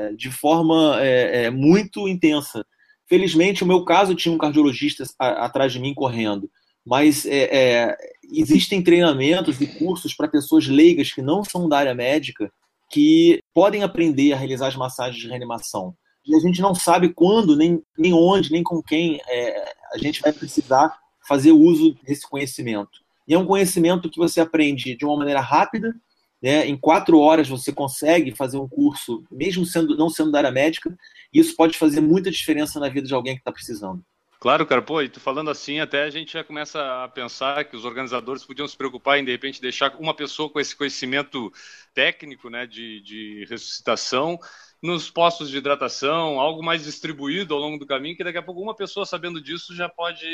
é, 0.09 0.13
de 0.13 0.31
forma 0.31 0.97
é, 1.01 1.45
é, 1.45 1.49
muito 1.49 2.07
intensa. 2.07 2.65
Felizmente, 3.07 3.63
o 3.63 3.67
meu 3.67 3.83
caso 3.83 4.15
tinha 4.15 4.33
um 4.33 4.37
cardiologista 4.37 5.03
atrás 5.19 5.71
de 5.71 5.79
mim 5.79 5.93
correndo, 5.93 6.49
mas 6.85 7.25
é, 7.25 7.95
existem 8.31 8.81
treinamentos 8.81 9.59
e 9.61 9.67
cursos 9.67 10.13
para 10.13 10.27
pessoas 10.27 10.67
leigas 10.67 11.11
que 11.11 11.21
não 11.21 11.43
são 11.43 11.69
da 11.69 11.77
área 11.77 11.95
médica 11.95 12.51
que 12.89 13.39
podem 13.53 13.83
aprender 13.83 14.33
a 14.33 14.37
realizar 14.37 14.67
as 14.67 14.75
massagens 14.75 15.21
de 15.21 15.27
reanimação 15.27 15.95
e 16.25 16.35
a 16.35 16.39
gente 16.39 16.61
não 16.61 16.73
sabe 16.73 17.09
quando, 17.09 17.55
nem, 17.55 17.81
nem 17.97 18.13
onde, 18.13 18.51
nem 18.51 18.63
com 18.63 18.81
quem 18.81 19.19
é, 19.27 19.73
a 19.93 19.97
gente 19.97 20.21
vai 20.21 20.31
precisar 20.31 20.97
fazer 21.27 21.51
uso 21.51 21.95
desse 22.03 22.27
conhecimento. 22.27 23.03
E 23.27 23.33
é 23.33 23.37
um 23.37 23.45
conhecimento 23.45 24.09
que 24.09 24.17
você 24.17 24.39
aprende 24.39 24.95
de 24.95 25.05
uma 25.05 25.17
maneira 25.17 25.41
rápida, 25.41 25.93
né? 26.41 26.65
em 26.65 26.77
quatro 26.77 27.19
horas 27.19 27.47
você 27.47 27.71
consegue 27.71 28.35
fazer 28.35 28.57
um 28.57 28.67
curso, 28.67 29.23
mesmo 29.31 29.65
sendo 29.65 29.97
não 29.97 30.09
sendo 30.09 30.31
da 30.31 30.39
área 30.39 30.51
médica, 30.51 30.95
e 31.33 31.39
isso 31.39 31.55
pode 31.55 31.77
fazer 31.77 32.01
muita 32.01 32.31
diferença 32.31 32.79
na 32.79 32.89
vida 32.89 33.07
de 33.07 33.13
alguém 33.13 33.35
que 33.35 33.41
está 33.41 33.51
precisando. 33.51 34.03
Claro, 34.43 34.65
cara, 34.65 34.81
pô, 34.81 35.01
e 35.01 35.07
tu 35.07 35.21
falando 35.21 35.49
assim, 35.49 35.79
até 35.79 36.03
a 36.03 36.09
gente 36.09 36.33
já 36.33 36.43
começa 36.43 37.01
a 37.01 37.07
pensar 37.07 37.63
que 37.63 37.77
os 37.77 37.85
organizadores 37.85 38.43
podiam 38.43 38.67
se 38.67 38.75
preocupar 38.75 39.17
em, 39.17 39.23
de 39.23 39.31
repente, 39.31 39.61
deixar 39.61 39.95
uma 39.95 40.13
pessoa 40.13 40.49
com 40.49 40.59
esse 40.59 40.75
conhecimento 40.75 41.49
técnico, 41.93 42.49
né, 42.49 42.67
de, 42.67 42.99
de 42.99 43.45
ressuscitação, 43.49 44.37
nos 44.81 45.09
postos 45.09 45.49
de 45.49 45.55
hidratação, 45.55 46.41
algo 46.41 46.61
mais 46.61 46.83
distribuído 46.83 47.53
ao 47.53 47.59
longo 47.61 47.79
do 47.79 47.85
caminho, 47.85 48.17
que 48.17 48.23
daqui 48.25 48.37
a 48.37 48.43
pouco 48.43 48.61
uma 48.61 48.75
pessoa 48.75 49.05
sabendo 49.05 49.39
disso 49.39 49.73
já 49.73 49.87
pode 49.87 50.27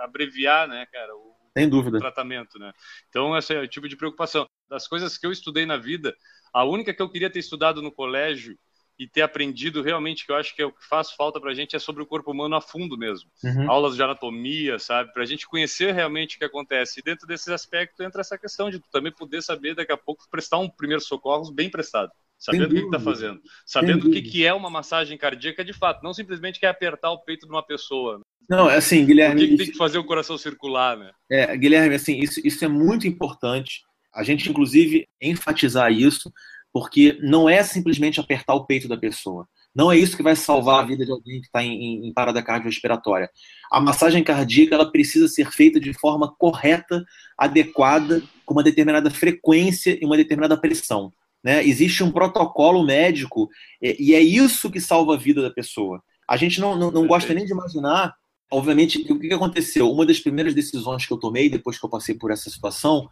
abreviar, 0.00 0.68
né, 0.68 0.86
cara, 0.92 1.12
o, 1.16 1.34
Sem 1.58 1.68
dúvida. 1.68 1.98
tratamento, 1.98 2.60
né? 2.60 2.72
Então, 3.08 3.36
esse 3.36 3.52
é 3.52 3.58
o 3.58 3.66
tipo 3.66 3.88
de 3.88 3.96
preocupação. 3.96 4.46
Das 4.70 4.86
coisas 4.86 5.18
que 5.18 5.26
eu 5.26 5.32
estudei 5.32 5.66
na 5.66 5.76
vida, 5.76 6.14
a 6.52 6.64
única 6.64 6.94
que 6.94 7.02
eu 7.02 7.10
queria 7.10 7.28
ter 7.28 7.40
estudado 7.40 7.82
no 7.82 7.90
colégio 7.90 8.56
e 8.98 9.06
ter 9.06 9.22
aprendido 9.22 9.82
realmente, 9.82 10.24
que 10.24 10.32
eu 10.32 10.36
acho 10.36 10.54
que 10.54 10.62
é 10.62 10.66
o 10.66 10.72
que 10.72 10.86
faz 10.86 11.10
falta 11.12 11.40
para 11.40 11.50
a 11.50 11.54
gente, 11.54 11.76
é 11.76 11.78
sobre 11.78 12.02
o 12.02 12.06
corpo 12.06 12.30
humano 12.30 12.56
a 12.56 12.60
fundo 12.60 12.96
mesmo. 12.96 13.30
Uhum. 13.44 13.70
Aulas 13.70 13.96
de 13.96 14.02
anatomia, 14.02 14.78
sabe? 14.78 15.12
Para 15.12 15.22
a 15.22 15.26
gente 15.26 15.46
conhecer 15.46 15.92
realmente 15.92 16.36
o 16.36 16.38
que 16.38 16.44
acontece. 16.44 17.00
E 17.00 17.02
dentro 17.02 17.26
desses 17.26 17.48
aspectos 17.48 18.04
entra 18.04 18.20
essa 18.20 18.38
questão 18.38 18.70
de 18.70 18.80
também 18.90 19.12
poder 19.12 19.42
saber, 19.42 19.74
daqui 19.74 19.92
a 19.92 19.96
pouco, 19.96 20.24
prestar 20.30 20.58
um 20.58 20.68
primeiro 20.68 21.02
socorro 21.02 21.52
bem 21.52 21.70
prestado 21.70 22.10
sabendo 22.38 22.70
o 22.70 22.74
que 22.74 22.80
está 22.80 23.00
fazendo, 23.00 23.40
sabendo 23.64 24.08
o 24.08 24.10
que, 24.10 24.22
que 24.22 24.44
é 24.46 24.52
uma 24.52 24.68
massagem 24.68 25.16
cardíaca 25.16 25.64
de 25.64 25.72
fato, 25.72 26.02
não 26.02 26.12
simplesmente 26.12 26.60
quer 26.60 26.68
apertar 26.68 27.10
o 27.10 27.18
peito 27.18 27.46
de 27.46 27.52
uma 27.52 27.62
pessoa. 27.62 28.18
Né? 28.18 28.24
Não, 28.48 28.70
é 28.70 28.76
assim, 28.76 29.04
Guilherme. 29.04 29.56
Tem 29.56 29.70
que 29.70 29.76
fazer 29.76 29.98
o 29.98 30.04
coração 30.04 30.38
circular, 30.38 30.96
né? 30.96 31.10
É, 31.30 31.56
Guilherme, 31.56 31.94
assim, 31.94 32.18
isso, 32.18 32.40
isso 32.44 32.64
é 32.64 32.68
muito 32.68 33.06
importante. 33.06 33.82
A 34.14 34.22
gente, 34.22 34.48
inclusive, 34.48 35.06
enfatizar 35.20 35.92
isso, 35.92 36.32
porque 36.76 37.18
não 37.22 37.48
é 37.48 37.62
simplesmente 37.62 38.20
apertar 38.20 38.52
o 38.52 38.66
peito 38.66 38.86
da 38.86 38.98
pessoa. 38.98 39.48
Não 39.74 39.90
é 39.90 39.96
isso 39.96 40.14
que 40.14 40.22
vai 40.22 40.36
salvar 40.36 40.80
a 40.80 40.86
vida 40.86 41.06
de 41.06 41.10
alguém 41.10 41.40
que 41.40 41.46
está 41.46 41.64
em, 41.64 42.06
em, 42.06 42.12
parada 42.12 42.42
cardiorrespiratória. 42.42 43.30
A 43.72 43.80
massagem 43.80 44.22
cardíaca 44.22 44.74
ela 44.74 44.92
precisa 44.92 45.26
ser 45.26 45.50
feita 45.50 45.80
de 45.80 45.94
forma 45.94 46.30
correta, 46.36 47.02
adequada, 47.38 48.22
com 48.44 48.52
uma 48.52 48.62
determinada 48.62 49.08
frequência 49.08 49.98
e 49.98 50.04
uma 50.04 50.18
determinada 50.18 50.54
pressão. 50.54 51.10
Né? 51.42 51.66
Existe 51.66 52.04
um 52.04 52.12
protocolo 52.12 52.84
médico 52.84 53.48
e 53.80 54.14
é 54.14 54.20
isso 54.20 54.70
que 54.70 54.78
salva 54.78 55.14
a 55.14 55.18
vida 55.18 55.40
da 55.40 55.50
pessoa. 55.50 56.02
A 56.28 56.36
gente 56.36 56.60
não, 56.60 56.78
não, 56.78 56.90
não 56.90 57.06
gosta 57.06 57.32
nem 57.32 57.46
de 57.46 57.52
imaginar, 57.52 58.14
obviamente, 58.52 59.00
o 59.10 59.18
que 59.18 59.32
aconteceu. 59.32 59.90
Uma 59.90 60.04
das 60.04 60.20
primeiras 60.20 60.52
decisões 60.52 61.06
que 61.06 61.12
eu 61.14 61.18
tomei 61.18 61.48
depois 61.48 61.78
que 61.78 61.86
eu 61.86 61.90
passei 61.90 62.14
por 62.14 62.30
essa 62.30 62.50
situação 62.50 63.08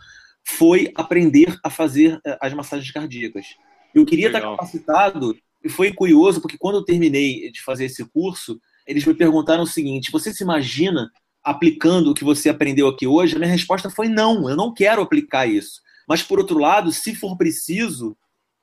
foi 0.46 0.92
aprender 0.94 1.58
a 1.64 1.70
fazer 1.70 2.20
eh, 2.24 2.38
as 2.40 2.52
massagens 2.52 2.90
cardíacas. 2.90 3.46
Eu 3.94 4.04
queria 4.04 4.26
Legal. 4.26 4.40
estar 4.40 4.50
capacitado 4.56 5.36
e 5.62 5.68
foi 5.68 5.92
curioso 5.92 6.40
porque 6.40 6.58
quando 6.58 6.76
eu 6.76 6.84
terminei 6.84 7.50
de 7.50 7.62
fazer 7.62 7.86
esse 7.86 8.04
curso, 8.04 8.60
eles 8.86 9.04
me 9.06 9.14
perguntaram 9.14 9.62
o 9.62 9.66
seguinte: 9.66 10.12
você 10.12 10.32
se 10.32 10.42
imagina 10.42 11.10
aplicando 11.42 12.10
o 12.10 12.14
que 12.14 12.24
você 12.24 12.48
aprendeu 12.48 12.88
aqui 12.88 13.06
hoje? 13.06 13.36
A 13.36 13.38
minha 13.38 13.50
resposta 13.50 13.88
foi 13.88 14.08
não, 14.08 14.48
eu 14.48 14.56
não 14.56 14.72
quero 14.72 15.02
aplicar 15.02 15.46
isso. 15.46 15.80
Mas 16.06 16.22
por 16.22 16.38
outro 16.38 16.58
lado, 16.58 16.92
se 16.92 17.14
for 17.14 17.36
preciso, 17.36 18.16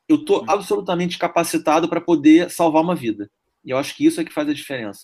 eu 0.08 0.17
estou 0.17 0.46
absolutamente 0.48 1.17
capacitado 1.17 1.89
para 1.89 2.02
poder 2.02 2.52
salvar 2.52 2.84
uma 2.84 2.96
vida. 2.96 3.30
E 3.63 3.72
eu 3.72 3.78
acho 3.78 3.96
que 3.96 4.06
isso 4.06 4.20
é 4.20 4.26
que 4.26 4.34
faz 4.34 4.48
a 4.50 4.54
diferença. 4.54 5.02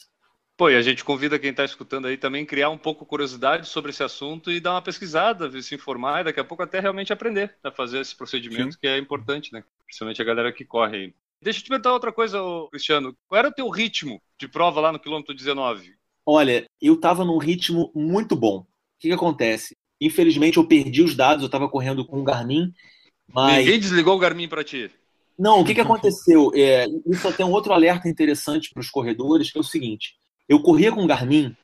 Pô, 0.58 0.70
e 0.70 0.76
a 0.76 0.82
gente 0.82 1.04
convida 1.04 1.38
quem 1.38 1.52
está 1.52 1.64
escutando 1.64 2.08
aí 2.08 2.18
também 2.18 2.46
criar 2.46 2.70
um 2.70 2.78
pouco 2.78 3.06
curiosidade 3.06 3.70
sobre 3.70 3.92
esse 3.92 4.04
assunto 4.04 4.52
e 4.52 4.60
dar 4.60 4.72
uma 4.72 4.82
pesquisada, 4.82 5.50
se 5.62 5.76
informar 5.76 6.22
e 6.22 6.24
daqui 6.24 6.40
a 6.40 6.44
pouco 6.44 6.64
até 6.64 6.80
realmente 6.80 7.14
aprender 7.14 7.56
a 7.64 7.72
fazer 7.72 8.02
esse 8.02 8.16
procedimento 8.16 8.74
Sim. 8.74 8.80
que 8.82 8.88
é 8.88 8.98
importante, 8.98 9.54
né? 9.54 9.64
Principalmente 9.86 10.22
a 10.22 10.26
galera 10.26 10.52
que 10.52 10.66
corre 10.66 10.98
aí. 10.98 11.14
Deixa 11.40 11.60
eu 11.60 11.64
te 11.64 11.70
perguntar 11.70 11.94
outra 11.94 12.12
coisa, 12.12 12.40
Cristiano. 12.72 13.16
Qual 13.28 13.38
era 13.38 13.50
o 13.50 13.54
teu 13.54 13.70
ritmo 13.70 14.20
de 14.40 14.48
prova 14.48 14.82
lá 14.82 14.92
no 14.92 15.00
quilômetro 15.00 15.36
19? 15.36 15.94
Olha, 16.26 16.66
eu 16.82 16.96
estava 16.96 17.24
num 17.24 17.38
ritmo 17.38 17.92
muito 17.94 18.36
bom. 18.36 18.62
O 18.62 18.66
que, 19.00 19.10
que 19.10 19.14
acontece? 19.14 19.78
Infelizmente 20.02 20.58
eu 20.58 20.68
perdi 20.68 21.04
os 21.04 21.16
dados, 21.16 21.44
eu 21.44 21.48
estava 21.48 21.70
correndo 21.70 22.04
com 22.04 22.20
o 22.20 22.24
Garmin 22.24 22.74
mas... 23.34 23.58
Ninguém 23.58 23.80
desligou 23.80 24.16
o 24.16 24.20
Garmin 24.20 24.48
para 24.48 24.64
ti. 24.64 24.90
Não, 25.38 25.62
o 25.62 25.66
que, 25.66 25.76
que 25.76 25.82
aconteceu? 25.82 26.52
É, 26.56 26.88
isso 27.06 27.28
até 27.28 27.46
um 27.46 27.52
outro 27.52 27.74
alerta 27.74 28.10
interessante 28.10 28.72
para 28.72 28.82
os 28.82 28.90
corredores, 28.90 29.52
que 29.52 29.58
é 29.58 29.62
o 29.62 29.64
seguinte: 29.64 30.16
eu 30.48 30.62
corria 30.62 30.92
com 30.92 31.04
o 31.04 31.08
Garmin, 31.08 31.56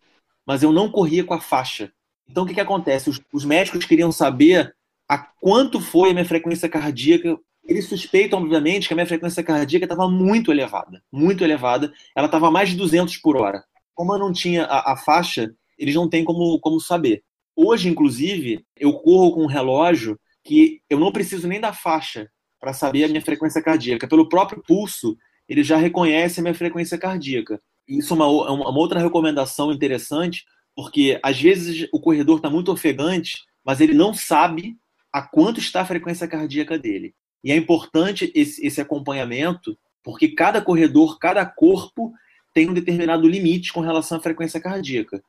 mas 0.45 0.63
eu 0.63 0.71
não 0.71 0.89
corria 0.89 1.23
com 1.23 1.33
a 1.33 1.41
faixa. 1.41 1.91
Então, 2.29 2.43
o 2.43 2.47
que, 2.47 2.53
que 2.53 2.61
acontece? 2.61 3.09
Os, 3.09 3.21
os 3.31 3.45
médicos 3.45 3.85
queriam 3.85 4.11
saber 4.11 4.75
a 5.07 5.17
quanto 5.17 5.79
foi 5.79 6.11
a 6.11 6.13
minha 6.13 6.25
frequência 6.25 6.69
cardíaca 6.69 7.37
eles 7.65 7.87
suspeitam, 7.87 8.39
obviamente, 8.39 8.87
que 8.87 8.93
a 8.93 8.95
minha 8.95 9.07
frequência 9.07 9.43
cardíaca 9.43 9.85
estava 9.85 10.09
muito 10.09 10.51
elevada, 10.51 11.01
muito 11.11 11.43
elevada. 11.43 11.93
Ela 12.15 12.25
estava 12.25 12.51
mais 12.51 12.69
de 12.69 12.75
200 12.75 13.17
por 13.17 13.37
hora. 13.37 13.63
Como 13.95 14.13
eu 14.13 14.19
não 14.19 14.33
tinha 14.33 14.65
a, 14.65 14.93
a, 14.93 14.97
faixa, 14.97 15.53
eles 15.77 15.95
não 15.95 16.09
têm 16.09 16.25
como, 16.25 16.59
como 16.59 16.79
saber. 16.79 17.23
Hoje, 17.55 17.87
inclusive, 17.87 18.65
eu 18.77 18.93
corro 18.93 19.33
com 19.33 19.43
um 19.43 19.47
relógio 19.47 20.19
que 20.43 20.81
eu 20.89 20.99
não 20.99 21.11
preciso 21.11 21.47
nem 21.47 21.61
da 21.61 21.71
faixa 21.71 22.29
para 22.59 22.73
saber 22.73 23.05
a 23.05 23.07
minha 23.07 23.21
frequência 23.21 23.61
cardíaca. 23.61 24.07
Pelo 24.07 24.27
próprio 24.27 24.61
pulso, 24.61 25.17
ele 25.47 25.63
já 25.63 25.77
reconhece 25.77 26.39
a 26.39 26.43
minha 26.43 26.55
frequência 26.55 26.97
cardíaca. 26.97 27.61
Isso 27.87 28.13
é 28.13 28.17
uma, 28.17 28.27
uma 28.27 28.79
outra 28.79 28.99
recomendação 28.99 29.71
interessante, 29.71 30.45
porque 30.75 31.19
às 31.21 31.39
vezes 31.39 31.87
o 31.91 31.99
corredor 31.99 32.37
está 32.37 32.49
muito 32.49 32.71
ofegante, 32.71 33.43
mas 33.63 33.81
ele 33.81 33.93
não 33.93 34.13
sabe 34.13 34.75
a 35.11 35.21
quanto 35.21 35.59
está 35.59 35.81
a 35.81 35.85
frequência 35.85 36.27
cardíaca 36.27 36.77
dele. 36.77 37.13
E 37.43 37.51
é 37.51 37.55
importante 37.55 38.31
esse, 38.33 38.65
esse 38.65 38.81
acompanhamento, 38.81 39.77
porque 40.03 40.29
cada 40.29 40.61
corredor, 40.61 41.19
cada 41.19 41.45
corpo 41.45 42.13
tem 42.53 42.69
um 42.69 42.73
determinado 42.73 43.27
limite 43.27 43.73
com 43.73 43.81
relação 43.81 44.17
à 44.17 44.21
frequência 44.21 44.59
cardíaca. 44.59 45.21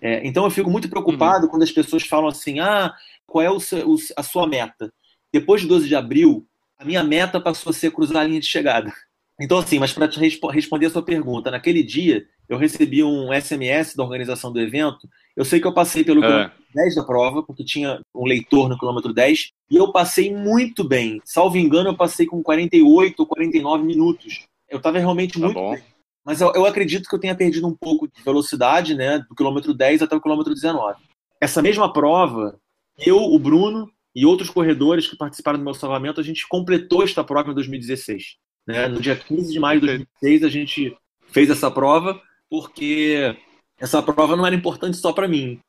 É, 0.00 0.26
então 0.26 0.44
eu 0.44 0.50
fico 0.50 0.70
muito 0.70 0.88
preocupado 0.88 1.44
uhum. 1.44 1.50
quando 1.50 1.62
as 1.62 1.70
pessoas 1.70 2.04
falam 2.04 2.28
assim: 2.28 2.58
ah, 2.58 2.94
qual 3.26 3.44
é 3.44 3.50
o 3.50 3.60
seu, 3.60 3.94
a 4.16 4.22
sua 4.22 4.46
meta? 4.46 4.92
Depois 5.32 5.60
de 5.60 5.68
12 5.68 5.86
de 5.86 5.94
abril, 5.94 6.46
a 6.78 6.84
minha 6.84 7.04
meta 7.04 7.40
passou 7.40 7.70
a 7.70 7.74
ser 7.74 7.90
cruzar 7.90 8.22
a 8.22 8.24
linha 8.24 8.40
de 8.40 8.46
chegada. 8.46 8.92
Então, 9.40 9.56
assim, 9.56 9.78
mas 9.78 9.92
para 9.92 10.06
resp 10.06 10.44
responder 10.52 10.86
a 10.86 10.90
sua 10.90 11.02
pergunta, 11.02 11.50
naquele 11.50 11.82
dia 11.82 12.26
eu 12.46 12.58
recebi 12.58 13.02
um 13.02 13.32
SMS 13.32 13.94
da 13.96 14.02
organização 14.02 14.52
do 14.52 14.60
evento. 14.60 15.08
Eu 15.34 15.44
sei 15.44 15.60
que 15.60 15.66
eu 15.66 15.72
passei 15.72 16.04
pelo 16.04 16.22
é. 16.22 16.52
10 16.74 16.96
da 16.96 17.04
prova, 17.04 17.42
porque 17.42 17.64
tinha 17.64 18.02
um 18.14 18.26
leitor 18.26 18.68
no 18.68 18.78
quilômetro 18.78 19.14
10, 19.14 19.50
e 19.70 19.76
eu 19.76 19.90
passei 19.92 20.34
muito 20.34 20.84
bem. 20.84 21.22
Salvo 21.24 21.56
engano, 21.56 21.88
eu 21.88 21.96
passei 21.96 22.26
com 22.26 22.42
48 22.42 23.18
ou 23.18 23.26
49 23.26 23.84
minutos. 23.84 24.46
Eu 24.68 24.76
estava 24.76 24.98
realmente 24.98 25.34
tá 25.34 25.38
muito 25.38 25.54
bom. 25.54 25.72
bem. 25.72 25.82
Mas 26.24 26.40
eu, 26.40 26.52
eu, 26.54 26.66
acredito 26.66 27.08
que 27.08 27.14
eu 27.14 27.18
tenha 27.18 27.34
perdido 27.34 27.66
um 27.66 27.74
pouco 27.74 28.06
de 28.06 28.22
velocidade, 28.22 28.94
né, 28.94 29.20
do 29.20 29.34
quilômetro 29.34 29.72
10 29.72 30.02
até 30.02 30.14
o 30.14 30.20
quilômetro 30.20 30.52
19. 30.52 31.00
Essa 31.40 31.62
mesma 31.62 31.90
prova, 31.90 32.58
eu, 32.98 33.16
o 33.16 33.38
Bruno 33.38 33.90
e 34.14 34.26
outros 34.26 34.50
corredores 34.50 35.08
que 35.08 35.16
participaram 35.16 35.58
do 35.58 35.64
meu 35.64 35.72
salvamento, 35.72 36.20
a 36.20 36.24
gente 36.24 36.46
completou 36.46 37.02
esta 37.02 37.24
prova 37.24 37.50
em 37.50 37.54
2016. 37.54 38.36
Né? 38.70 38.88
No 38.88 39.00
dia 39.00 39.16
15 39.16 39.52
de 39.52 39.60
maio 39.60 39.80
de 39.80 39.86
2016, 39.86 40.44
a 40.44 40.48
gente 40.48 40.96
fez 41.28 41.50
essa 41.50 41.70
prova, 41.70 42.20
porque 42.48 43.36
essa 43.78 44.02
prova 44.02 44.36
não 44.36 44.46
era 44.46 44.54
importante 44.54 44.96
só 44.96 45.12
para 45.12 45.28
mim. 45.28 45.60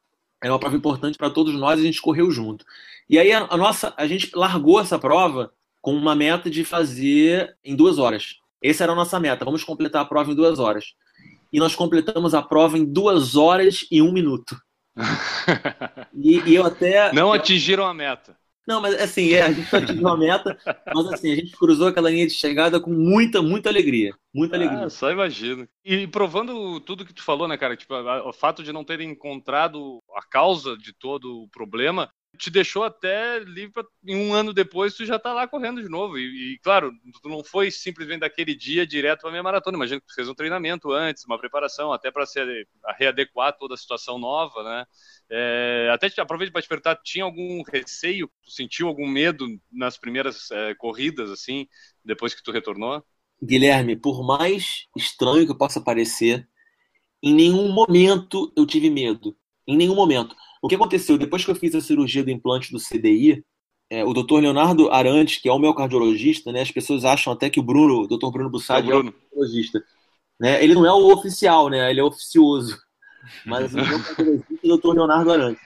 Era 0.44 0.54
uma 0.54 0.60
prova 0.60 0.76
importante 0.76 1.18
para 1.18 1.30
todos 1.30 1.54
nós 1.54 1.80
e 1.80 1.84
a 1.84 1.86
gente 1.86 2.02
correu 2.02 2.32
junto. 2.32 2.66
E 3.10 3.20
aí 3.20 3.32
a, 3.32 3.48
a, 3.50 3.58
nossa, 3.58 3.94
a 3.96 4.08
gente 4.08 4.32
largou 4.34 4.80
essa 4.80 4.98
prova 4.98 5.52
com 5.82 5.94
uma 5.94 6.16
meta 6.16 6.50
de 6.50 6.64
fazer 6.64 7.56
em 7.64 7.76
duas 7.76 7.98
horas. 8.00 8.38
Essa 8.64 8.84
era 8.84 8.94
a 8.94 8.96
nossa 8.96 9.20
meta. 9.20 9.46
Vamos 9.46 9.64
completar 9.64 10.02
a 10.02 10.06
prova 10.06 10.32
em 10.32 10.36
duas 10.36 10.60
horas. 10.60 10.94
E 11.54 11.60
nós 11.60 11.76
completamos 11.76 12.34
a 12.34 12.42
prova 12.42 12.78
em 12.78 12.86
duas 12.86 13.36
horas 13.36 13.86
e 13.92 14.02
um 14.02 14.12
minuto. 14.12 14.56
e, 16.14 16.40
e, 16.40 16.56
eu 16.56 16.66
até. 16.66 17.12
Não 17.14 17.32
atingiram 17.32 17.86
a 17.86 17.94
meta. 17.94 18.36
Não, 18.68 18.80
mas 18.80 18.96
assim, 18.96 19.32
é, 19.32 19.42
a 19.42 19.52
gente 19.52 19.76
atingiu 19.76 20.08
a 20.08 20.18
meta, 20.18 20.58
mas 20.94 21.08
assim, 21.08 21.32
a 21.32 21.36
gente 21.36 21.52
cruzou 21.58 21.88
aquela 21.88 22.10
linha 22.10 22.28
de 22.28 22.34
chegada 22.34 22.80
com 22.80 22.92
muita, 22.92 23.42
muita 23.42 23.70
alegria. 23.70 24.14
Muita 24.34 24.56
alegria. 24.56 24.86
Ah, 24.86 24.90
só 24.90 25.12
imagino. 25.12 25.68
E 25.84 26.08
provando 26.08 26.80
tudo 26.82 27.06
que 27.06 27.14
tu 27.14 27.24
falou, 27.24 27.48
né, 27.48 27.58
cara? 27.58 27.76
Tipo, 27.76 27.96
o 27.96 28.32
fato 28.34 28.64
de 28.64 28.72
não 28.72 28.84
terem 28.84 29.12
encontrado 29.12 30.00
a 30.16 30.22
causa 30.22 30.78
de 30.78 30.94
todo 30.94 31.44
o 31.44 31.50
problema 31.50 32.10
te 32.38 32.50
deixou 32.50 32.84
até 32.84 33.40
livre 33.40 33.74
pra, 33.74 33.84
em 34.06 34.16
um 34.16 34.34
ano 34.34 34.54
depois 34.54 34.96
tu 34.96 35.06
já 35.06 35.20
tá 35.20 35.34
lá 35.34 35.48
correndo 35.48 35.82
de 35.82 35.90
novo. 35.90 36.18
E, 36.18 36.54
e 36.54 36.60
claro, 36.60 36.92
tu 37.22 37.30
não 37.30 37.44
foi 37.44 37.70
simplesmente 37.70 38.22
daquele 38.22 38.56
dia 38.56 38.88
direto 38.88 39.22
pra 39.22 39.32
minha 39.32 39.44
maratona. 39.44 39.76
Imagina 39.78 40.00
que 40.00 40.08
tu 40.08 40.16
fez 40.16 40.30
um 40.30 40.34
treinamento 40.34 40.92
antes, 40.92 41.26
uma 41.26 41.38
preparação, 41.38 41.92
até 41.92 42.10
para 42.10 42.26
se 42.26 42.40
readequar 42.98 43.58
toda 43.58 43.74
a 43.74 43.78
situação 43.78 44.18
nova, 44.18 44.64
né? 44.64 44.86
É, 45.34 45.90
até 45.94 46.10
te, 46.10 46.20
aproveito 46.20 46.52
para 46.52 46.62
te 46.62 46.68
perguntar, 46.68 46.98
tinha 46.98 47.24
algum 47.24 47.64
receio? 47.64 48.30
Sentiu 48.44 48.90
algum 48.90 49.08
medo 49.08 49.48
nas 49.72 49.98
primeiras 49.98 50.52
é, 50.52 50.76
corridas, 50.76 51.30
assim, 51.30 51.68
depois 52.04 52.36
que 52.36 52.44
tu 52.44 52.52
retornou? 52.52 53.02
Guilherme, 53.42 53.96
por 53.96 54.26
mais 54.26 54.88
estranho 54.96 55.48
que 55.48 55.58
possa 55.58 55.80
parecer, 55.80 56.48
em 57.24 57.34
nenhum 57.34 57.72
momento 57.72 58.52
eu 58.58 58.66
tive 58.66 58.90
medo. 58.90 59.36
Em 59.66 59.78
nenhum 59.78 59.96
momento. 59.96 60.36
O 60.62 60.68
que 60.68 60.76
aconteceu? 60.76 61.18
Depois 61.18 61.46
que 61.46 61.50
eu 61.50 61.56
fiz 61.56 61.74
a 61.76 61.82
cirurgia 61.82 62.24
do 62.24 62.30
implante 62.30 62.72
do 62.72 62.80
CDI, 62.80 63.44
é, 63.90 64.04
o 64.04 64.14
doutor 64.14 64.42
Leonardo 64.42 64.92
Arantes, 64.92 65.38
que 65.38 65.48
é 65.48 65.54
o 65.54 65.60
meu 65.60 65.74
cardiologista, 65.74 66.52
né, 66.52 66.62
as 66.62 66.72
pessoas 66.72 67.06
acham 67.06 67.32
até 67.32 67.50
que 67.50 67.60
o 67.60 67.64
Bruno, 67.64 68.02
o 68.02 68.08
doutor 68.08 68.32
Bruno 68.32 68.50
Bussardi, 68.50 68.92
é, 68.92 68.96
o, 68.96 68.98
Bruno. 68.98 69.10
é 69.10 69.12
o 69.12 69.22
cardiologista. 69.22 69.84
Né? 70.40 70.64
Ele 70.64 70.74
não 70.74 70.86
é 70.86 70.92
o 70.92 71.14
oficial, 71.14 71.70
né? 71.70 71.90
ele 71.90 72.02
é 72.02 72.04
oficioso. 72.04 72.78
Mas 73.46 73.74
o 73.74 73.78
meu 73.78 73.86
cardiologista 74.04 74.54
é 74.54 74.66
o 74.66 74.68
doutor 74.70 74.96
Leonardo 74.96 75.32
Arantes. 75.32 75.64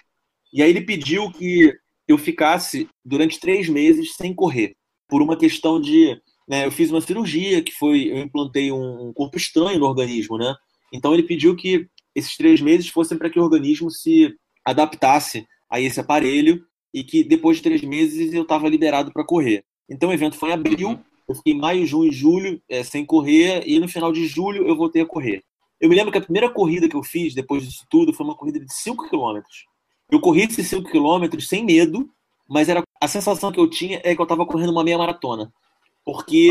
E 0.54 0.62
aí 0.62 0.70
ele 0.70 0.82
pediu 0.82 1.32
que 1.32 1.74
eu 2.08 2.18
ficasse 2.18 2.88
durante 3.04 3.40
três 3.40 3.68
meses 3.68 4.16
sem 4.16 4.34
correr, 4.34 4.76
por 5.08 5.22
uma 5.22 5.38
questão 5.38 5.80
de. 5.80 6.20
Né, 6.48 6.66
eu 6.66 6.72
fiz 6.72 6.92
uma 6.92 7.02
cirurgia 7.02 7.64
que 7.64 7.72
foi. 7.72 8.12
Eu 8.12 8.18
implantei 8.20 8.72
um 8.72 9.12
corpo 9.14 9.38
estranho 9.38 9.80
no 9.80 9.88
organismo, 9.88 10.38
né? 10.38 10.54
Então 10.94 11.14
ele 11.14 11.24
pediu 11.24 11.56
que 11.56 11.88
esses 12.16 12.38
três 12.38 12.62
meses 12.62 12.88
fossem 12.88 13.18
para 13.18 13.30
que 13.30 13.40
o 13.40 13.44
organismo 13.44 13.92
se 13.92 14.34
adaptasse 14.64 15.46
a 15.70 15.82
esse 15.82 16.00
aparelho 16.00 16.64
e 16.94 17.04
que 17.04 17.24
depois 17.24 17.58
de 17.58 17.64
três 17.64 17.82
meses 17.82 18.34
eu 18.34 18.44
estava 18.44 18.70
liberado 18.70 19.12
para 19.12 19.26
correr. 19.26 19.64
Então 19.90 20.10
o 20.10 20.14
evento 20.14 20.38
foi 20.38 20.50
em 20.50 20.54
abril, 20.54 21.00
eu 21.28 21.36
fiquei 21.36 21.54
maio, 21.54 21.86
junho 21.86 22.10
e 22.10 22.16
julho 22.16 22.62
é, 22.70 22.84
sem 22.84 23.06
correr 23.06 23.64
e 23.68 23.80
no 23.80 23.88
final 23.88 24.12
de 24.12 24.26
julho 24.26 24.66
eu 24.68 24.76
voltei 24.76 25.02
a 25.02 25.06
correr. 25.06 25.44
Eu 25.80 25.90
me 25.90 25.96
lembro 25.96 26.12
que 26.12 26.18
a 26.18 26.22
primeira 26.22 26.50
corrida 26.50 26.88
que 26.88 26.96
eu 26.96 27.04
fiz 27.04 27.34
depois 27.34 27.64
disso 27.64 27.86
tudo 27.90 28.14
foi 28.14 28.26
uma 28.26 28.36
corrida 28.36 28.60
de 28.60 28.74
5 28.74 29.10
km. 29.10 29.42
Eu 30.10 30.20
corri 30.20 30.44
esses 30.44 30.68
5 30.68 30.90
km 30.90 31.40
sem 31.40 31.66
medo, 31.66 32.10
mas 32.48 32.70
era 32.70 32.84
a 33.02 33.08
sensação 33.08 33.52
que 33.52 33.60
eu 33.60 33.70
tinha 33.70 34.00
é 34.04 34.16
que 34.16 34.22
eu 34.22 34.24
estava 34.24 34.46
correndo 34.46 34.72
uma 34.72 34.84
meia 34.84 34.98
maratona. 34.98 35.52
Porque, 36.04 36.50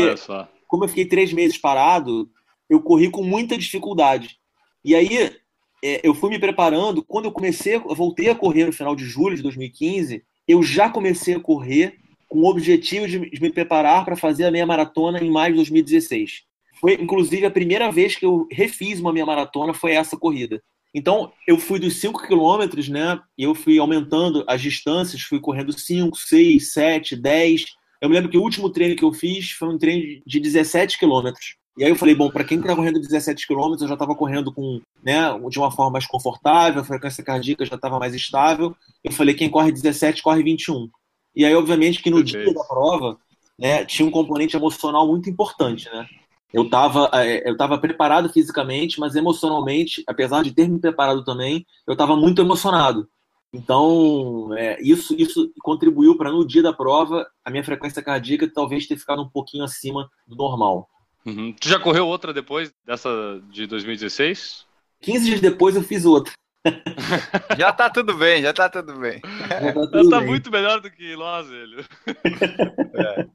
como 0.67 0.83
eu 0.83 0.89
fiquei 0.89 1.05
três 1.05 1.31
meses 1.31 1.57
parado, 1.57 2.29
eu 2.69 2.81
corri 2.81 3.09
com 3.09 3.23
muita 3.23 3.57
dificuldade. 3.57 4.37
E 4.83 4.93
aí, 4.93 5.35
é, 5.83 6.01
eu 6.03 6.13
fui 6.13 6.29
me 6.29 6.39
preparando. 6.39 7.03
Quando 7.03 7.25
eu 7.25 7.31
comecei, 7.31 7.75
eu 7.75 7.95
voltei 7.95 8.29
a 8.29 8.35
correr 8.35 8.65
no 8.65 8.73
final 8.73 8.95
de 8.95 9.05
julho 9.05 9.35
de 9.35 9.41
2015, 9.41 10.23
eu 10.47 10.61
já 10.61 10.89
comecei 10.89 11.35
a 11.35 11.39
correr 11.39 11.97
com 12.27 12.39
o 12.39 12.49
objetivo 12.49 13.07
de 13.07 13.19
me 13.19 13.49
preparar 13.49 14.03
para 14.03 14.15
fazer 14.15 14.45
a 14.45 14.51
meia 14.51 14.65
maratona 14.65 15.23
em 15.23 15.31
maio 15.31 15.53
de 15.53 15.57
2016. 15.57 16.43
Foi, 16.79 16.93
inclusive, 16.93 17.45
a 17.45 17.51
primeira 17.51 17.91
vez 17.91 18.15
que 18.15 18.25
eu 18.25 18.47
refiz 18.51 18.99
uma 18.99 19.13
meia 19.13 19.25
maratona 19.25 19.73
foi 19.73 19.91
essa 19.91 20.17
corrida. 20.17 20.61
Então, 20.93 21.31
eu 21.45 21.57
fui 21.57 21.77
dos 21.77 21.99
5 21.99 22.25
quilômetros, 22.25 22.87
né? 22.87 23.19
E 23.37 23.43
eu 23.43 23.53
fui 23.53 23.77
aumentando 23.77 24.45
as 24.47 24.61
distâncias, 24.61 25.21
fui 25.21 25.39
correndo 25.39 25.77
5, 25.77 26.17
6, 26.17 26.71
7, 26.71 27.15
10. 27.17 27.65
Eu 28.01 28.09
me 28.09 28.15
lembro 28.15 28.29
que 28.29 28.37
o 28.37 28.41
último 28.41 28.69
treino 28.69 28.95
que 28.95 29.03
eu 29.03 29.11
fiz 29.11 29.51
foi 29.51 29.67
um 29.67 29.77
treino 29.77 30.21
de 30.25 30.39
17 30.39 30.97
quilômetros. 30.97 31.55
E 31.77 31.83
aí 31.83 31.89
eu 31.89 31.95
falei, 31.97 32.15
bom, 32.15 32.29
para 32.29 32.45
quem 32.45 32.57
está 32.59 32.73
correndo 32.73 33.01
17 33.01 33.45
km, 33.45 33.75
eu 33.81 33.87
já 33.87 33.95
estava 33.95 34.15
correndo 34.15 34.53
com, 34.53 34.79
né, 35.03 35.23
de 35.49 35.59
uma 35.59 35.69
forma 35.69 35.91
mais 35.91 36.07
confortável, 36.07 36.81
a 36.81 36.85
frequência 36.85 37.21
cardíaca 37.21 37.65
já 37.65 37.75
estava 37.75 37.99
mais 37.99 38.15
estável. 38.15 38.73
Eu 39.03 39.11
falei, 39.11 39.35
quem 39.35 39.49
corre 39.49 39.73
17, 39.73 40.23
corre 40.23 40.41
21. 40.41 40.89
E 41.35 41.43
aí, 41.43 41.53
obviamente, 41.53 42.01
que 42.01 42.09
no 42.09 42.23
dia 42.23 42.53
da 42.53 42.63
prova, 42.63 43.17
né, 43.59 43.83
tinha 43.83 44.07
um 44.07 44.11
componente 44.11 44.55
emocional 44.55 45.05
muito 45.05 45.29
importante, 45.29 45.89
né? 45.91 46.07
Eu 46.55 46.63
estava 46.63 47.09
é, 47.15 47.49
eu 47.49 47.57
tava 47.57 47.77
preparado 47.77 48.29
fisicamente, 48.29 48.97
mas 48.97 49.13
emocionalmente, 49.13 50.01
apesar 50.07 50.41
de 50.41 50.53
ter 50.53 50.69
me 50.69 50.79
preparado 50.79 51.21
também, 51.25 51.65
eu 51.85 51.91
estava 51.91 52.15
muito 52.15 52.41
emocionado. 52.41 53.09
Então, 53.51 54.55
é, 54.57 54.81
isso, 54.81 55.13
isso 55.19 55.51
contribuiu 55.61 56.17
para 56.17 56.31
no 56.31 56.47
dia 56.47 56.63
da 56.63 56.71
prova 56.71 57.27
a 57.43 57.51
minha 57.51 57.63
frequência 57.63 58.01
cardíaca 58.01 58.49
talvez 58.49 58.87
ter 58.87 58.97
ficado 58.97 59.21
um 59.21 59.27
pouquinho 59.27 59.65
acima 59.65 60.09
do 60.25 60.37
normal. 60.37 60.87
Uhum. 61.25 61.53
Tu 61.59 61.67
já 61.67 61.77
correu 61.77 62.07
outra 62.07 62.33
depois 62.33 62.73
dessa 62.85 63.09
de 63.51 63.67
2016? 63.67 64.65
15 65.01 65.25
dias 65.25 65.41
depois 65.41 65.75
eu 65.75 65.83
fiz 65.83 66.05
outra. 66.05 66.31
já 67.59 67.73
tá 67.73 67.89
tudo 67.89 68.13
bem, 68.13 68.41
já 68.41 68.53
tá 68.53 68.69
tudo 68.69 68.97
bem. 68.97 69.19
Já 69.49 69.73
tá, 69.73 69.87
tudo 69.87 70.09
tá 70.09 70.19
bem. 70.19 70.27
muito 70.27 70.49
melhor 70.49 70.79
do 70.79 70.89
que 70.89 71.17
nós, 71.17 71.49
velho. 71.49 71.85
É. 72.95 73.27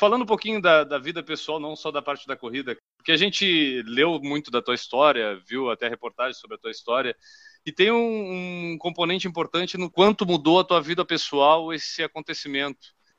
Falando 0.00 0.22
um 0.22 0.26
pouquinho 0.26 0.62
da, 0.62 0.82
da 0.82 0.96
vida 0.96 1.22
pessoal, 1.22 1.60
não 1.60 1.76
só 1.76 1.90
da 1.90 2.00
parte 2.00 2.26
da 2.26 2.34
corrida, 2.34 2.74
porque 2.96 3.12
a 3.12 3.18
gente 3.18 3.82
leu 3.82 4.18
muito 4.18 4.50
da 4.50 4.62
tua 4.62 4.74
história, 4.74 5.38
viu 5.46 5.70
até 5.70 5.90
reportagens 5.90 6.38
sobre 6.38 6.56
a 6.56 6.58
tua 6.58 6.70
história, 6.70 7.14
e 7.66 7.70
tem 7.70 7.92
um, 7.92 8.72
um 8.72 8.78
componente 8.78 9.28
importante 9.28 9.76
no 9.76 9.90
quanto 9.90 10.24
mudou 10.24 10.58
a 10.58 10.64
tua 10.64 10.80
vida 10.80 11.04
pessoal 11.04 11.70
esse 11.70 12.02
acontecimento. 12.02 12.78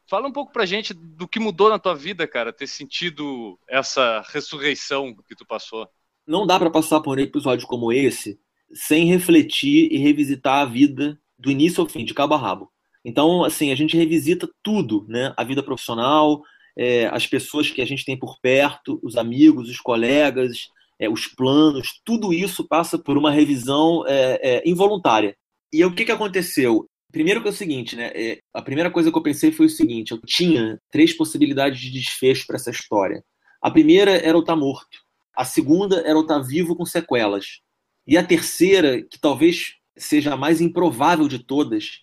Fala 0.09 0.27
um 0.27 0.31
pouco 0.31 0.51
pra 0.51 0.65
gente 0.65 0.91
do 0.91 1.27
que 1.27 1.39
mudou 1.39 1.69
na 1.69 1.77
tua 1.77 1.93
vida, 1.93 2.27
cara, 2.27 2.51
ter 2.51 2.65
sentido 2.65 3.59
essa 3.69 4.25
ressurreição 4.29 5.15
que 5.27 5.35
tu 5.35 5.45
passou. 5.45 5.87
Não 6.25 6.47
dá 6.47 6.57
para 6.57 6.71
passar 6.71 6.99
por 7.01 7.19
um 7.19 7.21
episódio 7.21 7.67
como 7.67 7.93
esse 7.93 8.39
sem 8.73 9.05
refletir 9.05 9.87
e 9.91 9.99
revisitar 9.99 10.63
a 10.63 10.65
vida 10.65 11.21
do 11.37 11.51
início 11.51 11.79
ao 11.79 11.87
fim, 11.87 12.03
de 12.03 12.15
cabo 12.15 12.33
a 12.33 12.39
rabo. 12.39 12.71
Então, 13.05 13.43
assim, 13.43 13.71
a 13.71 13.75
gente 13.75 13.95
revisita 13.95 14.49
tudo, 14.63 15.05
né? 15.07 15.31
A 15.37 15.43
vida 15.43 15.61
profissional, 15.61 16.41
é, 16.77 17.07
as 17.07 17.27
pessoas 17.27 17.69
que 17.69 17.81
a 17.81 17.86
gente 17.86 18.05
tem 18.05 18.17
por 18.17 18.39
perto, 18.41 18.99
os 19.03 19.17
amigos, 19.17 19.69
os 19.69 19.79
colegas, 19.79 20.69
é, 20.99 21.10
os 21.10 21.27
planos, 21.27 21.99
tudo 22.05 22.34
isso 22.34 22.67
passa 22.67 22.97
por 22.97 23.17
uma 23.17 23.31
revisão 23.31 24.03
é, 24.07 24.39
é 24.41 24.69
involuntária. 24.69 25.36
E 25.73 25.84
o 25.84 25.93
que, 25.93 26.05
que 26.05 26.12
aconteceu? 26.12 26.88
Primeiro 27.12 27.41
que 27.41 27.47
é 27.47 27.51
o 27.51 27.53
seguinte, 27.53 27.95
né? 27.95 28.12
É, 28.13 28.39
a 28.53 28.62
primeira 28.62 28.89
coisa 28.89 29.12
que 29.12 29.17
eu 29.17 29.23
pensei 29.23 29.51
foi 29.51 29.65
o 29.65 29.69
seguinte: 29.69 30.12
eu 30.12 30.19
tinha 30.25 30.79
três 30.91 31.13
possibilidades 31.13 31.79
de 31.79 31.91
desfecho 31.91 32.45
para 32.47 32.55
essa 32.55 32.71
história. 32.71 33.23
A 33.62 33.69
primeira 33.69 34.12
era 34.12 34.38
eu 34.38 34.39
estar 34.39 34.53
tá 34.53 34.60
morto. 34.60 34.97
A 35.36 35.43
segunda 35.43 35.99
era 36.01 36.12
eu 36.13 36.21
estar 36.21 36.39
tá 36.39 36.45
vivo 36.45 36.75
com 36.75 36.86
sequelas. 36.86 37.60
E 38.07 38.17
a 38.17 38.23
terceira, 38.23 39.01
que 39.01 39.19
talvez 39.19 39.75
seja 39.97 40.34
a 40.34 40.38
mais 40.38 40.62
improvável 40.62 41.27
de 41.27 41.39
todas, 41.39 41.99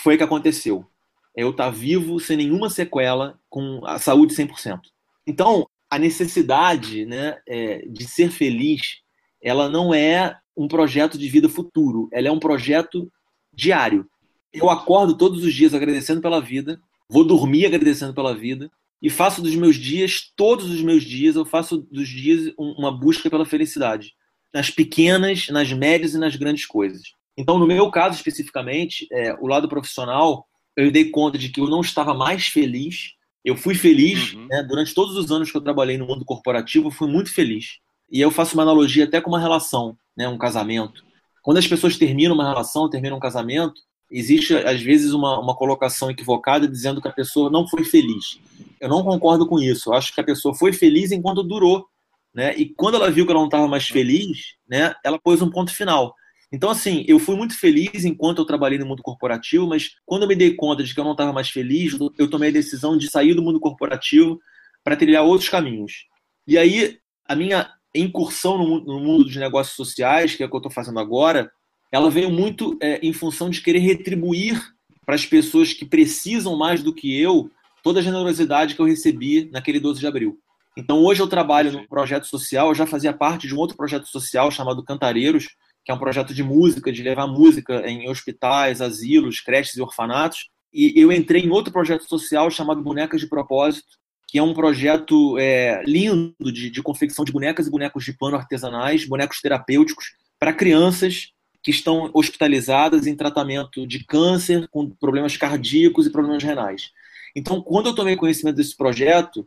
foi 0.00 0.14
a 0.14 0.18
que 0.18 0.22
aconteceu. 0.22 0.86
É 1.36 1.42
eu 1.42 1.50
estar 1.50 1.64
tá 1.64 1.70
vivo 1.70 2.18
sem 2.18 2.36
nenhuma 2.36 2.68
sequela, 2.68 3.38
com 3.48 3.80
a 3.84 3.98
saúde 3.98 4.34
100%. 4.34 4.80
Então, 5.26 5.68
a 5.88 5.98
necessidade 5.98 7.04
né, 7.04 7.38
é, 7.46 7.86
de 7.86 8.04
ser 8.06 8.30
feliz, 8.30 8.98
ela 9.42 9.68
não 9.68 9.92
é 9.92 10.36
um 10.56 10.68
projeto 10.68 11.18
de 11.18 11.28
vida 11.28 11.48
futuro, 11.48 12.08
ela 12.12 12.28
é 12.28 12.30
um 12.30 12.38
projeto 12.38 13.10
diário. 13.52 14.06
Eu 14.52 14.68
acordo 14.68 15.16
todos 15.16 15.44
os 15.44 15.54
dias 15.54 15.74
agradecendo 15.74 16.20
pela 16.20 16.40
vida, 16.40 16.80
vou 17.08 17.24
dormir 17.24 17.66
agradecendo 17.66 18.14
pela 18.14 18.34
vida 18.34 18.70
e 19.02 19.08
faço 19.08 19.40
dos 19.40 19.54
meus 19.54 19.76
dias, 19.76 20.32
todos 20.36 20.70
os 20.70 20.82
meus 20.82 21.02
dias, 21.02 21.34
eu 21.34 21.44
faço 21.44 21.78
dos 21.90 22.08
dias 22.08 22.52
uma 22.58 22.92
busca 22.92 23.30
pela 23.30 23.46
felicidade, 23.46 24.14
nas 24.52 24.70
pequenas, 24.70 25.48
nas 25.48 25.72
médias 25.72 26.14
e 26.14 26.18
nas 26.18 26.36
grandes 26.36 26.66
coisas. 26.66 27.14
Então, 27.36 27.58
no 27.58 27.66
meu 27.66 27.90
caso 27.90 28.16
especificamente, 28.16 29.06
é, 29.10 29.32
o 29.40 29.46
lado 29.46 29.68
profissional, 29.68 30.46
eu 30.76 30.90
dei 30.90 31.10
conta 31.10 31.36
de 31.36 31.48
que 31.48 31.60
eu 31.60 31.68
não 31.68 31.80
estava 31.80 32.14
mais 32.14 32.46
feliz 32.46 33.14
eu 33.44 33.56
fui 33.56 33.74
feliz, 33.74 34.34
uhum. 34.34 34.46
né, 34.46 34.62
durante 34.62 34.94
todos 34.94 35.16
os 35.16 35.30
anos 35.30 35.50
que 35.50 35.56
eu 35.56 35.62
trabalhei 35.62 35.96
no 35.96 36.06
mundo 36.06 36.24
corporativo, 36.24 36.90
fui 36.90 37.08
muito 37.08 37.32
feliz. 37.32 37.78
E 38.10 38.20
eu 38.20 38.30
faço 38.30 38.54
uma 38.54 38.62
analogia 38.62 39.04
até 39.04 39.20
com 39.20 39.30
uma 39.30 39.40
relação, 39.40 39.96
né, 40.16 40.28
um 40.28 40.36
casamento. 40.36 41.02
Quando 41.42 41.56
as 41.56 41.66
pessoas 41.66 41.96
terminam 41.96 42.34
uma 42.34 42.48
relação, 42.48 42.90
terminam 42.90 43.16
um 43.16 43.20
casamento, 43.20 43.80
existe 44.10 44.54
às 44.54 44.82
vezes 44.82 45.12
uma, 45.12 45.38
uma 45.38 45.56
colocação 45.56 46.10
equivocada 46.10 46.68
dizendo 46.68 47.00
que 47.00 47.08
a 47.08 47.12
pessoa 47.12 47.50
não 47.50 47.66
foi 47.66 47.84
feliz. 47.84 48.38
Eu 48.78 48.88
não 48.88 49.02
concordo 49.02 49.46
com 49.46 49.58
isso. 49.58 49.90
Eu 49.90 49.94
acho 49.94 50.14
que 50.14 50.20
a 50.20 50.24
pessoa 50.24 50.54
foi 50.54 50.72
feliz 50.72 51.10
enquanto 51.10 51.42
durou. 51.42 51.86
Né? 52.34 52.54
E 52.56 52.68
quando 52.74 52.96
ela 52.96 53.10
viu 53.10 53.24
que 53.24 53.32
ela 53.32 53.40
não 53.40 53.48
estava 53.48 53.66
mais 53.66 53.88
feliz, 53.88 54.54
né, 54.68 54.94
ela 55.02 55.18
pôs 55.18 55.40
um 55.40 55.50
ponto 55.50 55.72
final. 55.72 56.14
Então, 56.52 56.70
assim, 56.70 57.04
eu 57.06 57.18
fui 57.18 57.36
muito 57.36 57.56
feliz 57.56 58.04
enquanto 58.04 58.38
eu 58.38 58.44
trabalhei 58.44 58.78
no 58.78 58.86
mundo 58.86 59.02
corporativo, 59.02 59.68
mas 59.68 59.90
quando 60.04 60.22
eu 60.22 60.28
me 60.28 60.34
dei 60.34 60.54
conta 60.54 60.82
de 60.82 60.92
que 60.92 60.98
eu 60.98 61.04
não 61.04 61.12
estava 61.12 61.32
mais 61.32 61.48
feliz, 61.48 61.96
eu 62.18 62.28
tomei 62.28 62.48
a 62.48 62.52
decisão 62.52 62.96
de 62.96 63.08
sair 63.08 63.34
do 63.34 63.42
mundo 63.42 63.60
corporativo 63.60 64.40
para 64.82 64.96
trilhar 64.96 65.24
outros 65.24 65.48
caminhos. 65.48 66.06
E 66.46 66.58
aí, 66.58 66.98
a 67.28 67.36
minha 67.36 67.70
incursão 67.94 68.58
no, 68.58 68.80
no 68.80 69.00
mundo 69.00 69.24
dos 69.24 69.36
negócios 69.36 69.76
sociais, 69.76 70.34
que 70.34 70.42
é 70.42 70.46
o 70.46 70.48
que 70.48 70.56
eu 70.56 70.58
estou 70.58 70.72
fazendo 70.72 70.98
agora, 70.98 71.50
ela 71.92 72.10
veio 72.10 72.30
muito 72.30 72.76
é, 72.80 72.98
em 72.98 73.12
função 73.12 73.50
de 73.50 73.60
querer 73.60 73.80
retribuir 73.80 74.60
para 75.04 75.14
as 75.14 75.26
pessoas 75.26 75.72
que 75.72 75.84
precisam 75.84 76.56
mais 76.56 76.82
do 76.82 76.94
que 76.94 77.20
eu 77.20 77.50
toda 77.82 78.00
a 78.00 78.02
generosidade 78.02 78.74
que 78.74 78.80
eu 78.80 78.86
recebi 78.86 79.48
naquele 79.52 79.80
12 79.80 80.00
de 80.00 80.06
abril. 80.06 80.38
Então, 80.76 81.02
hoje 81.02 81.20
eu 81.20 81.26
trabalho 81.26 81.72
no 81.72 81.88
projeto 81.88 82.26
social, 82.26 82.68
eu 82.68 82.74
já 82.74 82.86
fazia 82.86 83.12
parte 83.12 83.48
de 83.48 83.54
um 83.54 83.58
outro 83.58 83.76
projeto 83.76 84.06
social 84.06 84.50
chamado 84.50 84.84
Cantareiros, 84.84 85.48
que 85.84 85.90
é 85.90 85.94
um 85.94 85.98
projeto 85.98 86.34
de 86.34 86.42
música, 86.42 86.92
de 86.92 87.02
levar 87.02 87.26
música 87.26 87.88
em 87.88 88.08
hospitais, 88.08 88.80
asilos, 88.80 89.40
creches 89.40 89.76
e 89.76 89.82
orfanatos. 89.82 90.48
E 90.72 90.92
eu 90.96 91.10
entrei 91.10 91.42
em 91.42 91.50
outro 91.50 91.72
projeto 91.72 92.08
social 92.08 92.50
chamado 92.50 92.82
Bonecas 92.82 93.20
de 93.20 93.26
Propósito, 93.26 93.98
que 94.28 94.38
é 94.38 94.42
um 94.42 94.54
projeto 94.54 95.36
é, 95.38 95.82
lindo 95.84 96.52
de, 96.52 96.70
de 96.70 96.82
confecção 96.82 97.24
de 97.24 97.32
bonecas 97.32 97.66
e 97.66 97.70
bonecos 97.70 98.04
de 98.04 98.12
pano 98.12 98.36
artesanais, 98.36 99.04
bonecos 99.04 99.40
terapêuticos, 99.40 100.12
para 100.38 100.52
crianças 100.52 101.32
que 101.62 101.70
estão 101.70 102.10
hospitalizadas 102.14 103.06
em 103.06 103.16
tratamento 103.16 103.86
de 103.86 104.04
câncer, 104.04 104.68
com 104.68 104.88
problemas 104.88 105.36
cardíacos 105.36 106.06
e 106.06 106.10
problemas 106.10 106.42
renais. 106.42 106.90
Então, 107.34 107.60
quando 107.60 107.86
eu 107.86 107.94
tomei 107.94 108.16
conhecimento 108.16 108.56
desse 108.56 108.76
projeto, 108.76 109.46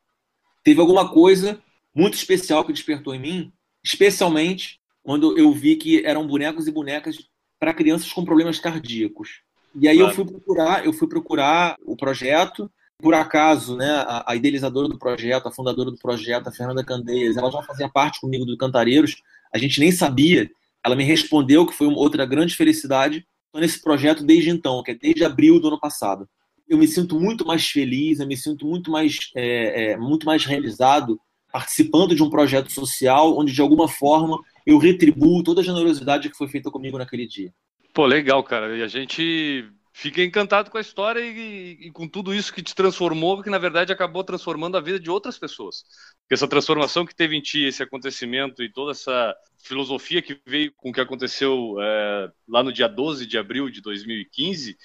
teve 0.63 0.79
alguma 0.79 1.09
coisa 1.09 1.59
muito 1.95 2.15
especial 2.15 2.63
que 2.65 2.73
despertou 2.73 3.15
em 3.15 3.19
mim, 3.19 3.53
especialmente 3.83 4.79
quando 5.03 5.37
eu 5.37 5.51
vi 5.51 5.75
que 5.75 6.05
eram 6.05 6.25
bonecos 6.25 6.67
e 6.67 6.71
bonecas 6.71 7.17
para 7.59 7.73
crianças 7.73 8.11
com 8.11 8.25
problemas 8.25 8.59
cardíacos. 8.59 9.41
E 9.75 9.87
aí 9.87 9.97
claro. 9.97 10.11
eu 10.11 10.15
fui 10.15 10.25
procurar, 10.25 10.85
eu 10.85 10.93
fui 10.93 11.07
procurar 11.07 11.77
o 11.85 11.95
projeto. 11.95 12.71
Por 12.99 13.13
acaso, 13.13 13.75
né, 13.75 13.89
a, 13.89 14.31
a, 14.31 14.35
idealizadora 14.35 14.87
do 14.87 14.97
projeto, 14.97 15.47
a 15.47 15.51
fundadora 15.51 15.91
do 15.91 15.97
projeto, 15.97 16.47
a 16.47 16.51
Fernanda 16.51 16.83
Candeias, 16.85 17.35
ela 17.35 17.51
já 17.51 17.61
fazia 17.63 17.89
parte 17.89 18.21
comigo 18.21 18.45
do 18.45 18.57
Cantareiros. 18.57 19.15
A 19.53 19.57
gente 19.57 19.79
nem 19.79 19.91
sabia. 19.91 20.49
Ela 20.85 20.95
me 20.95 21.03
respondeu 21.03 21.65
que 21.65 21.73
foi 21.73 21.87
uma 21.87 21.97
outra 21.97 22.25
grande 22.25 22.55
felicidade. 22.55 23.25
Estou 23.47 23.61
nesse 23.61 23.81
projeto 23.81 24.23
desde 24.23 24.49
então, 24.49 24.81
que 24.83 24.91
é 24.91 24.95
desde 24.95 25.25
abril 25.25 25.59
do 25.59 25.67
ano 25.67 25.79
passado. 25.79 26.27
Eu 26.67 26.77
me 26.77 26.87
sinto 26.87 27.19
muito 27.19 27.45
mais 27.45 27.67
feliz, 27.67 28.19
eu 28.19 28.27
me 28.27 28.37
sinto 28.37 28.65
muito 28.65 28.89
mais, 28.89 29.17
é, 29.35 29.91
é, 29.91 29.97
muito 29.97 30.25
mais 30.25 30.45
realizado 30.45 31.19
participando 31.51 32.15
de 32.15 32.23
um 32.23 32.31
projeto 32.31 32.71
social 32.71 33.37
onde 33.37 33.53
de 33.53 33.61
alguma 33.61 33.87
forma 33.87 34.39
eu 34.65 34.77
retribuo 34.77 35.43
toda 35.43 35.61
a 35.61 35.63
generosidade 35.63 36.29
que 36.29 36.37
foi 36.37 36.47
feita 36.47 36.71
comigo 36.71 36.97
naquele 36.97 37.27
dia. 37.27 37.53
Pô, 37.93 38.05
legal, 38.05 38.43
cara. 38.43 38.75
E 38.77 38.81
a 38.81 38.87
gente 38.87 39.69
fica 39.93 40.23
encantado 40.23 40.71
com 40.71 40.77
a 40.77 40.81
história 40.81 41.19
e, 41.19 41.77
e, 41.79 41.91
com 41.91 42.07
tudo 42.07 42.33
isso 42.33 42.51
que 42.51 42.63
te 42.63 42.73
transformou, 42.73 43.43
que 43.43 43.49
na 43.49 43.59
verdade 43.59 43.93
acabou 43.93 44.23
transformando 44.23 44.75
a 44.75 44.81
vida 44.81 44.99
de 44.99 45.09
outras 45.09 45.37
pessoas. 45.37 45.83
Porque 46.21 46.33
essa 46.33 46.47
transformação 46.47 47.05
que 47.05 47.15
teve 47.15 47.37
em 47.37 47.41
ti, 47.41 47.63
esse 47.63 47.83
acontecimento 47.83 48.63
e 48.63 48.71
toda 48.71 48.91
essa 48.91 49.35
filosofia 49.63 50.21
que 50.21 50.41
veio 50.47 50.73
com 50.75 50.89
o 50.89 50.93
que 50.93 50.99
aconteceu 50.99 51.75
é, 51.79 52.31
lá 52.47 52.63
no 52.63 52.73
dia 52.73 52.87
12 52.87 53.27
de 53.27 53.37
abril 53.37 53.69
de 53.69 53.81
2015, 53.81 54.75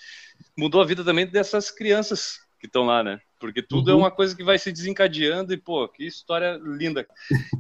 mudou 0.57 0.83
a 0.83 0.85
vida 0.85 1.03
também 1.03 1.27
dessas 1.27 1.71
crianças 1.71 2.38
que 2.61 2.67
estão 2.67 2.85
lá, 2.85 3.03
né? 3.03 3.19
Porque 3.38 3.62
tudo 3.62 3.90
é 3.90 3.94
uhum. 3.94 4.01
é 4.01 4.03
uma 4.05 4.11
coisa 4.11 4.37
que 4.37 4.42
vai 4.42 4.59
se 4.59 4.72
desencadeando 4.72 5.53
e, 5.53 5.57
pô, 5.57 5.88
que 5.88 6.05
história 6.05 6.61
linda. 6.62 7.07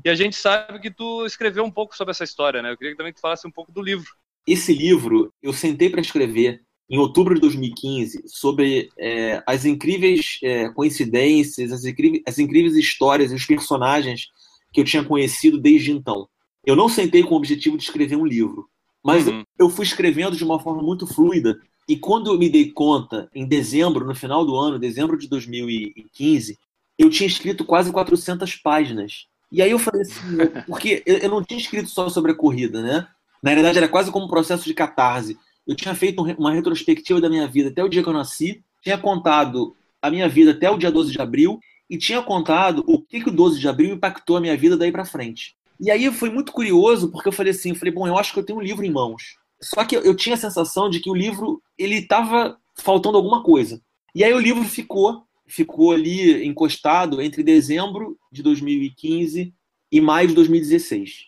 E 0.04 0.08
a 0.08 0.14
gente 0.14 0.36
sabe 0.36 0.80
que 0.80 0.90
tu 0.90 1.24
escreveu 1.24 1.64
um 1.64 1.70
pouco 1.70 1.96
sobre 1.96 2.10
essa 2.10 2.24
história, 2.24 2.60
né? 2.60 2.72
Eu 2.72 2.76
queria 2.76 2.96
também 2.96 3.12
que 3.12 3.18
tu 3.18 3.22
falasse 3.22 3.46
um 3.46 3.50
pouco 3.50 3.72
do 3.72 3.82
livro. 3.82 4.06
Esse 4.46 4.72
livro, 4.72 5.32
eu 5.42 5.52
sentei 5.52 5.90
para 5.90 6.00
escrever 6.00 6.62
em 6.90 6.98
outubro 6.98 7.34
de 7.34 7.40
2015 7.40 8.22
sobre 8.26 8.88
é, 8.98 9.42
as 9.46 9.64
incríveis 9.64 10.38
é, 10.42 10.70
coincidências, 10.70 11.70
as 11.70 11.84
incríveis, 11.84 12.22
as 12.26 12.38
incríveis 12.38 12.74
histórias 12.76 13.30
e 13.30 13.34
os 13.34 13.44
personagens 13.44 14.28
que 14.72 14.80
eu 14.80 14.84
tinha 14.84 15.04
conhecido 15.04 15.58
desde 15.58 15.92
então. 15.92 16.28
Eu 16.64 16.74
não 16.74 16.88
sentei 16.88 17.22
com 17.22 17.34
o 17.34 17.36
objetivo 17.36 17.76
de 17.76 17.84
escrever 17.84 18.16
um 18.16 18.26
livro, 18.26 18.68
mas 19.04 19.26
uhum. 19.26 19.42
eu 19.58 19.68
fui 19.68 19.84
escrevendo 19.84 20.36
de 20.36 20.44
uma 20.44 20.58
forma 20.58 20.82
muito 20.82 21.06
fluida 21.06 21.58
e 21.88 21.96
quando 21.96 22.30
eu 22.30 22.38
me 22.38 22.50
dei 22.50 22.70
conta, 22.70 23.30
em 23.34 23.46
dezembro, 23.46 24.04
no 24.04 24.14
final 24.14 24.44
do 24.44 24.54
ano, 24.54 24.78
dezembro 24.78 25.16
de 25.16 25.26
2015, 25.26 26.58
eu 26.98 27.08
tinha 27.08 27.26
escrito 27.26 27.64
quase 27.64 27.90
400 27.90 28.56
páginas. 28.56 29.26
E 29.50 29.62
aí 29.62 29.70
eu 29.70 29.78
falei 29.78 30.02
assim, 30.02 30.20
porque 30.68 31.02
eu 31.06 31.30
não 31.30 31.42
tinha 31.42 31.58
escrito 31.58 31.88
só 31.88 32.10
sobre 32.10 32.32
a 32.32 32.34
corrida, 32.34 32.82
né? 32.82 33.08
Na 33.42 33.50
realidade, 33.50 33.78
era 33.78 33.88
quase 33.88 34.10
como 34.10 34.26
um 34.26 34.28
processo 34.28 34.64
de 34.64 34.74
catarse. 34.74 35.38
Eu 35.66 35.74
tinha 35.74 35.94
feito 35.94 36.22
uma 36.38 36.52
retrospectiva 36.52 37.20
da 37.20 37.30
minha 37.30 37.48
vida 37.48 37.70
até 37.70 37.82
o 37.82 37.88
dia 37.88 38.02
que 38.02 38.08
eu 38.08 38.12
nasci, 38.12 38.62
tinha 38.82 38.98
contado 38.98 39.74
a 40.02 40.10
minha 40.10 40.28
vida 40.28 40.50
até 40.50 40.70
o 40.70 40.76
dia 40.76 40.90
12 40.90 41.12
de 41.12 41.20
abril 41.20 41.58
e 41.88 41.96
tinha 41.96 42.22
contado 42.22 42.84
o 42.86 43.00
que, 43.00 43.20
que 43.22 43.28
o 43.30 43.32
12 43.32 43.58
de 43.58 43.68
abril 43.68 43.94
impactou 43.94 44.36
a 44.36 44.40
minha 44.40 44.56
vida 44.56 44.76
daí 44.76 44.92
para 44.92 45.04
frente. 45.04 45.56
E 45.80 45.90
aí 45.90 46.10
foi 46.12 46.28
muito 46.28 46.52
curioso, 46.52 47.10
porque 47.10 47.28
eu 47.28 47.32
falei 47.32 47.52
assim, 47.52 47.70
eu 47.70 47.76
falei, 47.76 47.94
bom, 47.94 48.06
eu 48.06 48.18
acho 48.18 48.32
que 48.32 48.38
eu 48.38 48.44
tenho 48.44 48.58
um 48.58 48.62
livro 48.62 48.84
em 48.84 48.90
mãos. 48.90 49.38
Só 49.60 49.84
que 49.84 49.96
eu 49.96 50.14
tinha 50.14 50.34
a 50.34 50.38
sensação 50.38 50.88
de 50.88 51.00
que 51.00 51.10
o 51.10 51.14
livro 51.14 51.62
ele 51.76 51.96
estava 51.96 52.58
faltando 52.76 53.16
alguma 53.16 53.42
coisa. 53.42 53.82
E 54.14 54.22
aí 54.22 54.32
o 54.32 54.38
livro 54.38 54.64
ficou, 54.64 55.24
ficou 55.46 55.92
ali 55.92 56.46
encostado 56.46 57.20
entre 57.20 57.42
dezembro 57.42 58.18
de 58.30 58.42
2015 58.42 59.52
e 59.90 60.00
maio 60.00 60.28
de 60.28 60.34
2016. 60.34 61.26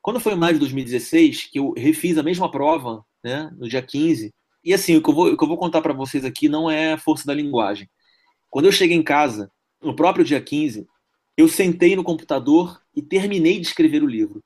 Quando 0.00 0.20
foi 0.20 0.34
maio 0.34 0.54
de 0.54 0.60
2016, 0.60 1.48
que 1.50 1.58
eu 1.58 1.72
refiz 1.76 2.18
a 2.18 2.22
mesma 2.22 2.50
prova, 2.50 3.04
né, 3.22 3.50
no 3.56 3.68
dia 3.68 3.82
15, 3.82 4.32
e 4.64 4.72
assim, 4.72 4.96
o 4.96 5.02
que 5.02 5.10
eu 5.10 5.14
vou, 5.14 5.36
que 5.36 5.42
eu 5.42 5.48
vou 5.48 5.56
contar 5.56 5.80
para 5.80 5.92
vocês 5.92 6.24
aqui 6.24 6.48
não 6.48 6.70
é 6.70 6.96
força 6.96 7.26
da 7.26 7.34
linguagem. 7.34 7.88
Quando 8.48 8.66
eu 8.66 8.72
cheguei 8.72 8.96
em 8.96 9.02
casa, 9.02 9.50
no 9.82 9.94
próprio 9.94 10.24
dia 10.24 10.40
15, 10.40 10.86
eu 11.36 11.48
sentei 11.48 11.96
no 11.96 12.04
computador 12.04 12.80
e 12.94 13.02
terminei 13.02 13.58
de 13.58 13.66
escrever 13.66 14.02
o 14.02 14.08
livro. 14.08 14.42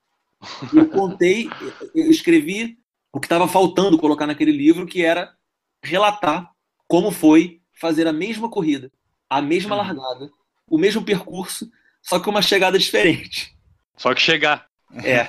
Eu 0.72 0.88
contei, 0.88 1.48
eu 1.94 2.10
escrevi 2.10 2.78
o 3.12 3.20
que 3.20 3.26
estava 3.26 3.48
faltando 3.48 3.98
colocar 3.98 4.26
naquele 4.26 4.52
livro, 4.52 4.86
que 4.86 5.04
era 5.04 5.34
relatar 5.82 6.50
como 6.86 7.10
foi 7.10 7.60
fazer 7.72 8.06
a 8.06 8.12
mesma 8.12 8.48
corrida, 8.48 8.90
a 9.28 9.42
mesma 9.42 9.76
uhum. 9.76 9.82
largada, 9.82 10.30
o 10.68 10.78
mesmo 10.78 11.04
percurso, 11.04 11.70
só 12.02 12.18
que 12.18 12.28
uma 12.28 12.42
chegada 12.42 12.78
diferente. 12.78 13.54
Só 13.96 14.14
que 14.14 14.20
chegar. 14.20 14.66
É. 15.04 15.28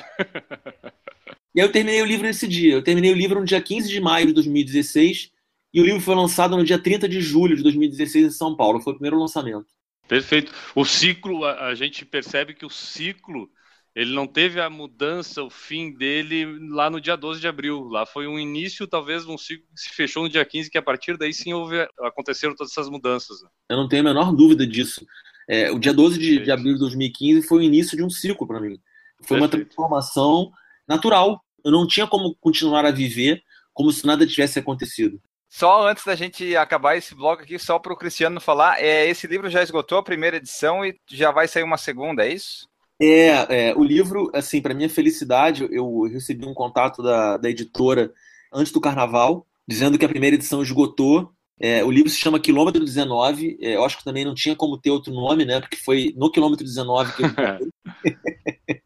e 1.55 1.61
aí 1.61 1.65
eu 1.65 1.71
terminei 1.71 2.01
o 2.01 2.05
livro 2.05 2.25
nesse 2.25 2.47
dia. 2.47 2.73
Eu 2.73 2.83
terminei 2.83 3.11
o 3.11 3.15
livro 3.15 3.39
no 3.39 3.45
dia 3.45 3.61
15 3.61 3.89
de 3.89 3.99
maio 3.99 4.27
de 4.27 4.33
2016 4.33 5.31
E 5.73 5.81
o 5.81 5.85
livro 5.85 6.01
foi 6.01 6.15
lançado 6.15 6.55
no 6.55 6.63
dia 6.63 6.77
30 6.77 7.07
de 7.07 7.21
julho 7.21 7.55
de 7.55 7.63
2016 7.63 8.25
em 8.27 8.29
São 8.31 8.55
Paulo. 8.55 8.79
Foi 8.79 8.93
o 8.93 8.95
primeiro 8.95 9.19
lançamento. 9.19 9.67
Perfeito. 10.07 10.53
O 10.75 10.85
ciclo, 10.85 11.43
a, 11.43 11.67
a 11.67 11.75
gente 11.75 12.05
percebe 12.05 12.53
que 12.53 12.65
o 12.65 12.69
ciclo 12.69 13.49
ele 13.97 14.13
não 14.13 14.27
teve 14.27 14.61
a 14.61 14.69
mudança, 14.69 15.41
o 15.41 15.49
fim 15.49 15.91
dele 15.91 16.45
lá 16.69 16.87
no 16.87 17.01
dia 17.01 17.17
12 17.17 17.41
de 17.41 17.47
abril. 17.47 17.85
Lá 17.85 18.05
foi 18.05 18.27
um 18.27 18.37
início, 18.37 18.85
talvez, 18.85 19.25
um 19.25 19.39
ciclo 19.39 19.65
que 19.73 19.81
se 19.81 19.89
fechou 19.89 20.21
no 20.21 20.29
dia 20.29 20.45
15, 20.45 20.69
que 20.69 20.77
a 20.77 20.83
partir 20.83 21.17
daí 21.17 21.33
sim 21.33 21.51
houve, 21.51 21.81
aconteceram 22.01 22.53
todas 22.55 22.71
essas 22.71 22.91
mudanças. 22.91 23.41
né? 23.41 23.49
Eu 23.69 23.77
não 23.77 23.87
tenho 23.87 24.03
a 24.03 24.05
menor 24.05 24.31
dúvida 24.31 24.67
disso. 24.67 25.03
É, 25.49 25.71
o 25.71 25.79
dia 25.79 25.95
12 25.95 26.19
de, 26.19 26.43
de 26.43 26.51
abril 26.51 26.73
de 26.73 26.79
2015 26.79 27.47
foi 27.47 27.57
o 27.57 27.63
início 27.63 27.97
de 27.97 28.03
um 28.03 28.09
ciclo 28.09 28.45
para 28.45 28.61
mim. 28.61 28.79
Foi 29.23 29.37
uma 29.37 29.49
Perfeito. 29.49 29.69
transformação 29.69 30.51
natural. 30.87 31.43
Eu 31.65 31.71
não 31.71 31.87
tinha 31.87 32.05
como 32.05 32.35
continuar 32.35 32.85
a 32.85 32.91
viver 32.91 33.41
como 33.73 33.91
se 33.91 34.05
nada 34.05 34.27
tivesse 34.27 34.59
acontecido. 34.59 35.19
Só 35.49 35.87
antes 35.87 36.05
da 36.05 36.13
gente 36.13 36.55
acabar 36.55 36.97
esse 36.97 37.15
blog 37.15 37.41
aqui, 37.41 37.57
só 37.57 37.79
para 37.79 37.93
o 37.93 37.97
Cristiano 37.97 38.39
falar, 38.39 38.79
é, 38.79 39.07
esse 39.07 39.25
livro 39.25 39.49
já 39.49 39.63
esgotou 39.63 39.97
a 39.97 40.03
primeira 40.03 40.37
edição 40.37 40.85
e 40.85 40.95
já 41.09 41.31
vai 41.31 41.47
sair 41.47 41.63
uma 41.63 41.77
segunda, 41.79 42.23
é 42.23 42.31
isso? 42.31 42.67
É, 42.99 43.69
é, 43.69 43.75
o 43.75 43.83
livro, 43.83 44.31
assim, 44.33 44.61
para 44.61 44.73
minha 44.73 44.89
felicidade, 44.89 45.67
eu 45.71 46.03
recebi 46.03 46.45
um 46.45 46.53
contato 46.53 47.03
da, 47.03 47.37
da 47.37 47.49
editora 47.49 48.11
antes 48.51 48.71
do 48.71 48.81
carnaval, 48.81 49.45
dizendo 49.67 49.97
que 49.97 50.05
a 50.05 50.09
primeira 50.09 50.35
edição 50.35 50.61
esgotou. 50.61 51.31
É, 51.59 51.83
o 51.83 51.91
livro 51.91 52.09
se 52.09 52.17
chama 52.17 52.39
Quilômetro 52.39 52.83
19. 52.83 53.57
É, 53.61 53.75
eu 53.75 53.83
acho 53.83 53.97
que 53.97 54.03
também 54.03 54.25
não 54.25 54.33
tinha 54.33 54.55
como 54.55 54.77
ter 54.77 54.89
outro 54.89 55.13
nome, 55.13 55.45
né? 55.45 55.59
Porque 55.59 55.77
foi 55.77 56.13
no 56.15 56.31
quilômetro 56.31 56.65
19 56.65 57.13
que 57.13 57.23
eu 57.23 57.29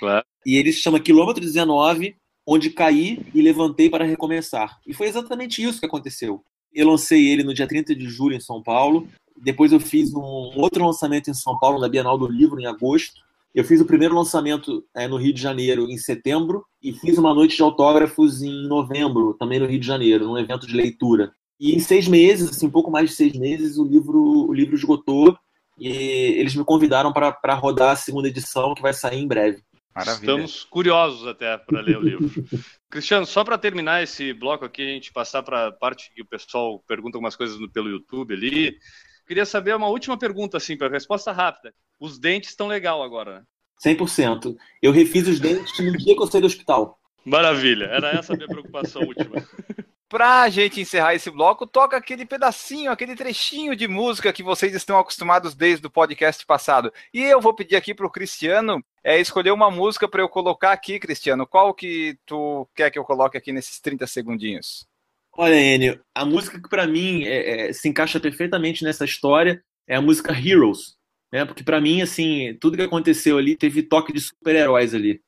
Claro. 0.00 0.26
E 0.44 0.56
ele 0.56 0.72
se 0.72 0.80
chama 0.80 0.98
Quilômetro 0.98 1.40
19, 1.40 2.16
onde 2.46 2.70
caí 2.70 3.24
e 3.34 3.40
levantei 3.40 3.88
para 3.88 4.04
recomeçar. 4.04 4.78
E 4.86 4.92
foi 4.92 5.06
exatamente 5.06 5.62
isso 5.62 5.78
que 5.78 5.86
aconteceu. 5.86 6.42
Eu 6.72 6.88
lancei 6.88 7.28
ele 7.28 7.44
no 7.44 7.54
dia 7.54 7.68
30 7.68 7.94
de 7.94 8.08
julho 8.08 8.34
em 8.34 8.40
São 8.40 8.62
Paulo. 8.62 9.06
Depois 9.36 9.72
eu 9.72 9.80
fiz 9.80 10.12
um 10.12 10.20
outro 10.20 10.84
lançamento 10.84 11.30
em 11.30 11.34
São 11.34 11.58
Paulo, 11.58 11.78
na 11.78 11.88
Bienal 11.88 12.18
do 12.18 12.26
Livro, 12.26 12.60
em 12.60 12.66
agosto. 12.66 13.20
Eu 13.54 13.64
fiz 13.64 13.80
o 13.80 13.84
primeiro 13.84 14.14
lançamento 14.14 14.84
é, 14.96 15.06
no 15.06 15.16
Rio 15.16 15.32
de 15.32 15.40
Janeiro 15.40 15.90
em 15.90 15.98
setembro 15.98 16.64
e 16.82 16.92
fiz 16.92 17.18
uma 17.18 17.34
noite 17.34 17.56
de 17.56 17.62
autógrafos 17.62 18.42
em 18.42 18.66
novembro, 18.66 19.34
também 19.34 19.58
no 19.60 19.66
Rio 19.66 19.78
de 19.78 19.86
Janeiro, 19.86 20.26
num 20.26 20.38
evento 20.38 20.66
de 20.66 20.74
leitura. 20.74 21.32
E 21.60 21.74
em 21.74 21.78
seis 21.78 22.08
meses, 22.08 22.50
assim, 22.50 22.66
um 22.66 22.70
pouco 22.70 22.90
mais 22.90 23.10
de 23.10 23.16
seis 23.16 23.34
meses, 23.34 23.76
o 23.76 23.84
livro, 23.84 24.20
o 24.48 24.52
livro 24.52 24.74
esgotou 24.74 25.36
e 25.78 25.88
eles 25.88 26.54
me 26.54 26.64
convidaram 26.64 27.12
para 27.12 27.30
para 27.30 27.54
rodar 27.54 27.90
a 27.92 27.96
segunda 27.96 28.28
edição, 28.28 28.74
que 28.74 28.82
vai 28.82 28.94
sair 28.94 29.18
em 29.20 29.28
breve. 29.28 29.62
Maravilha. 29.94 30.30
Estamos 30.32 30.64
curiosos 30.64 31.26
até 31.26 31.56
para 31.58 31.80
ler 31.82 31.98
o 31.98 32.00
livro. 32.00 32.30
Cristiano, 32.90 33.26
só 33.26 33.44
para 33.44 33.58
terminar 33.58 34.02
esse 34.02 34.32
bloco 34.32 34.64
aqui, 34.64 34.82
a 34.82 34.94
gente 34.94 35.12
passar 35.12 35.42
para 35.42 35.66
a 35.68 35.72
parte 35.72 36.10
que 36.14 36.22
o 36.22 36.26
pessoal 36.26 36.82
pergunta 36.88 37.18
algumas 37.18 37.36
coisas 37.36 37.60
no- 37.60 37.70
pelo 37.70 37.90
YouTube 37.90 38.32
ali. 38.32 38.76
Queria 39.26 39.44
saber 39.44 39.76
uma 39.76 39.88
última 39.88 40.18
pergunta, 40.18 40.56
assim, 40.56 40.76
para 40.76 40.88
resposta 40.88 41.30
rápida. 41.30 41.72
Os 42.02 42.18
dentes 42.18 42.50
estão 42.50 42.66
legal 42.66 43.00
agora, 43.00 43.38
né? 43.38 43.42
100%. 43.94 44.56
Eu 44.82 44.90
refiz 44.90 45.28
os 45.28 45.38
dentes 45.38 45.78
no 45.78 45.96
dia 45.96 46.16
que 46.16 46.20
eu 46.20 46.26
saí 46.26 46.40
do 46.40 46.48
hospital. 46.48 46.98
Maravilha, 47.24 47.84
era 47.84 48.10
essa 48.10 48.32
a 48.32 48.36
minha 48.36 48.48
preocupação 48.48 49.02
última. 49.02 49.36
Pra 50.08 50.48
gente 50.48 50.80
encerrar 50.80 51.14
esse 51.14 51.30
bloco, 51.30 51.64
toca 51.64 51.96
aquele 51.96 52.26
pedacinho, 52.26 52.90
aquele 52.90 53.14
trechinho 53.14 53.76
de 53.76 53.86
música 53.86 54.32
que 54.32 54.42
vocês 54.42 54.74
estão 54.74 54.98
acostumados 54.98 55.54
desde 55.54 55.86
o 55.86 55.90
podcast 55.90 56.44
passado. 56.44 56.92
E 57.14 57.22
eu 57.22 57.40
vou 57.40 57.54
pedir 57.54 57.76
aqui 57.76 57.94
pro 57.94 58.10
Cristiano 58.10 58.84
é, 59.04 59.20
escolher 59.20 59.52
uma 59.52 59.70
música 59.70 60.08
para 60.08 60.22
eu 60.22 60.28
colocar 60.28 60.72
aqui, 60.72 60.98
Cristiano. 60.98 61.46
Qual 61.46 61.72
que 61.72 62.18
tu 62.26 62.68
quer 62.74 62.90
que 62.90 62.98
eu 62.98 63.04
coloque 63.04 63.38
aqui 63.38 63.52
nesses 63.52 63.78
30 63.78 64.08
segundinhos? 64.08 64.88
Olha, 65.34 65.54
Enio, 65.54 66.00
a 66.12 66.24
música 66.24 66.60
que 66.60 66.68
para 66.68 66.84
mim 66.84 67.22
é, 67.22 67.68
é, 67.68 67.72
se 67.72 67.88
encaixa 67.88 68.18
perfeitamente 68.18 68.82
nessa 68.82 69.04
história 69.04 69.62
é 69.86 69.94
a 69.94 70.02
música 70.02 70.32
Heroes, 70.32 71.00
né? 71.32 71.44
Porque 71.44 71.64
para 71.64 71.80
mim, 71.80 72.02
assim, 72.02 72.56
tudo 72.60 72.76
que 72.76 72.82
aconteceu 72.82 73.38
ali 73.38 73.56
teve 73.56 73.82
toque 73.82 74.12
de 74.12 74.20
super-heróis 74.20 74.94
ali. 74.94 75.20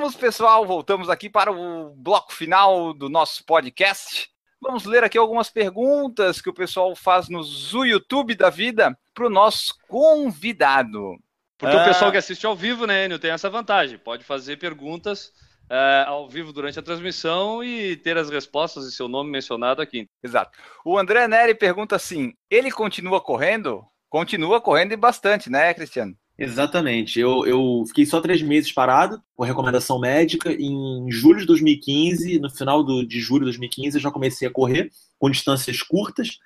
Voltamos, 0.00 0.16
pessoal, 0.16 0.66
voltamos 0.66 1.10
aqui 1.10 1.28
para 1.28 1.52
o 1.52 1.90
bloco 1.94 2.32
final 2.32 2.94
do 2.94 3.10
nosso 3.10 3.44
podcast. 3.44 4.30
Vamos 4.58 4.86
ler 4.86 5.04
aqui 5.04 5.18
algumas 5.18 5.50
perguntas 5.50 6.40
que 6.40 6.48
o 6.48 6.54
pessoal 6.54 6.96
faz 6.96 7.28
no 7.28 7.42
YouTube 7.84 8.34
da 8.34 8.48
vida 8.48 8.98
para 9.12 9.26
o 9.26 9.30
nosso 9.30 9.74
convidado. 9.86 11.18
Porque 11.58 11.76
Ah. 11.76 11.82
o 11.82 11.84
pessoal 11.84 12.10
que 12.10 12.16
assiste 12.16 12.46
ao 12.46 12.56
vivo, 12.56 12.86
né, 12.86 13.04
Enio, 13.04 13.18
tem 13.18 13.30
essa 13.30 13.50
vantagem. 13.50 13.98
Pode 13.98 14.24
fazer 14.24 14.56
perguntas 14.56 15.32
eh, 15.70 16.04
ao 16.06 16.26
vivo 16.30 16.50
durante 16.50 16.78
a 16.78 16.82
transmissão 16.82 17.62
e 17.62 17.94
ter 17.96 18.16
as 18.16 18.30
respostas 18.30 18.86
e 18.86 18.92
seu 18.92 19.06
nome 19.06 19.30
mencionado 19.30 19.82
aqui. 19.82 20.08
Exato. 20.22 20.58
O 20.82 20.98
André 20.98 21.28
Neri 21.28 21.54
pergunta 21.54 21.94
assim: 21.94 22.32
ele 22.48 22.70
continua 22.70 23.20
correndo? 23.20 23.84
Continua 24.08 24.62
correndo 24.62 24.92
e 24.92 24.96
bastante, 24.96 25.50
né, 25.50 25.74
Cristiano? 25.74 26.16
Exatamente. 26.40 27.20
Eu, 27.20 27.46
eu 27.46 27.84
fiquei 27.86 28.06
só 28.06 28.18
três 28.18 28.40
meses 28.40 28.72
parado, 28.72 29.22
por 29.36 29.46
recomendação 29.46 30.00
médica. 30.00 30.50
Em 30.50 31.10
julho 31.10 31.40
de 31.40 31.46
2015, 31.46 32.40
no 32.40 32.48
final 32.48 32.82
do, 32.82 33.06
de 33.06 33.20
julho 33.20 33.40
de 33.40 33.52
2015, 33.52 33.98
eu 33.98 34.00
já 34.00 34.10
comecei 34.10 34.48
a 34.48 34.50
correr 34.50 34.90
com 35.18 35.30
distâncias 35.30 35.82
curtas. 35.82 36.38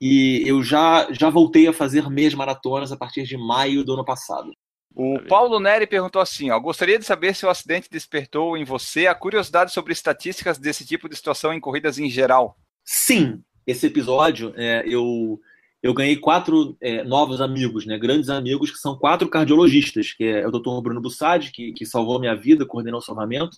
E 0.00 0.42
eu 0.44 0.64
já, 0.64 1.06
já 1.12 1.30
voltei 1.30 1.68
a 1.68 1.72
fazer 1.72 2.10
meias 2.10 2.34
maratonas 2.34 2.90
a 2.90 2.96
partir 2.96 3.22
de 3.22 3.36
maio 3.36 3.84
do 3.84 3.94
ano 3.94 4.04
passado. 4.04 4.52
O. 4.92 5.20
Paulo 5.28 5.60
Neri 5.60 5.86
perguntou 5.86 6.20
assim: 6.20 6.50
ó, 6.50 6.58
gostaria 6.58 6.98
de 6.98 7.04
saber 7.04 7.34
se 7.34 7.46
o 7.46 7.50
acidente 7.50 7.88
despertou 7.88 8.56
em 8.56 8.64
você 8.64 9.06
a 9.06 9.14
curiosidade 9.14 9.72
sobre 9.72 9.92
estatísticas 9.92 10.58
desse 10.58 10.84
tipo 10.84 11.08
de 11.08 11.14
situação 11.14 11.52
em 11.52 11.60
corridas 11.60 11.98
em 11.98 12.10
geral. 12.10 12.56
Sim, 12.84 13.42
esse 13.66 13.86
episódio 13.86 14.52
é, 14.56 14.82
eu, 14.88 15.38
eu 15.82 15.94
ganhei 15.94 16.16
quatro 16.16 16.76
é, 16.80 17.04
novos 17.04 17.40
amigos, 17.40 17.86
né, 17.86 17.98
grandes 17.98 18.28
amigos, 18.28 18.70
que 18.70 18.78
são 18.78 18.96
quatro 18.96 19.28
cardiologistas, 19.28 20.12
que 20.12 20.24
é 20.24 20.46
o 20.46 20.50
Dr. 20.50 20.80
Bruno 20.82 21.00
Bussadi, 21.00 21.50
que, 21.52 21.72
que 21.72 21.86
salvou 21.86 22.18
minha 22.18 22.34
vida, 22.34 22.66
coordenou 22.66 23.00
o 23.00 23.02
salvamento, 23.02 23.56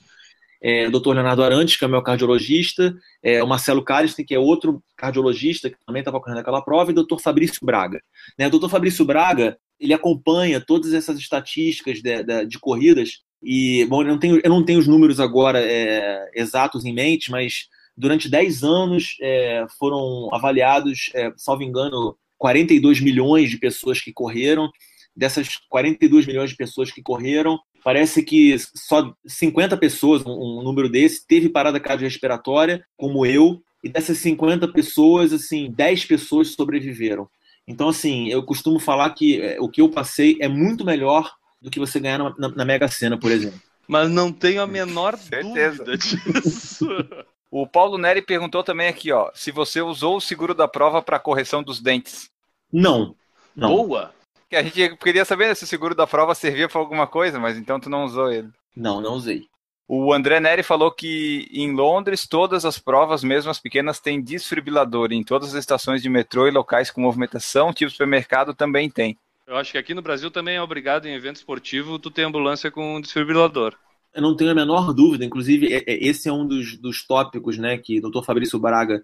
é, 0.60 0.88
o 0.88 0.90
Dr. 0.90 1.12
Leonardo 1.12 1.42
Arantes, 1.42 1.76
que 1.76 1.84
é 1.84 1.88
meu 1.88 2.02
cardiologista, 2.02 2.94
é, 3.22 3.42
o 3.42 3.46
Marcelo 3.46 3.82
Caristen, 3.82 4.24
que 4.24 4.34
é 4.34 4.38
outro 4.38 4.82
cardiologista, 4.96 5.70
que 5.70 5.76
também 5.86 6.00
estava 6.00 6.20
correndo 6.20 6.40
aquela 6.40 6.60
prova, 6.60 6.90
e 6.90 6.94
o 6.94 7.04
Dr. 7.04 7.18
Fabrício 7.20 7.64
Braga. 7.64 8.00
Né, 8.38 8.48
o 8.48 8.58
Dr. 8.58 8.68
Fabrício 8.68 9.04
Braga, 9.04 9.56
ele 9.78 9.94
acompanha 9.94 10.60
todas 10.60 10.92
essas 10.92 11.18
estatísticas 11.18 12.02
de, 12.02 12.22
de, 12.24 12.46
de 12.46 12.58
corridas, 12.58 13.22
e, 13.42 13.86
bom, 13.86 14.02
eu 14.02 14.08
não 14.08 14.18
tenho, 14.18 14.40
eu 14.42 14.50
não 14.50 14.64
tenho 14.64 14.80
os 14.80 14.88
números 14.88 15.20
agora 15.20 15.60
é, 15.62 16.28
exatos 16.34 16.84
em 16.84 16.92
mente, 16.92 17.30
mas 17.30 17.68
durante 17.98 18.30
10 18.30 18.62
anos 18.62 19.16
é, 19.20 19.66
foram 19.76 20.32
avaliados, 20.32 21.10
é, 21.14 21.32
salvo 21.36 21.64
engano, 21.64 22.16
42 22.38 23.00
milhões 23.00 23.50
de 23.50 23.58
pessoas 23.58 24.00
que 24.00 24.12
correram. 24.12 24.70
Dessas 25.16 25.56
42 25.68 26.26
milhões 26.26 26.50
de 26.50 26.56
pessoas 26.56 26.92
que 26.92 27.02
correram, 27.02 27.58
parece 27.82 28.22
que 28.22 28.54
só 28.76 29.12
50 29.26 29.76
pessoas, 29.76 30.24
um, 30.24 30.30
um 30.30 30.62
número 30.62 30.88
desse, 30.88 31.26
teve 31.26 31.48
parada 31.48 31.80
cardiorrespiratória, 31.80 32.84
como 32.96 33.26
eu, 33.26 33.60
e 33.82 33.88
dessas 33.88 34.18
50 34.18 34.68
pessoas, 34.68 35.32
assim, 35.32 35.72
10 35.72 36.04
pessoas 36.04 36.52
sobreviveram. 36.52 37.28
Então, 37.66 37.88
assim, 37.88 38.28
eu 38.28 38.44
costumo 38.44 38.78
falar 38.78 39.10
que 39.10 39.40
é, 39.40 39.60
o 39.60 39.68
que 39.68 39.80
eu 39.80 39.88
passei 39.88 40.38
é 40.40 40.46
muito 40.46 40.84
melhor 40.84 41.32
do 41.60 41.68
que 41.68 41.80
você 41.80 41.98
ganhar 41.98 42.18
na, 42.18 42.34
na, 42.38 42.48
na 42.48 42.64
Mega 42.64 42.86
Sena, 42.86 43.18
por 43.18 43.32
exemplo. 43.32 43.60
Mas 43.88 44.08
não 44.08 44.32
tenho 44.32 44.62
a 44.62 44.68
menor 44.68 45.16
Certeza. 45.18 45.84
dúvida 45.84 45.98
disso. 45.98 46.86
O 47.50 47.66
Paulo 47.66 47.96
Neri 47.96 48.20
perguntou 48.20 48.62
também 48.62 48.88
aqui, 48.88 49.10
ó, 49.10 49.30
se 49.34 49.50
você 49.50 49.80
usou 49.80 50.16
o 50.16 50.20
seguro 50.20 50.54
da 50.54 50.68
prova 50.68 51.00
para 51.00 51.18
correção 51.18 51.62
dos 51.62 51.80
dentes. 51.80 52.30
Não, 52.72 53.14
não. 53.56 53.70
Boa! 53.70 54.12
Que 54.50 54.56
a 54.56 54.62
gente 54.62 54.96
queria 54.96 55.24
saber 55.24 55.54
se 55.56 55.64
o 55.64 55.66
seguro 55.66 55.94
da 55.94 56.06
prova 56.06 56.34
servia 56.34 56.68
para 56.68 56.80
alguma 56.80 57.06
coisa, 57.06 57.38
mas 57.38 57.56
então 57.56 57.80
tu 57.80 57.88
não 57.88 58.04
usou 58.04 58.30
ele. 58.30 58.48
Não, 58.76 59.00
não 59.00 59.14
usei. 59.14 59.46
O 59.90 60.12
André 60.12 60.38
Neri 60.38 60.62
falou 60.62 60.92
que 60.92 61.48
em 61.50 61.72
Londres 61.72 62.26
todas 62.26 62.66
as 62.66 62.78
provas, 62.78 63.24
mesmo 63.24 63.50
as 63.50 63.58
pequenas, 63.58 63.98
têm 63.98 64.20
desfibrilador. 64.20 65.12
Em 65.12 65.24
todas 65.24 65.48
as 65.48 65.60
estações 65.60 66.02
de 66.02 66.10
metrô 66.10 66.46
e 66.46 66.50
locais 66.50 66.90
com 66.90 67.00
movimentação, 67.00 67.72
tipo 67.72 67.90
supermercado, 67.90 68.52
também 68.52 68.90
tem. 68.90 69.16
Eu 69.46 69.56
acho 69.56 69.72
que 69.72 69.78
aqui 69.78 69.94
no 69.94 70.02
Brasil 70.02 70.30
também 70.30 70.56
é 70.56 70.62
obrigado 70.62 71.06
em 71.06 71.14
evento 71.14 71.36
esportivo 71.36 71.98
tu 71.98 72.10
ter 72.10 72.24
ambulância 72.24 72.70
com 72.70 73.00
desfibrilador. 73.00 73.74
Eu 74.18 74.22
não 74.22 74.34
tenho 74.34 74.50
a 74.50 74.54
menor 74.54 74.92
dúvida, 74.92 75.24
inclusive 75.24 75.72
é- 75.72 75.84
é- 75.86 76.08
esse 76.08 76.28
é 76.28 76.32
um 76.32 76.44
dos, 76.44 76.76
dos 76.76 77.06
tópicos 77.06 77.56
né, 77.56 77.78
que 77.78 78.00
o 78.00 78.10
Dr. 78.10 78.24
Fabrício 78.24 78.58
Braga 78.58 79.00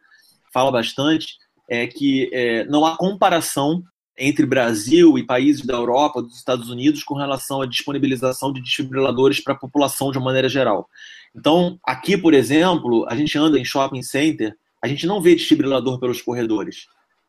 fala 0.52 0.72
bastante, 0.72 1.38
é 1.70 1.86
que 1.86 2.28
é, 2.32 2.64
não 2.64 2.84
há 2.84 2.96
comparação 2.96 3.80
entre 4.18 4.44
Brasil 4.44 5.16
e 5.16 5.24
países 5.24 5.64
da 5.64 5.74
Europa, 5.74 6.20
dos 6.20 6.36
Estados 6.36 6.68
Unidos, 6.68 7.04
com 7.04 7.14
relação 7.14 7.62
à 7.62 7.66
disponibilização 7.66 8.52
de 8.52 8.60
desfibriladores 8.60 9.38
para 9.38 9.54
a 9.54 9.56
população 9.56 10.10
de 10.10 10.18
uma 10.18 10.24
maneira 10.24 10.48
geral. 10.48 10.88
Então, 11.32 11.78
aqui, 11.84 12.18
por 12.18 12.34
exemplo, 12.34 13.06
a 13.08 13.14
gente 13.14 13.38
anda 13.38 13.56
em 13.56 13.64
shopping 13.64 14.02
center, 14.02 14.56
a 14.82 14.88
gente 14.88 15.06
não 15.06 15.20
vê 15.20 15.36
desfibrilador 15.36 16.00
pelos 16.00 16.20
corredores. 16.20 16.88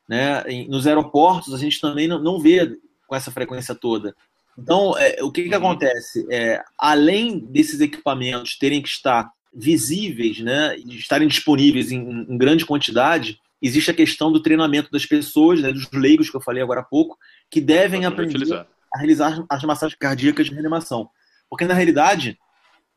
Né? 0.09 0.43
Nos 0.67 0.88
aeroportos, 0.88 1.53
a 1.53 1.57
gente 1.59 1.79
também 1.79 2.07
não 2.07 2.39
vê 2.39 2.79
com 3.05 3.15
essa 3.15 3.29
frequência 3.29 3.75
toda. 3.75 4.15
Então, 4.57 4.97
é, 4.97 5.17
o 5.21 5.31
que, 5.31 5.43
que 5.43 5.49
Uhum. 5.49 5.57
acontece? 5.57 6.25
É, 6.31 6.61
além 6.77 7.39
desses 7.39 7.79
equipamentos 7.81 8.57
terem 8.57 8.81
que 8.81 8.89
estar 8.89 9.29
visíveis, 9.53 10.39
né, 10.39 10.75
estarem 10.77 11.27
disponíveis 11.27 11.91
em, 11.91 11.99
em 11.99 12.37
grande 12.37 12.65
quantidade, 12.65 13.39
existe 13.61 13.89
a 13.91 13.93
questão 13.93 14.31
do 14.31 14.41
treinamento 14.41 14.91
das 14.91 15.05
pessoas, 15.05 15.61
né, 15.61 15.71
dos 15.71 15.89
leigos 15.91 16.29
que 16.29 16.35
eu 16.37 16.41
falei 16.41 16.61
agora 16.61 16.81
há 16.81 16.83
pouco, 16.83 17.17
que 17.49 17.61
devem 17.61 18.05
aprender 18.05 18.35
utilizar. 18.35 18.67
a 18.93 18.97
realizar 18.97 19.45
as 19.49 19.63
massagens 19.63 19.97
cardíacas 19.99 20.47
de 20.47 20.53
reanimação. 20.53 21.09
Porque, 21.49 21.65
na 21.65 21.73
realidade, 21.73 22.37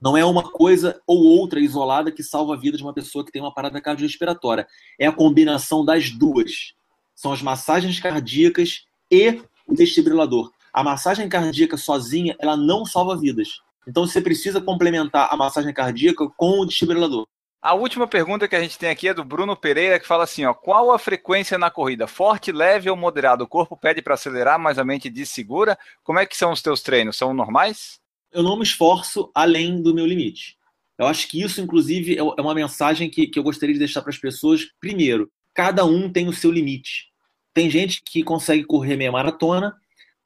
não 0.00 0.16
é 0.16 0.24
uma 0.24 0.42
coisa 0.42 1.00
ou 1.06 1.18
outra 1.24 1.61
isolada 1.61 2.11
que 2.12 2.22
salva 2.22 2.54
a 2.54 2.56
vida 2.56 2.76
de 2.76 2.82
uma 2.82 2.94
pessoa 2.94 3.24
que 3.24 3.32
tem 3.32 3.42
uma 3.42 3.52
parada 3.54 3.80
cardiorrespiratória. 3.80 4.66
É 4.98 5.06
a 5.06 5.12
combinação 5.12 5.84
das 5.84 6.11
duas. 6.11 6.74
São 7.14 7.32
as 7.32 7.42
massagens 7.42 7.98
cardíacas 7.98 8.84
e 9.11 9.40
o 9.66 9.74
desfibrilador. 9.74 10.52
A 10.73 10.83
massagem 10.83 11.29
cardíaca 11.29 11.77
sozinha, 11.77 12.37
ela 12.39 12.57
não 12.57 12.85
salva 12.85 13.16
vidas. 13.16 13.61
Então 13.87 14.07
você 14.07 14.21
precisa 14.21 14.61
complementar 14.61 15.29
a 15.31 15.37
massagem 15.37 15.73
cardíaca 15.73 16.29
com 16.37 16.61
o 16.61 16.66
desfibrilador. 16.66 17.27
A 17.61 17.75
última 17.75 18.07
pergunta 18.07 18.47
que 18.47 18.55
a 18.55 18.61
gente 18.61 18.79
tem 18.79 18.91
aqui 18.91 19.09
é 19.09 19.14
do 19.14 19.25
Bruno 19.25 19.57
Pereira, 19.57 19.99
que 19.99 20.07
fala 20.07 20.25
assim: 20.25 20.45
ó, 20.45 20.55
qual 20.55 20.93
a 20.93 20.99
frequência 20.99 21.59
na 21.59 21.71
corrida? 21.71 22.07
Forte, 22.07 22.53
leve 22.53 22.89
ou 22.89 22.97
moderado? 22.97 23.45
O 23.45 23.49
corpo 23.49 23.77
pede 23.77 24.01
para 24.01 24.14
acelerar, 24.14 24.59
mas 24.59 24.79
a 24.79 24.85
mente 24.85 25.11
diz 25.11 25.31
segura. 25.31 25.77
Como 26.05 26.19
é 26.19 26.27
que 26.27 26.37
são 26.37 26.53
os 26.53 26.62
teus 26.62 26.83
treinos? 26.83 27.16
São 27.16 27.35
normais? 27.35 28.01
eu 28.33 28.43
não 28.43 28.57
me 28.57 28.62
esforço 28.62 29.31
além 29.35 29.83
do 29.83 29.95
meu 29.95 30.07
limite. 30.07 30.57
Eu 30.99 31.07
acho 31.07 31.29
que 31.29 31.41
isso, 31.43 31.61
inclusive, 31.61 32.14
é 32.14 32.19
é 32.19 32.43
uma 32.43 32.55
mensagem 32.55 33.09
que, 33.09 33.27
que 33.27 33.39
eu 33.39 33.43
gostaria 33.43 33.73
de 33.73 33.79
deixar 33.79 34.03
para 34.03 34.11
as 34.11 34.19
pessoas. 34.19 34.66
Primeiro, 34.81 35.31
cada 35.55 35.85
um 35.85 36.11
tem 36.11 36.29
o 36.29 36.33
seu 36.33 36.51
limite. 36.51 37.07
Tem 37.55 37.71
gente 37.71 38.03
que 38.05 38.23
consegue 38.23 38.64
correr 38.64 38.97
meia 38.97 39.12
maratona, 39.12 39.75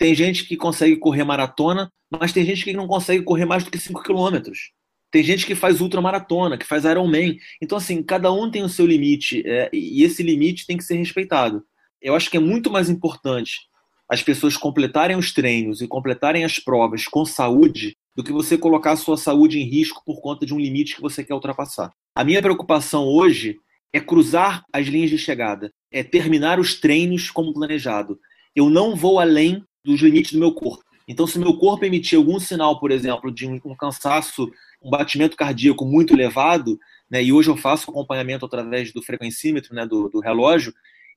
tem 0.02 0.16
gente 0.16 0.44
que 0.44 0.56
consegue 0.56 0.96
correr 0.96 1.22
maratona, 1.22 1.88
mas 2.10 2.32
tem 2.32 2.44
gente 2.44 2.64
que 2.64 2.72
não 2.72 2.88
consegue 2.88 3.22
correr 3.22 3.44
mais 3.44 3.62
do 3.62 3.70
que 3.70 3.78
5 3.78 4.02
quilômetros. 4.02 4.72
Tem 5.12 5.22
gente 5.22 5.46
que 5.46 5.54
faz 5.54 5.80
ultramaratona, 5.80 6.58
que 6.58 6.66
faz 6.66 6.84
Ironman. 6.84 7.38
Então, 7.62 7.78
assim, 7.78 8.02
cada 8.02 8.32
um 8.32 8.50
tem 8.50 8.64
o 8.64 8.68
seu 8.68 8.84
limite 8.84 9.44
é, 9.46 9.70
e 9.72 10.02
esse 10.02 10.20
limite 10.20 10.66
tem 10.66 10.76
que 10.76 10.82
ser 10.82 10.96
respeitado. 10.96 11.62
Eu 12.00 12.16
acho 12.16 12.28
que 12.28 12.36
é 12.36 12.40
muito 12.40 12.68
mais 12.68 12.90
importante 12.90 13.60
as 14.08 14.20
pessoas 14.20 14.56
completarem 14.56 15.16
os 15.16 15.32
treinos 15.32 15.80
e 15.80 15.86
completarem 15.86 16.44
as 16.44 16.58
provas 16.58 17.06
com 17.06 17.24
saúde 17.24 17.96
do 18.16 18.24
que 18.24 18.32
você 18.32 18.58
colocar 18.58 18.92
a 18.92 18.96
sua 18.96 19.16
saúde 19.16 19.60
em 19.60 19.70
risco 19.70 20.02
por 20.04 20.20
conta 20.20 20.44
de 20.44 20.52
um 20.52 20.58
limite 20.58 20.96
que 20.96 21.00
você 21.00 21.22
quer 21.22 21.34
ultrapassar. 21.34 21.92
A 22.12 22.24
minha 22.24 22.42
preocupação 22.42 23.04
hoje 23.04 23.56
é 23.92 24.00
cruzar 24.00 24.64
as 24.72 24.88
linhas 24.88 25.10
de 25.10 25.18
chegada, 25.18 25.72
é 25.92 26.02
terminar 26.02 26.58
os 26.58 26.80
treinos 26.80 27.30
como 27.30 27.54
planejado. 27.54 28.18
Eu 28.52 28.68
não 28.68 28.96
vou 28.96 29.20
além 29.20 29.64
dos 29.84 30.00
limites 30.00 30.32
do 30.32 30.38
meu 30.38 30.52
corpo. 30.52 30.84
Então, 31.06 31.26
se 31.26 31.38
meu 31.38 31.56
corpo 31.56 31.84
emitir 31.84 32.16
algum 32.16 32.38
sinal, 32.38 32.78
por 32.78 32.90
exemplo, 32.90 33.30
de 33.30 33.46
um, 33.46 33.76
cansaço, 33.76 34.50
um 34.80 34.90
batimento 34.90 35.36
cardíaco 35.36 35.84
muito 35.84 36.14
elevado, 36.14 36.78
né, 37.10 37.22
e 37.22 37.32
hoje 37.32 37.50
eu 37.50 37.56
faço 37.56 37.90
acompanhamento 37.90 38.46
através 38.46 38.92
do 38.92 39.02
frequencímetro, 39.02 39.74
né, 39.74 39.84
do, 39.84 40.08
do 40.08 40.20
relógio, 40.20 40.72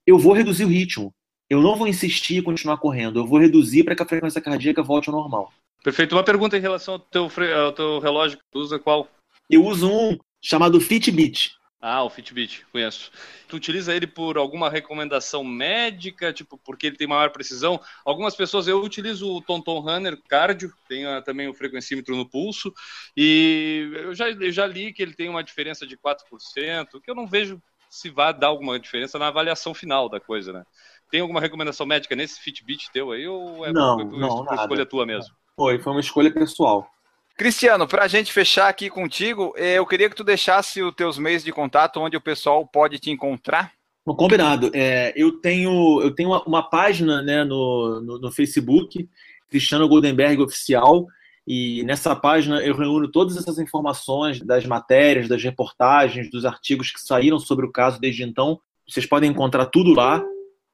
eu 0.06 0.18
vou 0.18 0.34
reduzir 0.34 0.66
o 0.66 0.70
ritmo. 0.70 1.14
Eu 1.50 1.62
não 1.62 1.76
vou 1.76 1.88
insistir 1.88 2.38
em 2.38 2.42
continuar 2.42 2.78
correndo, 2.78 3.20
eu 3.20 3.28
vou 3.28 3.40
reduzir 3.40 3.84
para 3.84 3.96
que 3.96 4.02
a 4.02 4.08
frequência 4.08 4.42
cardíaca 4.42 4.82
volte 4.82 5.10
ao 5.10 5.16
normal. 5.16 5.54
Perfeito. 5.84 6.16
Uma 6.16 6.24
pergunta 6.24 6.58
em 6.58 6.62
relação 6.62 6.96
ao 6.96 7.00
teu, 7.00 7.30
ao 7.64 7.72
teu 7.72 8.00
relógio 8.00 8.40
que 8.40 8.44
tu 8.52 8.60
usa, 8.60 8.80
qual? 8.80 9.08
Eu 9.48 9.64
uso 9.64 9.88
um 9.88 10.18
chamado 10.42 10.82
Fitbit. 10.82 11.52
Ah, 11.88 12.04
o 12.04 12.10
Fitbit, 12.10 12.66
conheço. 12.72 13.12
Tu 13.48 13.56
utiliza 13.56 13.96
ele 13.96 14.08
por 14.08 14.40
alguma 14.40 14.72
recomendação 14.72 15.44
médica, 15.44 16.34
tipo, 16.34 16.58
porque 16.58 16.88
ele 16.88 16.98
tem 16.98 17.06
maior 17.06 17.30
precisão? 17.30 17.80
Algumas 18.04 18.36
pessoas, 18.36 18.68
eu 18.68 18.82
utilizo 18.82 19.32
o 19.32 19.40
Tonton 19.40 19.82
Runner 19.82 20.20
Cardio, 20.28 20.74
tem 20.90 21.06
ah, 21.06 21.22
também 21.22 21.48
o 21.48 21.54
frequencímetro 21.54 22.16
no 22.16 22.28
pulso, 22.28 22.74
e 23.16 23.88
eu 23.94 24.16
já, 24.16 24.32
eu 24.32 24.52
já 24.52 24.66
li 24.66 24.92
que 24.94 25.04
ele 25.04 25.14
tem 25.14 25.30
uma 25.30 25.44
diferença 25.44 25.86
de 25.86 25.96
4%, 25.96 27.00
que 27.04 27.12
eu 27.12 27.14
não 27.14 27.28
vejo 27.28 27.62
se 27.88 28.10
vai 28.10 28.34
dar 28.34 28.48
alguma 28.48 28.80
diferença 28.80 29.20
na 29.20 29.28
avaliação 29.28 29.72
final 29.72 30.10
da 30.10 30.20
coisa, 30.20 30.52
né? 30.52 30.64
Tem 31.12 31.22
alguma 31.22 31.40
recomendação 31.40 31.86
médica 31.86 32.16
nesse 32.16 32.42
Fitbit 32.42 32.90
teu 32.92 33.12
aí, 33.12 33.28
ou 33.28 33.64
é 33.64 33.72
Não, 33.72 33.98
não, 33.98 34.56
escolha 34.56 34.88
tua 34.88 35.06
mesmo? 35.06 35.36
Foi, 35.56 35.78
foi 35.78 35.92
uma 35.92 36.02
escolha 36.02 36.34
pessoal. 36.34 36.90
Cristiano, 37.38 37.86
para 37.86 38.04
a 38.04 38.08
gente 38.08 38.32
fechar 38.32 38.70
aqui 38.70 38.90
contigo, 38.90 39.54
eh, 39.58 39.74
eu 39.74 39.86
queria 39.86 40.10
que 40.10 40.16
tu 40.16 40.24
deixasse 40.24 40.82
os 40.82 40.96
teus 40.96 41.18
meios 41.18 41.44
de 41.44 41.52
contato 41.52 42.00
onde 42.00 42.16
o 42.16 42.22
pessoal 42.22 42.66
pode 42.66 42.98
te 42.98 43.12
encontrar. 43.12 43.74
Combinado. 44.06 44.72
É, 44.74 45.14
eu 45.18 45.34
tenho, 45.42 46.02
eu 46.02 46.12
tenho 46.12 46.30
uma, 46.30 46.44
uma 46.44 46.64
página 46.64 47.22
né, 47.22 47.44
no, 47.44 48.00
no, 48.02 48.20
no 48.20 48.32
Facebook, 48.32 49.10
Cristiano 49.50 49.88
Goldenberg 49.88 50.42
Oficial, 50.42 51.08
e 51.48 51.84
nessa 51.84 52.16
página 52.16 52.64
eu 52.64 52.76
reúno 52.76 53.08
todas 53.10 53.36
essas 53.36 53.60
informações 53.60 54.40
das 54.40 54.66
matérias, 54.66 55.28
das 55.28 55.44
reportagens, 55.44 56.30
dos 56.30 56.46
artigos 56.46 56.92
que 56.92 57.02
saíram 57.02 57.38
sobre 57.38 57.66
o 57.66 57.72
caso 57.72 58.00
desde 58.00 58.24
então. 58.24 58.60
Vocês 58.88 59.06
podem 59.06 59.30
encontrar 59.30 59.66
tudo 59.66 59.94
lá. 59.94 60.24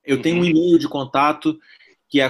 Eu 0.06 0.22
tenho 0.22 0.42
um 0.42 0.46
e-mail 0.46 0.78
de 0.78 0.88
contato 0.88 1.58
que 2.08 2.22
é 2.22 2.30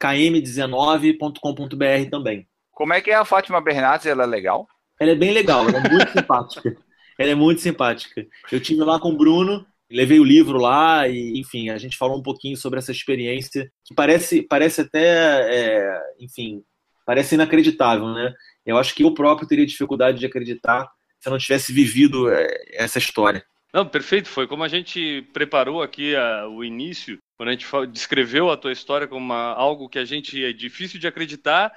contato@km19.com.br 0.00 2.10
também. 2.10 2.46
Como 2.72 2.92
é 2.92 3.00
que 3.00 3.10
é 3.10 3.14
a 3.14 3.24
Fátima 3.24 3.60
Bernardes? 3.60 4.06
Ela 4.06 4.24
é 4.24 4.26
legal? 4.26 4.66
Ela 5.00 5.12
é 5.12 5.14
bem 5.14 5.32
legal, 5.32 5.68
ela 5.68 5.78
é 5.78 5.88
muito 5.90 6.10
simpática. 6.12 6.76
Ela 7.18 7.30
é 7.30 7.34
muito 7.34 7.60
simpática. 7.60 8.26
Eu 8.52 8.60
tive 8.60 8.80
lá 8.82 8.98
com 9.00 9.10
o 9.10 9.16
Bruno, 9.16 9.66
levei 9.90 10.18
o 10.20 10.24
livro 10.24 10.58
lá 10.58 11.08
e, 11.08 11.38
enfim, 11.38 11.70
a 11.70 11.78
gente 11.78 11.96
falou 11.96 12.18
um 12.18 12.22
pouquinho 12.22 12.56
sobre 12.56 12.78
essa 12.78 12.92
experiência 12.92 13.70
que 13.84 13.94
parece, 13.94 14.42
parece 14.42 14.82
até, 14.82 15.54
é, 15.54 16.00
enfim, 16.20 16.62
parece 17.06 17.34
inacreditável, 17.34 18.08
né? 18.12 18.32
Eu 18.64 18.76
acho 18.78 18.94
que 18.94 19.04
eu 19.04 19.14
próprio 19.14 19.48
teria 19.48 19.66
dificuldade 19.66 20.18
de 20.18 20.26
acreditar 20.26 20.86
se 21.20 21.28
eu 21.28 21.30
não 21.30 21.38
tivesse 21.38 21.72
vivido 21.72 22.28
é, 22.30 22.46
essa 22.74 22.98
história. 22.98 23.42
Não, 23.72 23.86
perfeito. 23.86 24.28
Foi 24.28 24.46
como 24.46 24.64
a 24.64 24.68
gente 24.68 25.22
preparou 25.32 25.82
aqui 25.82 26.14
a- 26.16 26.48
o 26.48 26.64
início, 26.64 27.18
quando 27.36 27.50
a 27.50 27.52
gente 27.52 27.66
descreveu 27.92 28.50
a 28.50 28.56
tua 28.56 28.72
história 28.72 29.06
como 29.06 29.24
uma- 29.24 29.52
algo 29.52 29.88
que 29.88 29.98
a 29.98 30.04
gente 30.04 30.42
é 30.44 30.52
difícil 30.52 30.98
de 30.98 31.06
acreditar, 31.06 31.72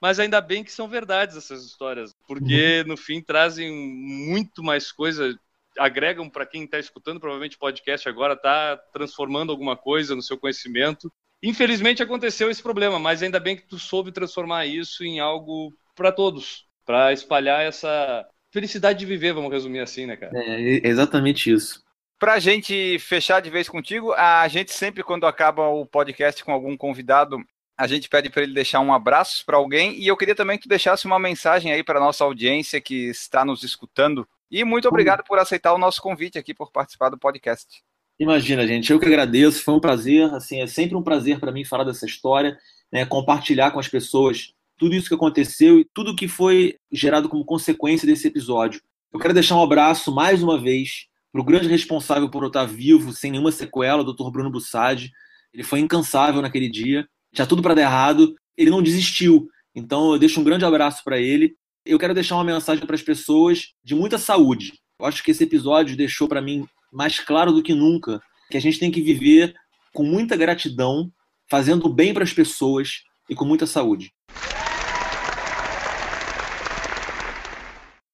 mas 0.00 0.20
ainda 0.20 0.40
bem 0.40 0.62
que 0.62 0.72
são 0.72 0.88
verdades 0.88 1.36
essas 1.36 1.64
histórias, 1.64 2.14
porque 2.26 2.84
no 2.86 2.96
fim 2.96 3.20
trazem 3.20 3.72
muito 3.72 4.62
mais 4.62 4.92
coisa, 4.92 5.36
agregam 5.78 6.28
para 6.28 6.46
quem 6.46 6.64
está 6.64 6.78
escutando 6.78 7.18
provavelmente 7.20 7.56
o 7.56 7.60
podcast 7.60 8.08
agora, 8.08 8.34
está 8.34 8.76
transformando 8.92 9.50
alguma 9.50 9.76
coisa 9.76 10.14
no 10.14 10.22
seu 10.22 10.38
conhecimento. 10.38 11.12
Infelizmente 11.42 12.02
aconteceu 12.02 12.50
esse 12.50 12.62
problema, 12.62 12.98
mas 12.98 13.22
ainda 13.22 13.40
bem 13.40 13.56
que 13.56 13.66
tu 13.66 13.78
soube 13.78 14.12
transformar 14.12 14.66
isso 14.66 15.04
em 15.04 15.20
algo 15.20 15.72
para 15.94 16.12
todos, 16.12 16.66
para 16.84 17.12
espalhar 17.12 17.62
essa 17.64 18.26
felicidade 18.52 18.98
de 18.98 19.06
viver, 19.06 19.32
vamos 19.32 19.52
resumir 19.52 19.80
assim, 19.80 20.06
né, 20.06 20.16
cara? 20.16 20.32
É 20.34 20.88
exatamente 20.88 21.52
isso. 21.52 21.82
Pra 22.18 22.40
gente 22.40 22.98
fechar 22.98 23.40
de 23.40 23.48
vez 23.48 23.68
contigo, 23.68 24.12
a 24.12 24.46
gente 24.48 24.72
sempre, 24.72 25.04
quando 25.04 25.24
acaba 25.24 25.68
o 25.68 25.86
podcast 25.86 26.44
com 26.44 26.52
algum 26.52 26.76
convidado, 26.76 27.38
a 27.76 27.86
gente 27.86 28.08
pede 28.08 28.28
para 28.28 28.42
ele 28.42 28.52
deixar 28.52 28.80
um 28.80 28.92
abraço 28.92 29.44
para 29.46 29.56
alguém. 29.56 29.94
E 30.00 30.08
eu 30.08 30.16
queria 30.16 30.34
também 30.34 30.58
que 30.58 30.64
tu 30.64 30.68
deixasse 30.68 31.06
uma 31.06 31.18
mensagem 31.18 31.72
aí 31.72 31.84
para 31.84 32.00
nossa 32.00 32.24
audiência 32.24 32.80
que 32.80 33.08
está 33.08 33.44
nos 33.44 33.62
escutando. 33.62 34.26
E 34.50 34.64
muito 34.64 34.88
obrigado 34.88 35.22
por 35.22 35.38
aceitar 35.38 35.72
o 35.72 35.78
nosso 35.78 36.02
convite 36.02 36.36
aqui, 36.36 36.52
por 36.52 36.72
participar 36.72 37.08
do 37.08 37.18
podcast. 37.18 37.84
Imagina, 38.18 38.66
gente, 38.66 38.90
eu 38.90 38.98
que 38.98 39.06
agradeço, 39.06 39.62
foi 39.62 39.74
um 39.74 39.80
prazer, 39.80 40.24
assim, 40.34 40.60
é 40.60 40.66
sempre 40.66 40.96
um 40.96 41.02
prazer 41.02 41.38
para 41.38 41.52
mim 41.52 41.64
falar 41.64 41.84
dessa 41.84 42.04
história, 42.04 42.58
né, 42.90 43.06
compartilhar 43.06 43.70
com 43.70 43.78
as 43.78 43.86
pessoas 43.86 44.52
tudo 44.76 44.96
isso 44.96 45.08
que 45.08 45.14
aconteceu 45.14 45.78
e 45.78 45.84
tudo 45.84 46.16
que 46.16 46.26
foi 46.26 46.76
gerado 46.90 47.28
como 47.28 47.44
consequência 47.44 48.06
desse 48.06 48.26
episódio. 48.26 48.82
Eu 49.12 49.20
quero 49.20 49.34
deixar 49.34 49.54
um 49.54 49.62
abraço 49.62 50.12
mais 50.12 50.42
uma 50.42 50.60
vez 50.60 51.06
para 51.32 51.40
o 51.40 51.44
grande 51.44 51.68
responsável 51.68 52.28
por 52.30 52.42
eu 52.42 52.48
estar 52.48 52.64
vivo, 52.64 53.12
sem 53.12 53.30
nenhuma 53.30 53.52
sequela, 53.52 54.02
o 54.02 54.12
Dr. 54.12 54.30
Bruno 54.30 54.50
Bussadi. 54.50 55.12
Ele 55.52 55.62
foi 55.62 55.80
incansável 55.80 56.42
naquele 56.42 56.68
dia, 56.68 57.08
tinha 57.32 57.46
tudo 57.46 57.62
para 57.62 57.74
dar 57.74 57.82
errado, 57.82 58.34
ele 58.56 58.70
não 58.70 58.82
desistiu. 58.82 59.48
Então 59.74 60.12
eu 60.12 60.18
deixo 60.18 60.40
um 60.40 60.44
grande 60.44 60.64
abraço 60.64 61.02
para 61.04 61.18
ele. 61.18 61.54
eu 61.84 61.98
quero 61.98 62.14
deixar 62.14 62.34
uma 62.34 62.44
mensagem 62.44 62.84
para 62.84 62.94
as 62.94 63.02
pessoas 63.02 63.72
de 63.82 63.94
muita 63.94 64.18
saúde. 64.18 64.72
Eu 64.98 65.06
acho 65.06 65.22
que 65.22 65.30
esse 65.30 65.44
episódio 65.44 65.96
deixou 65.96 66.28
para 66.28 66.42
mim 66.42 66.66
mais 66.92 67.20
claro 67.20 67.52
do 67.52 67.62
que 67.62 67.74
nunca 67.74 68.20
que 68.50 68.56
a 68.56 68.60
gente 68.60 68.78
tem 68.78 68.90
que 68.90 69.00
viver 69.00 69.54
com 69.92 70.02
muita 70.02 70.36
gratidão, 70.36 71.10
fazendo 71.48 71.88
bem 71.88 72.12
para 72.12 72.24
as 72.24 72.32
pessoas 72.32 73.02
e 73.28 73.34
com 73.34 73.44
muita 73.44 73.66
saúde. 73.66 74.12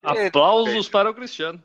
Aplausos 0.02 0.88
para 0.88 1.10
o 1.10 1.14
Cristiano. 1.14 1.62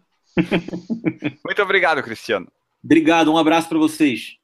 Muito 1.46 1.62
obrigado, 1.62 2.04
Cristiano. 2.04 2.48
Obrigado, 2.84 3.32
um 3.32 3.38
abraço 3.38 3.68
para 3.70 3.78
vocês. 3.78 4.38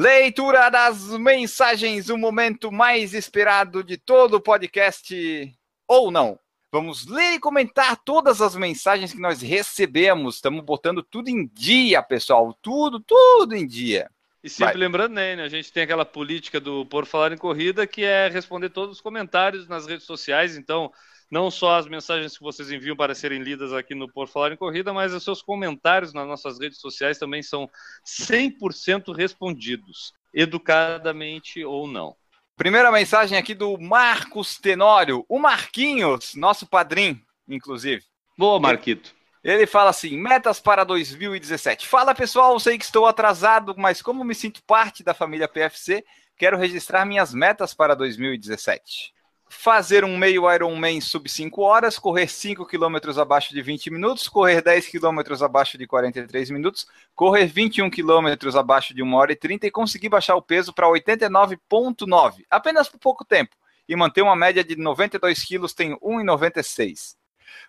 Leitura 0.00 0.70
das 0.70 1.08
mensagens, 1.18 2.08
o 2.08 2.16
momento 2.16 2.70
mais 2.70 3.14
esperado 3.14 3.82
de 3.82 3.96
todo 3.96 4.34
o 4.34 4.40
podcast, 4.40 5.52
ou 5.88 6.12
não. 6.12 6.38
Vamos 6.72 7.04
ler 7.04 7.32
e 7.32 7.40
comentar 7.40 7.96
todas 8.04 8.40
as 8.40 8.54
mensagens 8.54 9.12
que 9.12 9.18
nós 9.18 9.42
recebemos. 9.42 10.36
Estamos 10.36 10.64
botando 10.64 11.02
tudo 11.02 11.30
em 11.30 11.48
dia, 11.48 12.00
pessoal. 12.00 12.56
Tudo, 12.62 13.00
tudo 13.00 13.56
em 13.56 13.66
dia. 13.66 14.08
E 14.48 14.50
sempre 14.50 14.72
Vai. 14.72 14.80
lembrando, 14.80 15.12
né, 15.12 15.34
a 15.34 15.48
gente 15.48 15.70
tem 15.70 15.82
aquela 15.82 16.06
política 16.06 16.58
do 16.58 16.86
Por 16.86 17.04
Falar 17.04 17.32
em 17.32 17.36
Corrida, 17.36 17.86
que 17.86 18.02
é 18.02 18.28
responder 18.28 18.70
todos 18.70 18.96
os 18.96 19.00
comentários 19.02 19.68
nas 19.68 19.86
redes 19.86 20.06
sociais. 20.06 20.56
Então, 20.56 20.90
não 21.30 21.50
só 21.50 21.76
as 21.76 21.86
mensagens 21.86 22.34
que 22.34 22.42
vocês 22.42 22.70
enviam 22.70 22.96
para 22.96 23.14
serem 23.14 23.42
lidas 23.42 23.74
aqui 23.74 23.94
no 23.94 24.10
Por 24.10 24.26
Falar 24.26 24.50
em 24.50 24.56
Corrida, 24.56 24.90
mas 24.90 25.12
os 25.12 25.22
seus 25.22 25.42
comentários 25.42 26.14
nas 26.14 26.26
nossas 26.26 26.58
redes 26.58 26.80
sociais 26.80 27.18
também 27.18 27.42
são 27.42 27.68
100% 28.06 29.14
respondidos, 29.14 30.14
educadamente 30.32 31.62
ou 31.62 31.86
não. 31.86 32.16
Primeira 32.56 32.90
mensagem 32.90 33.36
aqui 33.36 33.54
do 33.54 33.78
Marcos 33.78 34.56
Tenório, 34.56 35.26
o 35.28 35.38
Marquinhos, 35.38 36.34
nosso 36.34 36.66
padrinho, 36.66 37.20
inclusive. 37.46 38.02
Boa, 38.38 38.58
Marquito. 38.58 39.14
Ele 39.48 39.66
fala 39.66 39.88
assim: 39.88 40.14
metas 40.18 40.60
para 40.60 40.84
2017. 40.84 41.88
Fala 41.88 42.14
pessoal, 42.14 42.60
sei 42.60 42.76
que 42.76 42.84
estou 42.84 43.06
atrasado, 43.06 43.74
mas 43.78 44.02
como 44.02 44.22
me 44.22 44.34
sinto 44.34 44.62
parte 44.62 45.02
da 45.02 45.14
família 45.14 45.48
PFC, 45.48 46.04
quero 46.36 46.58
registrar 46.58 47.06
minhas 47.06 47.32
metas 47.32 47.72
para 47.72 47.96
2017. 47.96 49.14
Fazer 49.48 50.04
um 50.04 50.18
meio 50.18 50.52
Ironman 50.52 51.00
sub 51.00 51.26
5 51.26 51.62
horas, 51.62 51.98
correr 51.98 52.28
5 52.28 52.66
km 52.66 52.96
abaixo 53.18 53.54
de 53.54 53.62
20 53.62 53.90
minutos, 53.90 54.28
correr 54.28 54.60
10 54.60 54.88
km 54.88 55.42
abaixo 55.42 55.78
de 55.78 55.86
43 55.86 56.50
minutos, 56.50 56.86
correr 57.14 57.46
21 57.46 57.88
km 57.88 58.54
abaixo 58.54 58.92
de 58.94 59.02
1 59.02 59.14
hora 59.14 59.32
e 59.32 59.36
30 59.36 59.66
e 59.66 59.70
conseguir 59.70 60.10
baixar 60.10 60.36
o 60.36 60.42
peso 60.42 60.74
para 60.74 60.86
89,9, 60.88 62.44
apenas 62.50 62.90
por 62.90 62.98
pouco 62.98 63.24
tempo, 63.24 63.56
e 63.88 63.96
manter 63.96 64.20
uma 64.20 64.36
média 64.36 64.62
de 64.62 64.76
92 64.76 65.42
quilos, 65.42 65.72
tenho 65.72 65.98
1,96. 66.00 67.16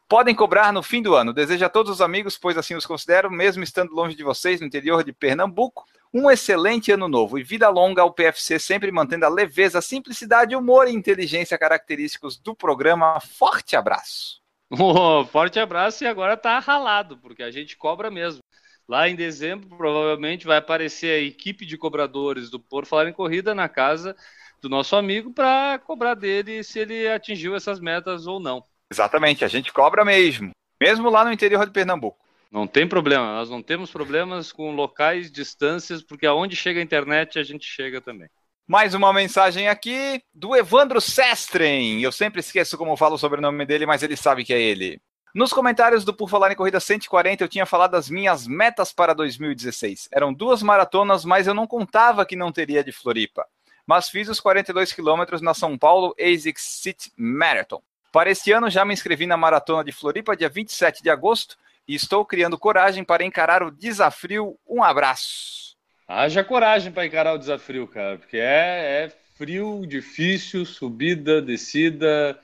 Podem 0.08 0.34
cobrar 0.34 0.74
no 0.74 0.82
fim 0.82 1.02
do 1.02 1.16
ano. 1.16 1.34
Desejo 1.34 1.66
a 1.66 1.70
todos 1.70 1.92
os 1.92 2.02
amigos, 2.02 2.38
pois 2.38 2.58
assim 2.58 2.76
os 2.76 2.86
considero, 2.86 3.30
mesmo 3.30 3.64
estando 3.64 3.94
longe 3.94 4.16
de 4.16 4.24
vocês, 4.24 4.60
no 4.60 4.68
interior 4.68 5.04
de 5.04 5.14
Pernambuco, 5.14 5.86
um 6.14 6.30
excelente 6.30 6.92
ano 6.92 7.08
novo 7.08 7.38
e 7.38 7.44
vida 7.44 7.70
longa 7.70 8.02
ao 8.02 8.14
PFC, 8.14 8.58
sempre 8.58 8.92
mantendo 8.92 9.26
a 9.26 9.30
leveza, 9.30 9.82
simplicidade, 9.82 10.56
humor 10.56 10.88
e 10.88 10.94
inteligência 10.94 11.58
característicos 11.58 12.38
do 12.38 12.56
programa. 12.56 13.20
Forte 13.20 13.76
abraço. 13.76 14.40
Oh, 14.80 15.26
forte 15.26 15.60
abraço 15.60 16.04
e 16.04 16.08
agora 16.08 16.38
tá 16.38 16.60
ralado, 16.60 17.18
porque 17.18 17.42
a 17.42 17.50
gente 17.50 17.76
cobra 17.76 18.12
mesmo. 18.12 18.40
Lá 18.88 19.10
em 19.10 19.16
dezembro, 19.16 19.68
provavelmente 19.76 20.46
vai 20.46 20.58
aparecer 20.58 21.12
a 21.12 21.24
equipe 21.24 21.66
de 21.66 21.76
cobradores 21.76 22.52
do 22.52 22.60
Por 22.60 22.86
Falar 22.86 23.10
em 23.10 23.14
Corrida 23.14 23.56
na 23.56 23.68
casa 23.68 24.16
do 24.62 24.70
nosso 24.70 24.96
amigo 24.96 25.34
para 25.34 25.80
cobrar 25.80 26.14
dele 26.14 26.64
se 26.64 26.80
ele 26.80 27.08
atingiu 27.08 27.56
essas 27.56 27.80
metas 27.80 28.28
ou 28.28 28.40
não. 28.40 28.64
Exatamente, 28.92 29.46
a 29.46 29.48
gente 29.48 29.72
cobra 29.72 30.04
mesmo, 30.04 30.52
mesmo 30.82 31.10
lá 31.10 31.24
no 31.24 31.32
interior 31.32 31.66
de 31.66 31.72
Pernambuco. 31.72 32.18
Não 32.52 32.66
tem 32.66 32.88
problema, 32.88 33.36
nós 33.36 33.50
não 33.50 33.62
temos 33.62 33.92
problemas 33.92 34.52
com 34.52 34.72
locais, 34.72 35.32
distâncias, 35.32 36.02
porque 36.02 36.26
aonde 36.26 36.56
chega 36.56 36.80
a 36.80 36.84
internet 36.84 37.38
a 37.38 37.44
gente 37.44 37.66
chega 37.66 38.02
também. 38.02 38.28
Mais 38.68 38.94
uma 38.94 39.14
mensagem 39.14 39.68
aqui 39.68 40.22
do 40.34 40.56
Evandro 40.56 41.00
Sestren. 41.00 42.02
Eu 42.02 42.12
sempre 42.12 42.40
esqueço 42.40 42.78
como 42.78 42.98
falo 42.98 43.16
o 43.16 43.18
sobrenome 43.18 43.66
dele, 43.66 43.86
mas 43.86 44.04
ele 44.04 44.16
sabe 44.16 44.44
que 44.44 44.54
é 44.54 44.60
ele. 44.60 45.00
Nos 45.34 45.54
comentários 45.54 46.04
do 46.04 46.14
Por 46.14 46.28
Falar 46.28 46.52
em 46.52 46.56
Corrida 46.56 46.80
140, 46.80 47.44
eu 47.44 47.48
tinha 47.48 47.66
falado 47.66 47.92
das 47.92 48.10
minhas 48.10 48.48
metas 48.48 48.92
para 48.92 49.14
2016. 49.14 50.10
Eram 50.12 50.34
duas 50.34 50.64
maratonas, 50.64 51.24
mas 51.24 51.46
eu 51.46 51.54
não 51.54 51.68
contava 51.68 52.26
que 52.26 52.36
não 52.36 52.52
teria 52.52 52.84
de 52.84 52.92
Floripa. 52.92 53.46
Mas 53.86 54.10
fiz 54.10 54.28
os 54.28 54.40
42 54.40 54.92
quilômetros 54.92 55.42
na 55.42 55.54
São 55.54 55.78
Paulo 55.78 56.16
ASICS 56.20 56.80
City 56.82 57.12
Marathon. 57.16 57.82
Para 58.12 58.32
este 58.32 58.52
ano, 58.52 58.70
já 58.70 58.84
me 58.84 58.94
inscrevi 58.94 59.28
na 59.28 59.38
maratona 59.38 59.84
de 59.84 59.92
Floripa, 59.92 60.36
dia 60.36 60.50
27 60.50 61.04
de 61.04 61.10
agosto, 61.10 61.58
e 61.88 61.94
estou 61.94 62.26
criando 62.26 62.58
coragem 62.58 63.04
para 63.04 63.24
encarar 63.24 63.62
o 63.62 63.72
desafio. 63.72 64.58
Um 64.68 64.84
abraço. 64.84 65.76
Haja 66.08 66.44
coragem 66.44 66.92
para 66.92 67.06
encarar 67.06 67.34
o 67.34 67.38
desafio, 67.38 67.88
cara, 67.88 68.18
porque 68.18 68.38
é, 68.38 69.06
é 69.06 69.14
frio, 69.38 69.86
difícil, 69.86 70.66
subida, 70.66 71.40
descida. 71.40 72.40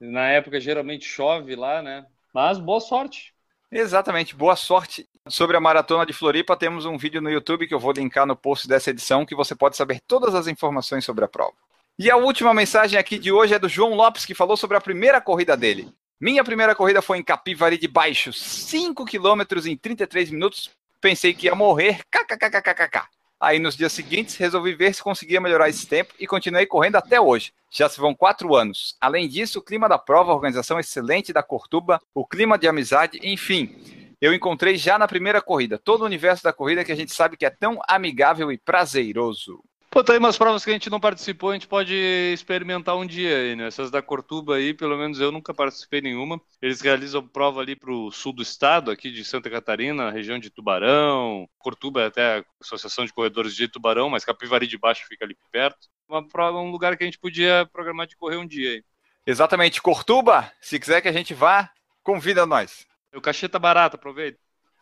Na 0.00 0.28
época 0.28 0.60
geralmente 0.60 1.04
chove 1.04 1.56
lá, 1.56 1.82
né? 1.82 2.06
Mas 2.32 2.58
boa 2.58 2.80
sorte. 2.80 3.34
Exatamente, 3.70 4.36
boa 4.36 4.54
sorte. 4.54 5.08
Sobre 5.26 5.56
a 5.56 5.60
maratona 5.60 6.06
de 6.06 6.12
Floripa, 6.12 6.56
temos 6.56 6.86
um 6.86 6.96
vídeo 6.96 7.20
no 7.20 7.28
YouTube 7.28 7.66
que 7.66 7.74
eu 7.74 7.80
vou 7.80 7.92
linkar 7.92 8.24
no 8.24 8.36
post 8.36 8.66
dessa 8.68 8.90
edição, 8.90 9.26
que 9.26 9.34
você 9.34 9.54
pode 9.54 9.76
saber 9.76 10.00
todas 10.06 10.34
as 10.34 10.46
informações 10.46 11.04
sobre 11.04 11.24
a 11.24 11.28
prova. 11.28 11.54
E 12.00 12.08
a 12.12 12.16
última 12.16 12.54
mensagem 12.54 12.96
aqui 12.96 13.18
de 13.18 13.32
hoje 13.32 13.54
é 13.54 13.58
do 13.58 13.68
João 13.68 13.92
Lopes, 13.92 14.24
que 14.24 14.32
falou 14.32 14.56
sobre 14.56 14.76
a 14.76 14.80
primeira 14.80 15.20
corrida 15.20 15.56
dele. 15.56 15.92
Minha 16.20 16.44
primeira 16.44 16.72
corrida 16.72 17.02
foi 17.02 17.18
em 17.18 17.24
Capivari 17.24 17.76
de 17.76 17.88
Baixo, 17.88 18.32
5 18.32 19.04
quilômetros 19.04 19.66
em 19.66 19.76
33 19.76 20.30
minutos. 20.30 20.70
Pensei 21.00 21.34
que 21.34 21.46
ia 21.46 21.56
morrer, 21.56 22.04
kkkkkk. 22.08 23.02
Aí 23.40 23.58
nos 23.58 23.76
dias 23.76 23.92
seguintes 23.92 24.36
resolvi 24.36 24.76
ver 24.76 24.94
se 24.94 25.02
conseguia 25.02 25.40
melhorar 25.40 25.68
esse 25.68 25.88
tempo 25.88 26.14
e 26.20 26.26
continuei 26.28 26.66
correndo 26.66 26.94
até 26.94 27.20
hoje. 27.20 27.52
Já 27.68 27.88
se 27.88 27.98
vão 27.98 28.14
quatro 28.14 28.54
anos. 28.54 28.96
Além 29.00 29.28
disso, 29.28 29.58
o 29.58 29.62
clima 29.62 29.88
da 29.88 29.98
prova, 29.98 30.30
a 30.30 30.36
organização 30.36 30.78
excelente 30.78 31.32
da 31.32 31.42
Cortuba, 31.42 32.00
o 32.14 32.24
clima 32.24 32.56
de 32.56 32.68
amizade, 32.68 33.18
enfim. 33.24 34.14
Eu 34.20 34.32
encontrei 34.32 34.76
já 34.76 35.00
na 35.00 35.08
primeira 35.08 35.42
corrida 35.42 35.76
todo 35.76 36.02
o 36.02 36.06
universo 36.06 36.44
da 36.44 36.52
corrida 36.52 36.84
que 36.84 36.92
a 36.92 36.96
gente 36.96 37.12
sabe 37.12 37.36
que 37.36 37.44
é 37.44 37.50
tão 37.50 37.80
amigável 37.88 38.52
e 38.52 38.56
prazeroso. 38.56 39.64
Pô, 39.90 40.04
tá 40.04 40.12
aí 40.12 40.18
umas 40.18 40.36
provas 40.36 40.64
que 40.64 40.70
a 40.70 40.72
gente 40.74 40.90
não 40.90 41.00
participou, 41.00 41.50
a 41.50 41.54
gente 41.54 41.66
pode 41.66 41.94
experimentar 42.34 42.94
um 42.94 43.06
dia 43.06 43.34
aí, 43.36 43.56
né? 43.56 43.66
Essas 43.68 43.90
da 43.90 44.02
Cortuba 44.02 44.56
aí, 44.56 44.74
pelo 44.74 44.98
menos 44.98 45.18
eu 45.18 45.32
nunca 45.32 45.54
participei 45.54 46.02
nenhuma. 46.02 46.38
Eles 46.60 46.82
realizam 46.82 47.26
prova 47.26 47.62
ali 47.62 47.74
pro 47.74 48.10
sul 48.10 48.34
do 48.34 48.42
estado, 48.42 48.90
aqui 48.90 49.10
de 49.10 49.24
Santa 49.24 49.48
Catarina, 49.48 50.10
região 50.10 50.38
de 50.38 50.50
Tubarão. 50.50 51.48
Cortuba 51.58 52.02
é 52.02 52.06
até 52.06 52.38
a 52.38 52.44
Associação 52.60 53.06
de 53.06 53.14
Corredores 53.14 53.56
de 53.56 53.66
Tubarão, 53.66 54.10
mas 54.10 54.26
Capivari 54.26 54.66
de 54.66 54.76
Baixo 54.76 55.06
fica 55.08 55.24
ali 55.24 55.36
perto. 55.50 55.88
Uma 56.06 56.26
prova, 56.26 56.58
um 56.58 56.70
lugar 56.70 56.94
que 56.96 57.02
a 57.02 57.06
gente 57.06 57.18
podia 57.18 57.66
programar 57.72 58.06
de 58.06 58.16
correr 58.16 58.36
um 58.36 58.46
dia 58.46 58.70
aí. 58.70 58.84
Exatamente, 59.26 59.80
Cortuba, 59.80 60.52
se 60.60 60.78
quiser 60.78 61.00
que 61.00 61.08
a 61.08 61.12
gente 61.12 61.32
vá, 61.32 61.70
convida 62.02 62.44
nós. 62.44 62.86
O 63.14 63.22
cachê 63.22 63.48
tá 63.48 63.58
barato, 63.58 63.96
aproveita. 63.96 64.38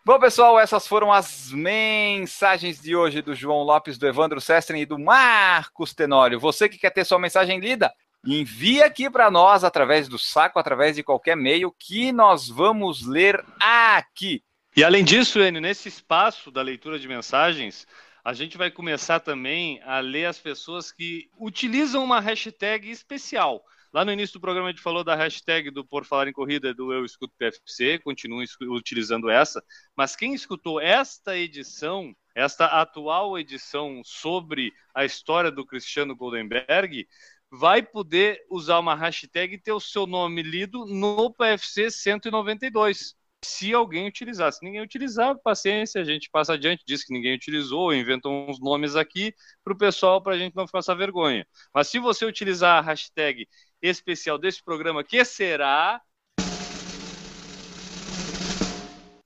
Bom, 0.06 0.20
pessoal, 0.20 0.56
essas 0.56 0.86
foram 0.86 1.12
as 1.12 1.50
mensagens 1.50 2.80
de 2.80 2.94
hoje 2.94 3.20
do 3.20 3.34
João 3.34 3.64
Lopes, 3.64 3.98
do 3.98 4.06
Evandro 4.06 4.40
Sestren 4.40 4.80
e 4.80 4.86
do 4.86 4.96
Marcos 4.96 5.92
Tenório. 5.92 6.38
Você 6.38 6.68
que 6.68 6.78
quer 6.78 6.90
ter 6.90 7.04
sua 7.04 7.18
mensagem 7.18 7.58
lida, 7.58 7.92
envie 8.24 8.84
aqui 8.84 9.10
para 9.10 9.32
nós 9.32 9.64
através 9.64 10.06
do 10.06 10.16
saco, 10.16 10.60
através 10.60 10.94
de 10.94 11.02
qualquer 11.02 11.36
meio, 11.36 11.74
que 11.76 12.12
nós 12.12 12.48
vamos 12.48 13.04
ler 13.04 13.44
aqui. 13.58 14.44
E 14.76 14.84
além 14.84 15.02
disso, 15.02 15.40
Enio, 15.40 15.60
nesse 15.60 15.88
espaço 15.88 16.52
da 16.52 16.62
leitura 16.62 17.00
de 17.00 17.08
mensagens, 17.08 17.84
a 18.24 18.32
gente 18.32 18.56
vai 18.56 18.70
começar 18.70 19.18
também 19.18 19.82
a 19.82 19.98
ler 19.98 20.26
as 20.26 20.38
pessoas 20.38 20.92
que 20.92 21.28
utilizam 21.36 22.04
uma 22.04 22.20
hashtag 22.20 22.88
especial. 22.88 23.60
Lá 23.96 24.04
no 24.04 24.12
início 24.12 24.34
do 24.34 24.42
programa 24.42 24.68
a 24.68 24.72
gente 24.72 24.82
falou 24.82 25.02
da 25.02 25.14
hashtag 25.14 25.70
do 25.70 25.82
Por 25.82 26.04
Falar 26.04 26.28
em 26.28 26.32
Corrida 26.34 26.74
do 26.74 26.92
Eu 26.92 27.02
Escuto 27.02 27.32
PFC, 27.38 27.98
continuo 28.00 28.44
utilizando 28.68 29.30
essa, 29.30 29.64
mas 29.96 30.14
quem 30.14 30.34
escutou 30.34 30.78
esta 30.78 31.34
edição, 31.34 32.14
esta 32.34 32.66
atual 32.66 33.38
edição 33.38 34.02
sobre 34.04 34.70
a 34.94 35.06
história 35.06 35.50
do 35.50 35.64
Cristiano 35.64 36.14
Goldenberg, 36.14 37.08
vai 37.50 37.82
poder 37.82 38.44
usar 38.50 38.80
uma 38.80 38.94
hashtag 38.94 39.54
e 39.54 39.58
ter 39.58 39.72
o 39.72 39.80
seu 39.80 40.06
nome 40.06 40.42
lido 40.42 40.84
no 40.84 41.32
PFC 41.32 41.90
192. 41.90 43.16
se 43.42 43.72
alguém 43.72 44.06
utilizar. 44.08 44.52
Se 44.52 44.62
ninguém 44.62 44.82
utilizar, 44.82 45.38
paciência, 45.38 46.00
a 46.00 46.04
gente 46.04 46.28
passa 46.30 46.54
adiante, 46.54 46.82
diz 46.86 47.04
que 47.04 47.14
ninguém 47.14 47.34
utilizou, 47.34 47.94
inventa 47.94 48.28
uns 48.28 48.60
nomes 48.60 48.96
aqui 48.96 49.32
para 49.64 49.72
o 49.72 49.78
pessoal, 49.78 50.20
para 50.20 50.34
a 50.34 50.38
gente 50.38 50.54
não 50.54 50.66
ficar 50.66 50.80
essa 50.80 50.94
vergonha. 50.94 51.46
Mas 51.72 51.88
se 51.88 51.98
você 51.98 52.26
utilizar 52.26 52.78
a 52.78 52.80
hashtag 52.82 53.46
especial 53.90 54.38
desse 54.38 54.62
programa, 54.62 55.04
que 55.04 55.24
será 55.24 56.00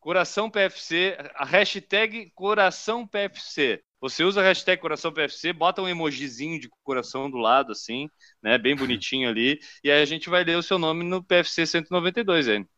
Coração 0.01 0.51
PFC, 0.51 1.17
a 1.35 1.45
hashtag 1.45 2.31
Coração 2.35 3.07
PFC. 3.07 3.83
Você 4.01 4.25
usa 4.25 4.41
a 4.41 4.45
hashtag 4.45 4.81
Coração 4.81 5.13
PFC, 5.13 5.53
bota 5.53 5.83
um 5.83 5.89
emojizinho 5.89 6.59
de 6.59 6.71
coração 6.83 7.31
do 7.31 7.37
lado, 7.37 7.73
assim, 7.73 8.09
né? 8.43 8.57
Bem 8.57 8.75
bonitinho 8.75 9.29
ali. 9.29 9.61
E 9.85 9.91
aí 9.91 10.01
a 10.01 10.07
gente 10.07 10.31
vai 10.31 10.43
ler 10.43 10.57
o 10.57 10.63
seu 10.63 10.79
nome 10.79 11.05
no 11.05 11.23
PFC 11.23 11.67
192, 11.67 12.49
hein? 12.49 12.69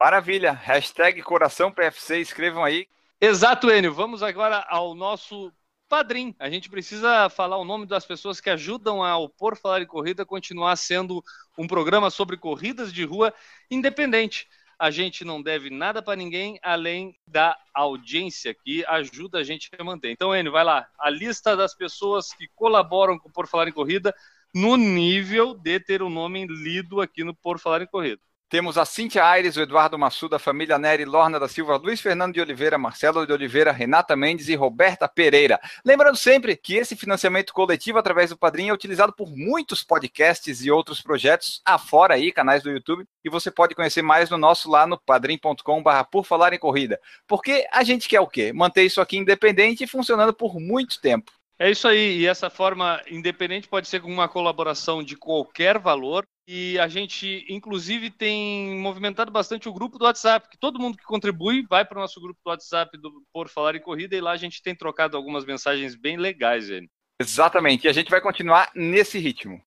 Maravilha. 0.00 0.50
Hashtag 0.52 1.22
Coração 1.22 1.70
PFC, 1.70 2.18
escrevam 2.18 2.64
aí. 2.64 2.88
Exato, 3.20 3.70
Enio. 3.70 3.94
Vamos 3.94 4.22
agora 4.22 4.66
ao 4.68 4.94
nosso 4.96 5.52
padrim. 5.94 6.34
A 6.40 6.50
gente 6.50 6.68
precisa 6.68 7.28
falar 7.28 7.56
o 7.56 7.64
nome 7.64 7.86
das 7.86 8.04
pessoas 8.04 8.40
que 8.40 8.50
ajudam 8.50 9.00
ao 9.00 9.28
Por 9.28 9.56
Falar 9.56 9.80
em 9.80 9.86
Corrida 9.86 10.26
continuar 10.26 10.74
sendo 10.74 11.22
um 11.56 11.68
programa 11.68 12.10
sobre 12.10 12.36
corridas 12.36 12.92
de 12.92 13.04
rua 13.04 13.32
independente. 13.70 14.48
A 14.76 14.90
gente 14.90 15.24
não 15.24 15.40
deve 15.40 15.70
nada 15.70 16.02
para 16.02 16.16
ninguém 16.16 16.58
além 16.64 17.16
da 17.28 17.56
audiência 17.72 18.52
que 18.52 18.84
ajuda 18.86 19.38
a 19.38 19.44
gente 19.44 19.70
a 19.78 19.84
manter. 19.84 20.10
Então, 20.10 20.34
Enio, 20.34 20.50
vai 20.50 20.64
lá. 20.64 20.84
A 20.98 21.08
lista 21.08 21.56
das 21.56 21.76
pessoas 21.76 22.34
que 22.34 22.48
colaboram 22.56 23.16
com 23.16 23.28
o 23.28 23.32
Por 23.32 23.46
Falar 23.46 23.68
em 23.68 23.72
Corrida 23.72 24.12
no 24.52 24.76
nível 24.76 25.54
de 25.54 25.78
ter 25.78 26.02
o 26.02 26.10
nome 26.10 26.44
lido 26.44 27.00
aqui 27.00 27.22
no 27.22 27.36
Por 27.36 27.60
Falar 27.60 27.82
em 27.82 27.86
Corrida. 27.86 28.20
Temos 28.54 28.78
a 28.78 28.84
Cintia 28.84 29.24
Aires, 29.24 29.56
o 29.56 29.62
Eduardo 29.62 29.98
Massuda, 29.98 30.36
a 30.36 30.38
família 30.38 30.78
Nery, 30.78 31.04
Lorna 31.04 31.40
da 31.40 31.48
Silva, 31.48 31.76
Luiz 31.76 32.00
Fernando 32.00 32.34
de 32.34 32.40
Oliveira, 32.40 32.78
Marcelo 32.78 33.26
de 33.26 33.32
Oliveira, 33.32 33.72
Renata 33.72 34.14
Mendes 34.14 34.48
e 34.48 34.54
Roberta 34.54 35.08
Pereira. 35.08 35.58
Lembrando 35.84 36.14
sempre 36.16 36.56
que 36.56 36.76
esse 36.76 36.94
financiamento 36.94 37.52
coletivo 37.52 37.98
através 37.98 38.30
do 38.30 38.38
Padrinho 38.38 38.70
é 38.70 38.72
utilizado 38.72 39.12
por 39.12 39.28
muitos 39.36 39.82
podcasts 39.82 40.64
e 40.64 40.70
outros 40.70 41.02
projetos 41.02 41.60
afora 41.64 42.14
aí, 42.14 42.30
canais 42.30 42.62
do 42.62 42.70
YouTube, 42.70 43.04
e 43.24 43.28
você 43.28 43.50
pode 43.50 43.74
conhecer 43.74 44.02
mais 44.02 44.30
no 44.30 44.38
nosso 44.38 44.70
lá 44.70 44.86
no 44.86 45.00
padrim.com.br 45.00 46.04
por 46.08 46.24
falar 46.24 46.52
em 46.52 46.58
corrida. 46.60 47.00
Porque 47.26 47.66
a 47.72 47.82
gente 47.82 48.08
quer 48.08 48.20
o 48.20 48.28
quê? 48.28 48.52
Manter 48.52 48.84
isso 48.84 49.00
aqui 49.00 49.16
independente 49.16 49.82
e 49.82 49.88
funcionando 49.88 50.32
por 50.32 50.60
muito 50.60 51.00
tempo. 51.00 51.32
É 51.58 51.70
isso 51.70 51.88
aí, 51.88 52.18
e 52.18 52.26
essa 52.26 52.48
forma 52.48 53.02
independente 53.10 53.66
pode 53.66 53.88
ser 53.88 54.00
com 54.00 54.12
uma 54.12 54.28
colaboração 54.28 55.02
de 55.02 55.16
qualquer 55.16 55.76
valor. 55.76 56.24
E 56.46 56.78
a 56.78 56.88
gente, 56.88 57.46
inclusive, 57.48 58.10
tem 58.10 58.78
movimentado 58.78 59.30
bastante 59.32 59.68
o 59.68 59.72
grupo 59.72 59.98
do 59.98 60.04
WhatsApp, 60.04 60.48
que 60.48 60.58
todo 60.58 60.78
mundo 60.78 60.98
que 60.98 61.04
contribui 61.04 61.64
vai 61.68 61.84
para 61.84 61.96
o 61.96 62.00
nosso 62.00 62.20
grupo 62.20 62.38
do 62.44 62.50
WhatsApp 62.50 62.98
do 62.98 63.22
Por 63.32 63.48
Falar 63.48 63.74
em 63.76 63.80
Corrida, 63.80 64.14
e 64.14 64.20
lá 64.20 64.32
a 64.32 64.36
gente 64.36 64.62
tem 64.62 64.74
trocado 64.74 65.16
algumas 65.16 65.46
mensagens 65.46 65.94
bem 65.94 66.18
legais, 66.18 66.68
velho. 66.68 66.88
Exatamente, 67.18 67.86
e 67.86 67.88
a 67.88 67.92
gente 67.92 68.10
vai 68.10 68.20
continuar 68.20 68.70
nesse 68.74 69.18
ritmo. 69.18 69.62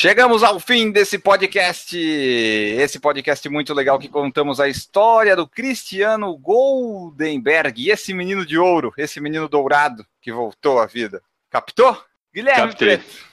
Chegamos 0.00 0.44
ao 0.44 0.60
fim 0.60 0.92
desse 0.92 1.18
podcast. 1.18 1.98
Esse 1.98 3.00
podcast 3.00 3.48
muito 3.48 3.74
legal 3.74 3.98
que 3.98 4.08
contamos 4.08 4.60
a 4.60 4.68
história 4.68 5.34
do 5.34 5.44
Cristiano 5.44 6.38
Goldenberg 6.38 7.82
e 7.82 7.90
esse 7.90 8.14
menino 8.14 8.46
de 8.46 8.56
ouro, 8.56 8.94
esse 8.96 9.20
menino 9.20 9.48
dourado 9.48 10.06
que 10.22 10.30
voltou 10.30 10.78
à 10.78 10.86
vida. 10.86 11.20
Captou? 11.50 12.00
Guilherme 12.32 12.68
Captei. 12.68 12.98
Preto, 12.98 13.24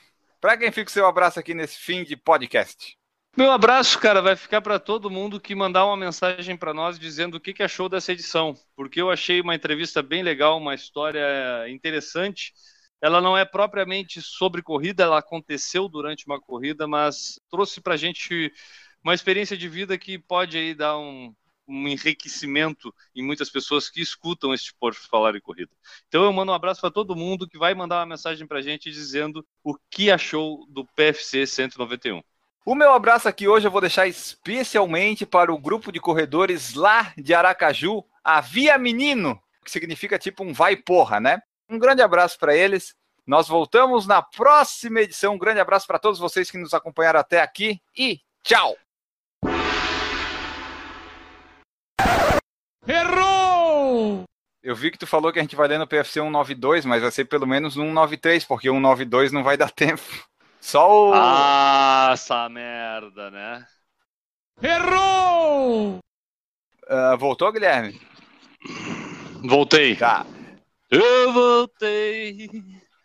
para 0.41 0.57
quem 0.57 0.72
fica 0.72 0.89
o 0.89 0.91
seu 0.91 1.05
abraço 1.05 1.39
aqui 1.39 1.53
nesse 1.53 1.78
fim 1.78 2.03
de 2.03 2.16
podcast? 2.16 2.97
Meu 3.38 3.51
abraço, 3.51 3.99
cara, 3.99 4.20
vai 4.20 4.36
ficar 4.36 4.59
para 4.59 4.80
todo 4.80 5.07
mundo 5.07 5.39
que 5.39 5.53
mandar 5.53 5.86
uma 5.86 5.95
mensagem 5.95 6.57
para 6.57 6.74
nós 6.74 6.97
dizendo 6.97 7.36
o 7.36 7.39
que, 7.39 7.53
que 7.53 7.61
achou 7.61 7.88
dessa 7.88 8.11
edição, 8.11 8.55
porque 8.76 8.99
eu 8.99 9.11
achei 9.11 9.39
uma 9.39 9.53
entrevista 9.53 10.01
bem 10.01 10.24
legal, 10.24 10.57
uma 10.57 10.74
história 10.74 11.70
interessante. 11.70 12.53
Ela 13.01 13.21
não 13.21 13.37
é 13.37 13.45
propriamente 13.45 14.21
sobre 14.21 14.61
corrida, 14.61 15.03
ela 15.03 15.19
aconteceu 15.19 15.87
durante 15.87 16.25
uma 16.25 16.39
corrida, 16.39 16.87
mas 16.87 17.39
trouxe 17.49 17.81
para 17.81 17.97
gente 17.97 18.51
uma 19.03 19.13
experiência 19.13 19.55
de 19.55 19.69
vida 19.69 19.97
que 19.97 20.17
pode 20.17 20.57
aí 20.57 20.73
dar 20.73 20.97
um, 20.97 21.33
um 21.67 21.87
enriquecimento 21.87 22.93
em 23.15 23.23
muitas 23.23 23.49
pessoas 23.49 23.89
que 23.89 24.01
escutam 24.01 24.53
este 24.53 24.73
por 24.79 24.93
falar 24.93 25.35
em 25.35 25.41
corrida. 25.41 25.71
Então 26.07 26.23
eu 26.23 26.33
mando 26.33 26.51
um 26.51 26.55
abraço 26.55 26.81
para 26.81 26.91
todo 26.91 27.15
mundo 27.15 27.47
que 27.47 27.57
vai 27.57 27.73
mandar 27.73 27.99
uma 27.99 28.05
mensagem 28.05 28.47
para 28.47 28.61
gente 28.61 28.91
dizendo 28.91 29.45
o 29.63 29.75
que 29.89 30.11
achou 30.11 30.65
do 30.69 30.85
PFC 30.95 31.45
191. 31.45 32.21
O 32.65 32.73
meu 32.73 32.91
abraço 32.93 33.27
aqui 33.27 33.47
hoje 33.47 33.67
eu 33.67 33.71
vou 33.71 33.81
deixar 33.81 34.07
especialmente 34.07 35.25
para 35.25 35.53
o 35.53 35.57
grupo 35.59 35.91
de 35.91 35.99
corredores 35.99 36.73
lá 36.73 37.13
de 37.15 37.33
Aracaju, 37.33 38.03
a 38.23 38.41
Via 38.41 38.75
Menino, 38.77 39.39
que 39.63 39.69
significa 39.69 40.17
tipo 40.17 40.43
um 40.43 40.51
vai 40.51 40.75
porra, 40.75 41.19
né? 41.19 41.39
Um 41.70 41.80
grande 41.80 42.01
abraço 42.01 42.38
para 42.38 42.55
eles. 42.55 42.95
Nós 43.26 43.47
voltamos 43.47 44.05
na 44.05 44.22
próxima 44.22 45.01
edição. 45.01 45.34
Um 45.34 45.38
grande 45.38 45.59
abraço 45.59 45.88
para 45.88 45.97
todos 45.97 46.20
vocês 46.20 46.51
que 46.51 46.57
nos 46.57 46.74
acompanharam 46.74 47.20
até 47.20 47.41
aqui 47.41 47.82
e 47.97 48.20
tchau! 48.43 48.78
Errou! 52.88 54.24
Eu 54.61 54.76
vi 54.76 54.91
que 54.91 54.97
tu 54.97 55.07
falou 55.07 55.34
que 55.34 55.39
a 55.39 55.41
gente 55.41 55.55
vai 55.55 55.68
ler 55.68 55.80
no 55.80 55.88
PFC 55.88 56.20
192, 56.20 56.86
mas 56.86 57.01
vai 57.01 57.11
ser 57.11 57.26
pelo 57.26 57.47
menos 57.47 57.74
193, 57.74 58.45
porque 58.45 58.68
192 58.68 59.32
não 59.32 59.43
vai 59.43 59.57
dar 59.57 59.72
tempo. 59.72 60.03
Só 60.61 61.09
o. 61.09 61.13
Ah, 61.13 62.09
essa 62.13 62.47
merda, 62.49 63.30
né? 63.30 63.66
Errou! 64.61 65.99
Ah, 66.88 67.16
voltou, 67.16 67.51
Guilherme? 67.51 67.99
Voltei. 69.43 69.95
Tá. 69.95 70.26
Eu 70.89 71.33
voltei. 71.33 72.49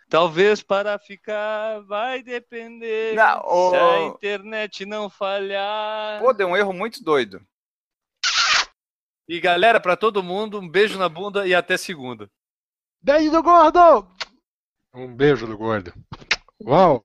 Talvez 0.09 0.63
para 0.63 0.99
ficar 0.99 1.81
vai 1.83 2.23
depender. 2.23 3.15
Não, 3.15 3.43
ô- 3.45 3.71
Se 3.71 3.77
a 3.77 4.03
internet 4.09 4.85
não 4.85 5.09
falhar. 5.09 6.21
Pô, 6.21 6.33
deu 6.33 6.49
um 6.49 6.57
erro 6.57 6.73
muito 6.73 7.03
doido. 7.03 7.41
E 9.29 9.41
galera, 9.41 9.79
para 9.81 9.97
todo 9.97 10.23
mundo, 10.23 10.59
um 10.59 10.69
beijo 10.69 10.99
na 10.99 11.09
bunda 11.09 11.47
e 11.47 11.55
até 11.55 11.77
segunda. 11.77 12.29
Beijo 13.01 13.31
do 13.31 13.43
gordo! 13.43 14.09
Um 14.93 15.15
beijo 15.15 15.47
do 15.47 15.57
gordo. 15.57 15.95
Uau! 16.65 17.05